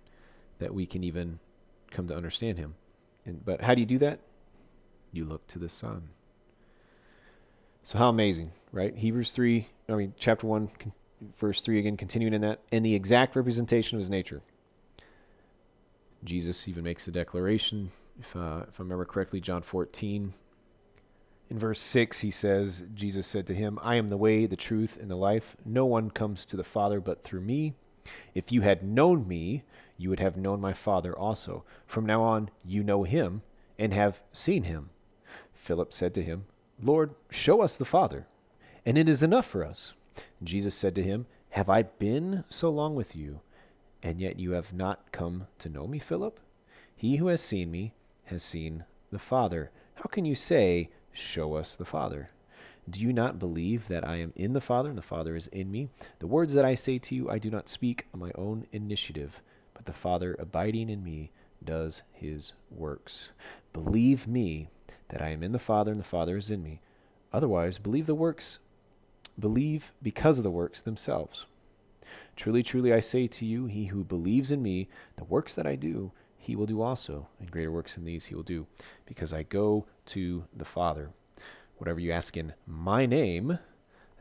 That 0.59 0.73
we 0.73 0.85
can 0.85 1.03
even 1.03 1.39
come 1.91 2.07
to 2.07 2.15
understand 2.15 2.57
him. 2.57 2.75
And, 3.25 3.43
but 3.43 3.61
how 3.61 3.73
do 3.73 3.81
you 3.81 3.87
do 3.87 3.97
that? 3.99 4.19
You 5.11 5.25
look 5.25 5.47
to 5.47 5.59
the 5.59 5.69
Son. 5.69 6.09
So 7.83 7.97
how 7.97 8.09
amazing, 8.09 8.51
right? 8.71 8.95
Hebrews 8.95 9.31
3, 9.31 9.67
I 9.87 9.93
mean, 9.93 10.13
chapter 10.17 10.45
1, 10.45 10.69
verse 11.37 11.61
3 11.61 11.79
again, 11.79 11.97
continuing 11.97 12.33
in 12.33 12.41
that, 12.41 12.59
and 12.71 12.85
the 12.85 12.93
exact 12.93 13.35
representation 13.35 13.97
of 13.97 13.99
his 13.99 14.09
nature. 14.09 14.41
Jesus 16.23 16.67
even 16.67 16.83
makes 16.83 17.07
a 17.07 17.11
declaration, 17.11 17.91
if, 18.19 18.35
uh, 18.35 18.65
if 18.67 18.79
I 18.79 18.83
remember 18.83 19.05
correctly, 19.05 19.39
John 19.39 19.61
14. 19.61 20.33
In 21.49 21.57
verse 21.57 21.79
6, 21.79 22.19
he 22.19 22.29
says, 22.29 22.83
Jesus 22.93 23.25
said 23.25 23.47
to 23.47 23.55
him, 23.55 23.79
I 23.81 23.95
am 23.95 24.09
the 24.09 24.17
way, 24.17 24.45
the 24.45 24.55
truth, 24.55 24.97
and 25.01 25.09
the 25.09 25.15
life. 25.15 25.55
No 25.65 25.85
one 25.85 26.11
comes 26.11 26.45
to 26.47 26.57
the 26.57 26.63
Father 26.63 26.99
but 26.99 27.23
through 27.23 27.41
me. 27.41 27.73
If 28.35 28.51
you 28.51 28.61
had 28.61 28.83
known 28.83 29.27
me, 29.27 29.63
you 29.99 30.09
would 30.09 30.21
have 30.21 30.37
known 30.37 30.61
my 30.61 30.71
Father 30.71 31.15
also. 31.15 31.65
From 31.85 32.05
now 32.05 32.23
on, 32.23 32.49
you 32.63 32.83
know 32.83 33.03
him 33.03 33.41
and 33.77 33.93
have 33.93 34.21
seen 34.31 34.63
him. 34.63 34.89
Philip 35.51 35.93
said 35.93 36.13
to 36.15 36.23
him, 36.23 36.45
Lord, 36.81 37.13
show 37.29 37.61
us 37.61 37.77
the 37.77 37.85
Father, 37.85 38.25
and 38.85 38.97
it 38.97 39.09
is 39.09 39.21
enough 39.21 39.45
for 39.45 39.63
us. 39.65 39.93
Jesus 40.41 40.73
said 40.73 40.95
to 40.95 41.03
him, 41.03 41.27
Have 41.49 41.69
I 41.69 41.83
been 41.83 42.45
so 42.49 42.69
long 42.69 42.95
with 42.95 43.13
you, 43.13 43.41
and 44.01 44.21
yet 44.21 44.39
you 44.39 44.51
have 44.51 44.71
not 44.71 45.11
come 45.11 45.47
to 45.59 45.69
know 45.69 45.85
me, 45.85 45.99
Philip? 45.99 46.39
He 46.95 47.17
who 47.17 47.27
has 47.27 47.41
seen 47.41 47.69
me 47.69 47.91
has 48.25 48.41
seen 48.41 48.85
the 49.11 49.19
Father. 49.19 49.69
How 49.95 50.05
can 50.05 50.23
you 50.23 50.35
say, 50.35 50.89
Show 51.11 51.55
us 51.55 51.75
the 51.75 51.83
Father? 51.83 52.29
Do 52.89 53.01
you 53.01 53.11
not 53.11 53.37
believe 53.37 53.89
that 53.89 54.07
I 54.07 54.15
am 54.15 54.31
in 54.37 54.53
the 54.53 54.61
Father, 54.61 54.87
and 54.87 54.97
the 54.97 55.03
Father 55.03 55.35
is 55.35 55.47
in 55.47 55.69
me? 55.69 55.89
The 56.19 56.27
words 56.27 56.53
that 56.53 56.65
I 56.65 56.75
say 56.75 56.97
to 56.99 57.15
you, 57.15 57.29
I 57.29 57.37
do 57.37 57.49
not 57.51 57.67
speak 57.67 58.07
on 58.13 58.21
my 58.21 58.31
own 58.35 58.65
initiative, 58.71 59.41
but 59.79 59.85
the 59.85 59.93
Father 59.93 60.35
abiding 60.37 60.89
in 60.89 61.05
me 61.05 61.31
does 61.63 62.03
his 62.11 62.51
works. 62.69 63.29
Believe 63.71 64.27
me 64.27 64.67
that 65.07 65.21
I 65.21 65.29
am 65.29 65.41
in 65.41 65.53
the 65.53 65.57
Father, 65.57 65.91
and 65.91 65.99
the 66.01 66.03
Father 66.03 66.35
is 66.35 66.51
in 66.51 66.61
me. 66.61 66.81
Otherwise, 67.31 67.77
believe 67.77 68.05
the 68.05 68.13
works, 68.13 68.59
believe 69.39 69.93
because 70.03 70.37
of 70.37 70.43
the 70.43 70.51
works 70.51 70.81
themselves. 70.81 71.45
Truly, 72.35 72.61
truly, 72.61 72.91
I 72.91 72.99
say 72.99 73.25
to 73.27 73.45
you, 73.45 73.67
he 73.67 73.85
who 73.85 74.03
believes 74.03 74.51
in 74.51 74.61
me, 74.61 74.89
the 75.15 75.23
works 75.23 75.55
that 75.55 75.65
I 75.65 75.75
do, 75.75 76.11
he 76.37 76.57
will 76.57 76.65
do 76.65 76.81
also, 76.81 77.29
and 77.39 77.49
greater 77.49 77.71
works 77.71 77.95
than 77.95 78.03
these 78.03 78.25
he 78.25 78.35
will 78.35 78.43
do, 78.43 78.67
because 79.05 79.31
I 79.31 79.43
go 79.43 79.85
to 80.07 80.43
the 80.53 80.65
Father. 80.65 81.11
Whatever 81.77 82.01
you 82.01 82.11
ask 82.11 82.35
in 82.35 82.53
my 82.67 83.05
name, 83.05 83.59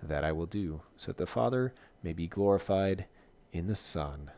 that 0.00 0.22
I 0.22 0.30
will 0.30 0.46
do, 0.46 0.82
so 0.96 1.08
that 1.08 1.16
the 1.16 1.26
Father 1.26 1.74
may 2.00 2.12
be 2.12 2.28
glorified 2.28 3.06
in 3.52 3.66
the 3.66 3.74
Son. 3.74 4.30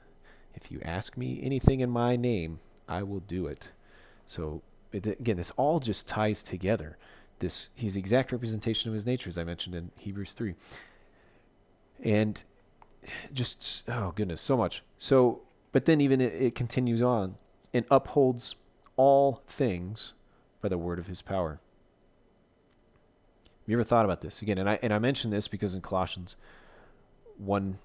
If 0.55 0.71
you 0.71 0.81
ask 0.85 1.17
me 1.17 1.41
anything 1.43 1.81
in 1.81 1.91
my 1.91 2.17
name, 2.17 2.61
I 2.89 3.03
will 3.03 3.21
do 3.21 3.47
it. 3.47 3.71
So, 4.27 4.63
again, 4.93 5.37
this 5.37 5.51
all 5.53 5.81
just 5.81 6.09
ties 6.09 6.43
together. 6.43 6.97
This 7.39 7.71
the 7.77 7.87
exact 7.99 8.33
representation 8.33 8.89
of 8.91 8.95
his 8.95 9.07
nature, 9.07 9.29
as 9.29 9.39
I 9.39 9.45
mentioned 9.45 9.75
in 9.75 9.91
Hebrews 9.97 10.35
3. 10.35 10.55
And 12.03 12.43
just, 13.33 13.89
oh 13.89 14.13
goodness, 14.15 14.41
so 14.41 14.57
much. 14.57 14.83
So, 14.99 15.41
but 15.73 15.87
then 15.87 16.01
even 16.01 16.21
it, 16.21 16.35
it 16.35 16.55
continues 16.55 17.01
on 17.01 17.37
and 17.73 17.85
upholds 17.91 18.57
all 18.97 19.43
things 19.47 20.13
by 20.61 20.69
the 20.69 20.79
word 20.79 20.99
of 20.99 21.07
his 21.07 21.23
power. 21.23 21.61
Have 23.45 23.69
you 23.69 23.77
ever 23.77 23.85
thought 23.85 24.05
about 24.05 24.21
this 24.21 24.43
again? 24.43 24.59
And 24.59 24.69
I 24.69 24.79
and 24.83 24.93
I 24.93 24.99
mentioned 24.99 25.33
this 25.33 25.49
because 25.49 25.75
in 25.75 25.81
Colossians 25.81 26.37
one, 27.39 27.79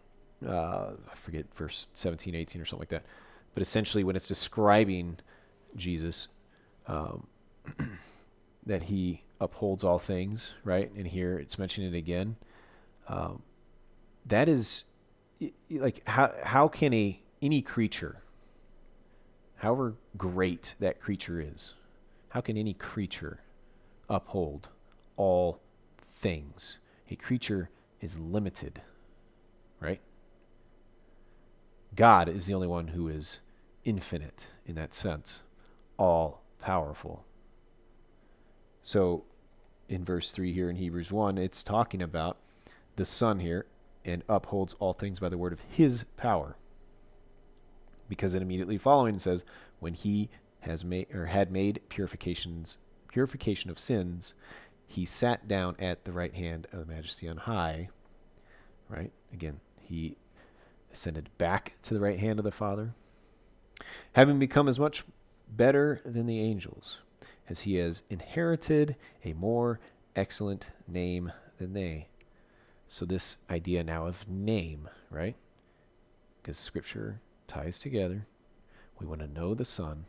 uh, 0.45 0.91
I 1.11 1.15
forget 1.15 1.45
verse 1.53 1.89
17, 1.93 2.35
18 2.35 2.61
or 2.61 2.65
something 2.65 2.81
like 2.81 2.89
that. 2.89 3.05
But 3.53 3.61
essentially, 3.61 4.03
when 4.03 4.15
it's 4.15 4.27
describing 4.27 5.17
Jesus, 5.75 6.27
um, 6.87 7.27
that 8.65 8.83
he 8.83 9.23
upholds 9.39 9.83
all 9.83 9.99
things, 9.99 10.53
right? 10.63 10.91
And 10.93 11.07
here 11.07 11.37
it's 11.37 11.59
mentioning 11.59 11.93
it 11.93 11.97
again. 11.97 12.35
Um, 13.07 13.43
that 14.25 14.49
is 14.49 14.85
like 15.69 16.07
how 16.07 16.33
how 16.43 16.67
can 16.67 16.93
a 16.93 17.21
any 17.41 17.61
creature 17.61 18.23
however 19.57 19.95
great 20.17 20.75
that 20.79 20.99
creature 20.99 21.41
is, 21.41 21.73
how 22.29 22.41
can 22.41 22.57
any 22.57 22.73
creature 22.73 23.39
uphold 24.09 24.69
all 25.17 25.59
things? 25.97 26.77
A 27.09 27.15
creature 27.15 27.69
is 28.01 28.19
limited, 28.19 28.81
right? 29.79 30.01
God 31.95 32.27
is 32.27 32.45
the 32.45 32.53
only 32.53 32.67
one 32.67 32.89
who 32.89 33.07
is 33.07 33.39
infinite 33.83 34.49
in 34.65 34.75
that 34.75 34.93
sense, 34.93 35.41
all 35.97 36.41
powerful. 36.59 37.25
So 38.83 39.23
in 39.87 40.03
verse 40.03 40.31
3 40.31 40.51
here 40.53 40.69
in 40.69 40.75
Hebrews 40.75 41.11
1, 41.11 41.37
it's 41.37 41.63
talking 41.63 42.01
about 42.01 42.37
the 42.95 43.05
Son 43.05 43.39
here 43.39 43.65
and 44.03 44.23
upholds 44.27 44.75
all 44.75 44.93
things 44.93 45.19
by 45.19 45.29
the 45.29 45.37
word 45.37 45.53
of 45.53 45.61
his 45.61 46.05
power 46.17 46.57
because 48.07 48.35
it 48.35 48.41
immediately 48.41 48.77
following 48.77 49.17
says, 49.17 49.43
when 49.79 49.93
he 49.93 50.29
has 50.61 50.83
made 50.83 51.13
or 51.13 51.27
had 51.27 51.51
made 51.51 51.81
purifications 51.89 52.77
purification 53.07 53.69
of 53.69 53.79
sins, 53.79 54.33
he 54.85 55.05
sat 55.05 55.47
down 55.47 55.75
at 55.79 56.03
the 56.03 56.11
right 56.11 56.35
hand 56.35 56.67
of 56.73 56.79
the 56.79 56.93
majesty 56.93 57.29
on 57.29 57.37
high. 57.37 57.87
Right? 58.89 59.11
Again, 59.31 59.61
he 59.79 60.17
ascended 60.95 61.29
back 61.37 61.75
to 61.81 61.93
the 61.93 61.99
right 61.99 62.19
hand 62.19 62.39
of 62.39 62.45
the 62.45 62.51
Father, 62.51 62.95
having 64.13 64.39
become 64.39 64.69
as 64.69 64.79
much 64.79 65.03
better 65.49 65.99
than 66.05 66.25
the 66.25 66.39
angels, 66.39 67.01
as 67.49 67.61
he 67.61 67.75
has 67.75 68.01
inherited 68.09 68.95
a 69.25 69.33
more 69.33 69.81
excellent 70.15 70.71
name 70.87 71.33
than 71.57 71.73
they. 71.73 72.07
So 72.87 73.05
this 73.05 73.35
idea 73.49 73.83
now 73.83 74.07
of 74.07 74.27
name, 74.29 74.87
right? 75.09 75.35
Because 76.41 76.57
scripture 76.57 77.19
ties 77.45 77.77
together. 77.77 78.25
We 78.97 79.05
want 79.05 79.19
to 79.19 79.27
know 79.27 79.53
the 79.53 79.65
Son. 79.65 80.05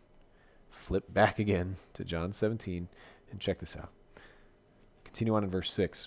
Flip 0.71 1.13
back 1.13 1.41
again 1.41 1.77
to 1.95 2.05
John 2.05 2.31
17 2.31 2.89
and 3.33 3.41
check 3.41 3.59
this 3.59 3.77
out. 3.77 3.91
Continue 5.03 5.35
on 5.35 5.43
in 5.43 5.51
verse 5.51 5.73
6. 5.73 6.07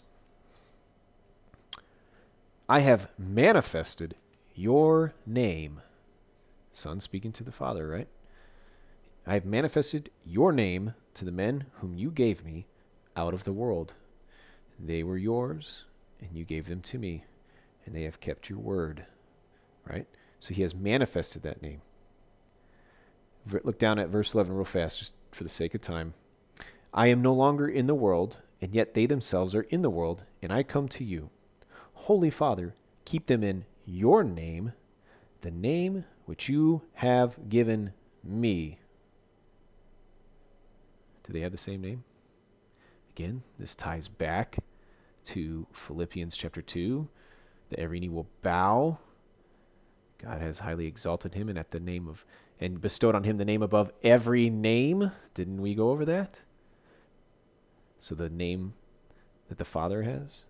I 2.70 2.80
have 2.80 3.10
manifested 3.18 4.16
your 4.60 5.14
name. 5.26 5.82
Son 6.74 7.00
speaking 7.00 7.32
to 7.32 7.46
the 7.46 7.52
Father, 7.52 7.88
right? 7.88 8.10
I 9.26 9.36
have 9.36 9.46
manifested 9.46 10.10
your 10.26 10.52
name 10.52 10.96
to 11.14 11.24
the 11.24 11.32
men 11.32 11.68
whom 11.76 11.96
you 11.96 12.12
gave 12.12 12.44
me 12.44 12.68
out 13.16 13.34
of 13.34 13.46
the 13.46 13.54
world. 13.54 13.94
They 14.78 15.02
were 15.02 15.18
yours, 15.18 15.86
and 16.20 16.36
you 16.36 16.44
gave 16.44 16.68
them 16.68 16.82
to 16.82 16.98
me, 16.98 17.24
and 17.86 17.96
they 17.96 18.04
have 18.04 18.20
kept 18.20 18.50
your 18.50 18.60
word. 18.60 19.06
Right? 19.90 20.08
So 20.42 20.54
he 20.54 20.62
has 20.62 20.76
manifested 20.76 21.42
that 21.44 21.62
name. 21.62 21.82
Look 23.64 23.80
down 23.80 23.98
at 23.98 24.10
verse 24.10 24.34
11 24.34 24.54
real 24.54 24.66
fast, 24.66 25.00
just 25.00 25.14
for 25.32 25.44
the 25.44 25.50
sake 25.50 25.74
of 25.74 25.80
time. 25.80 26.16
I 26.94 27.08
am 27.08 27.22
no 27.22 27.34
longer 27.34 27.68
in 27.68 27.88
the 27.88 27.96
world, 27.96 28.40
and 28.62 28.76
yet 28.76 28.94
they 28.94 29.06
themselves 29.06 29.56
are 29.56 29.62
in 29.70 29.84
the 29.84 29.90
world, 29.90 30.26
and 30.42 30.52
I 30.52 30.64
come 30.64 30.90
to 30.90 31.06
you. 31.06 31.30
Holy 31.94 32.30
Father, 32.30 32.76
keep 33.06 33.28
them 33.28 33.42
in 33.42 33.64
your 33.90 34.24
name, 34.24 34.74
the 35.42 35.52
name 35.52 36.06
which 36.26 36.50
you 36.50 36.84
have 36.96 37.50
given 37.50 37.94
me. 38.24 38.80
Do 41.24 41.34
they 41.34 41.42
have 41.42 41.52
the 41.52 41.58
same 41.58 41.82
name? 41.82 42.04
Again, 43.12 43.44
this 43.58 43.76
ties 43.76 44.08
back 44.08 44.58
to 45.26 45.68
Philippians 45.74 46.38
chapter 46.38 46.62
2 46.62 47.08
that 47.70 47.80
every 47.80 48.00
knee 48.00 48.10
will 48.10 48.28
bow 48.42 49.00
God 50.20 50.42
has 50.42 50.60
highly 50.60 50.86
exalted 50.86 51.34
him 51.34 51.50
and 51.50 51.58
at 51.58 51.72
the 51.72 51.80
name 51.80 52.08
of 52.08 52.26
and 52.60 52.82
bestowed 52.82 53.16
on 53.16 53.24
him 53.24 53.38
the 53.38 53.46
name 53.46 53.64
above 53.64 53.92
every 54.04 54.50
name. 54.50 55.12
Didn't 55.34 55.62
we 55.62 55.74
go 55.74 55.90
over 55.90 56.04
that? 56.06 56.44
So 58.02 58.16
the 58.16 58.30
name 58.30 58.74
that 59.48 59.58
the 59.58 59.66
Father 59.66 60.04
has 60.04 60.44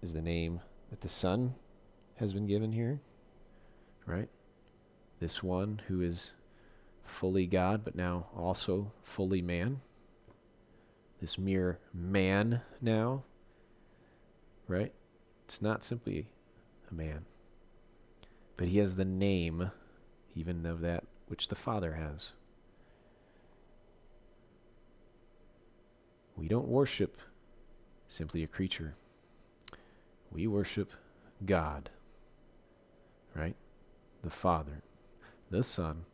is 0.00 0.14
the 0.14 0.22
name 0.22 0.60
that 0.90 1.00
the 1.00 1.08
Son 1.08 1.56
has 2.16 2.32
been 2.32 2.46
given 2.46 2.72
here. 2.72 3.00
Right? 4.04 4.28
This 5.20 5.42
one 5.42 5.82
who 5.88 6.00
is 6.00 6.32
fully 7.02 7.46
God, 7.46 7.84
but 7.84 7.94
now 7.94 8.26
also 8.36 8.92
fully 9.02 9.42
man. 9.42 9.80
This 11.20 11.38
mere 11.38 11.78
man 11.92 12.62
now. 12.80 13.24
Right? 14.68 14.92
It's 15.44 15.62
not 15.62 15.84
simply 15.84 16.26
a 16.90 16.94
man 16.94 17.26
but 18.56 18.68
he 18.68 18.78
has 18.78 18.96
the 18.96 19.04
name 19.04 19.70
even 20.34 20.64
of 20.66 20.80
that 20.80 21.04
which 21.26 21.48
the 21.48 21.54
Father 21.54 21.94
has. 21.94 22.32
We 26.36 26.48
don't 26.48 26.68
worship 26.68 27.18
simply 28.08 28.42
a 28.42 28.46
creature. 28.46 28.94
We 30.30 30.46
worship 30.46 30.92
God, 31.44 31.90
right? 33.36 33.56
The 34.22 34.30
Father, 34.30 34.82
the 35.50 35.62
Son, 35.62 36.04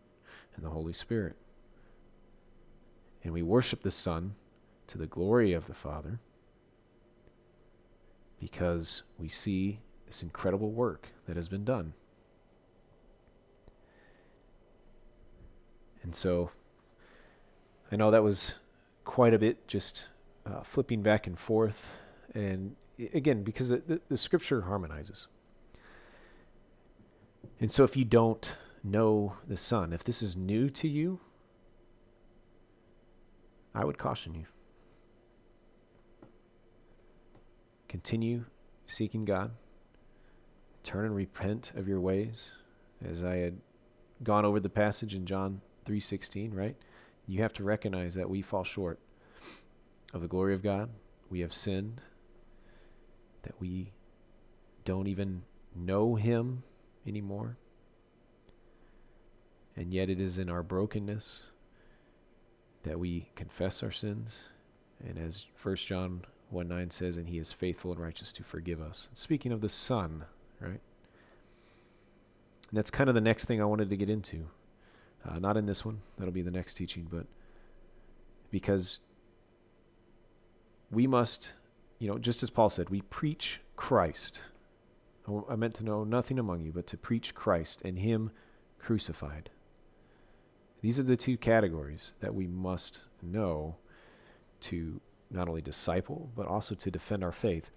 and 0.56 0.64
the 0.64 0.70
Holy 0.70 0.92
Spirit. 0.92 1.36
And 3.24 3.32
we 3.32 3.42
worship 3.42 3.82
the 3.82 3.90
Son 3.90 4.34
to 4.88 4.98
the 4.98 5.06
glory 5.06 5.52
of 5.52 5.66
the 5.66 5.74
Father 5.74 6.20
because 8.40 9.04
we 9.18 9.28
see 9.28 9.78
this 10.06 10.22
incredible 10.22 10.72
work 10.72 11.08
that 11.26 11.36
has 11.36 11.48
been 11.48 11.64
done. 11.64 11.94
And 16.02 16.14
so 16.14 16.50
I 17.92 17.96
know 17.96 18.10
that 18.10 18.24
was 18.24 18.56
quite 19.04 19.32
a 19.32 19.38
bit 19.38 19.68
just 19.68 20.08
uh, 20.44 20.62
flipping 20.62 21.02
back 21.02 21.26
and 21.26 21.38
forth. 21.38 22.00
And 22.34 22.74
again, 23.14 23.42
because 23.44 23.68
the, 23.68 23.82
the, 23.86 24.00
the 24.08 24.16
scripture 24.16 24.62
harmonizes. 24.62 25.28
And 27.62 27.70
so 27.70 27.84
if 27.84 27.96
you 27.96 28.04
don't 28.04 28.56
know 28.82 29.36
the 29.46 29.56
Son, 29.56 29.92
if 29.92 30.02
this 30.02 30.20
is 30.20 30.36
new 30.36 30.68
to 30.70 30.88
you, 30.88 31.20
I 33.72 33.84
would 33.84 33.98
caution 33.98 34.34
you. 34.34 34.46
Continue 37.86 38.46
seeking 38.88 39.24
God. 39.24 39.52
Turn 40.82 41.04
and 41.04 41.14
repent 41.14 41.70
of 41.76 41.86
your 41.86 42.00
ways. 42.00 42.50
As 43.00 43.22
I 43.22 43.36
had 43.36 43.60
gone 44.24 44.44
over 44.44 44.58
the 44.58 44.68
passage 44.68 45.14
in 45.14 45.24
John 45.24 45.60
3:16, 45.84 46.52
right? 46.52 46.76
You 47.28 47.42
have 47.42 47.52
to 47.52 47.62
recognize 47.62 48.16
that 48.16 48.28
we 48.28 48.42
fall 48.42 48.64
short 48.64 48.98
of 50.12 50.20
the 50.20 50.26
glory 50.26 50.54
of 50.54 50.64
God. 50.64 50.90
We 51.30 51.38
have 51.40 51.54
sinned. 51.54 52.00
That 53.42 53.60
we 53.60 53.92
don't 54.84 55.06
even 55.06 55.44
know 55.76 56.16
him 56.16 56.64
anymore. 57.06 57.56
And 59.76 59.92
yet 59.92 60.10
it 60.10 60.20
is 60.20 60.38
in 60.38 60.50
our 60.50 60.62
brokenness 60.62 61.44
that 62.82 62.98
we 62.98 63.30
confess 63.34 63.82
our 63.82 63.90
sins. 63.90 64.44
And 65.04 65.18
as 65.18 65.46
1 65.60 65.76
John 65.76 66.24
1 66.50 66.68
9 66.68 66.90
says, 66.90 67.16
and 67.16 67.28
he 67.28 67.38
is 67.38 67.52
faithful 67.52 67.92
and 67.92 68.00
righteous 68.00 68.32
to 68.34 68.44
forgive 68.44 68.80
us. 68.80 69.08
Speaking 69.14 69.52
of 69.52 69.60
the 69.60 69.68
Son, 69.68 70.24
right? 70.60 70.80
And 72.70 72.78
that's 72.78 72.90
kind 72.90 73.08
of 73.08 73.14
the 73.14 73.20
next 73.20 73.46
thing 73.46 73.60
I 73.60 73.64
wanted 73.64 73.90
to 73.90 73.96
get 73.96 74.10
into. 74.10 74.48
Uh, 75.28 75.38
not 75.38 75.56
in 75.56 75.66
this 75.66 75.84
one, 75.84 76.00
that'll 76.18 76.32
be 76.32 76.42
the 76.42 76.50
next 76.50 76.74
teaching, 76.74 77.06
but 77.10 77.26
because 78.50 78.98
we 80.90 81.06
must, 81.06 81.54
you 81.98 82.08
know, 82.08 82.18
just 82.18 82.42
as 82.42 82.50
Paul 82.50 82.70
said, 82.70 82.90
we 82.90 83.02
preach 83.02 83.60
Christ. 83.76 84.42
I 85.26 85.56
meant 85.56 85.74
to 85.76 85.84
know 85.84 86.04
nothing 86.04 86.38
among 86.38 86.62
you 86.62 86.72
but 86.72 86.86
to 86.88 86.96
preach 86.96 87.34
Christ 87.34 87.82
and 87.84 87.98
Him 87.98 88.30
crucified. 88.78 89.50
These 90.80 90.98
are 90.98 91.04
the 91.04 91.16
two 91.16 91.36
categories 91.36 92.12
that 92.20 92.34
we 92.34 92.48
must 92.48 93.02
know 93.22 93.76
to 94.62 95.00
not 95.30 95.48
only 95.48 95.62
disciple, 95.62 96.30
but 96.36 96.46
also 96.46 96.74
to 96.74 96.90
defend 96.90 97.22
our 97.22 97.32
faith. 97.32 97.70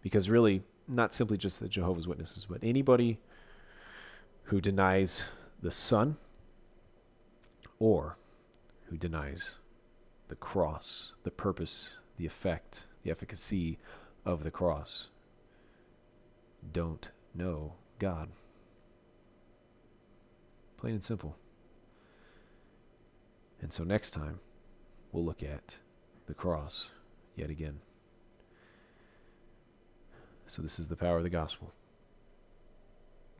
Because 0.00 0.30
really, 0.30 0.62
not 0.86 1.12
simply 1.12 1.36
just 1.36 1.60
the 1.60 1.68
Jehovah's 1.68 2.06
Witnesses, 2.06 2.46
but 2.48 2.60
anybody 2.62 3.18
who 4.44 4.60
denies 4.60 5.28
the 5.60 5.70
Son 5.70 6.16
or 7.78 8.16
who 8.86 8.96
denies 8.96 9.56
the 10.28 10.36
cross, 10.36 11.12
the 11.24 11.30
purpose, 11.30 11.94
the 12.16 12.26
effect, 12.26 12.84
the 13.02 13.10
efficacy 13.10 13.78
of 14.24 14.44
the 14.44 14.50
cross, 14.50 15.08
don't 16.70 17.10
know 17.34 17.74
God. 17.98 18.30
Plain 20.76 20.94
and 20.94 21.04
simple. 21.04 21.36
And 23.60 23.72
so 23.72 23.84
next 23.84 24.10
time, 24.10 24.40
we'll 25.12 25.24
look 25.24 25.42
at 25.42 25.78
the 26.26 26.34
cross 26.34 26.90
yet 27.36 27.50
again. 27.50 27.80
So, 30.46 30.60
this 30.60 30.78
is 30.78 30.88
the 30.88 30.96
power 30.96 31.16
of 31.16 31.22
the 31.22 31.30
gospel. 31.30 31.72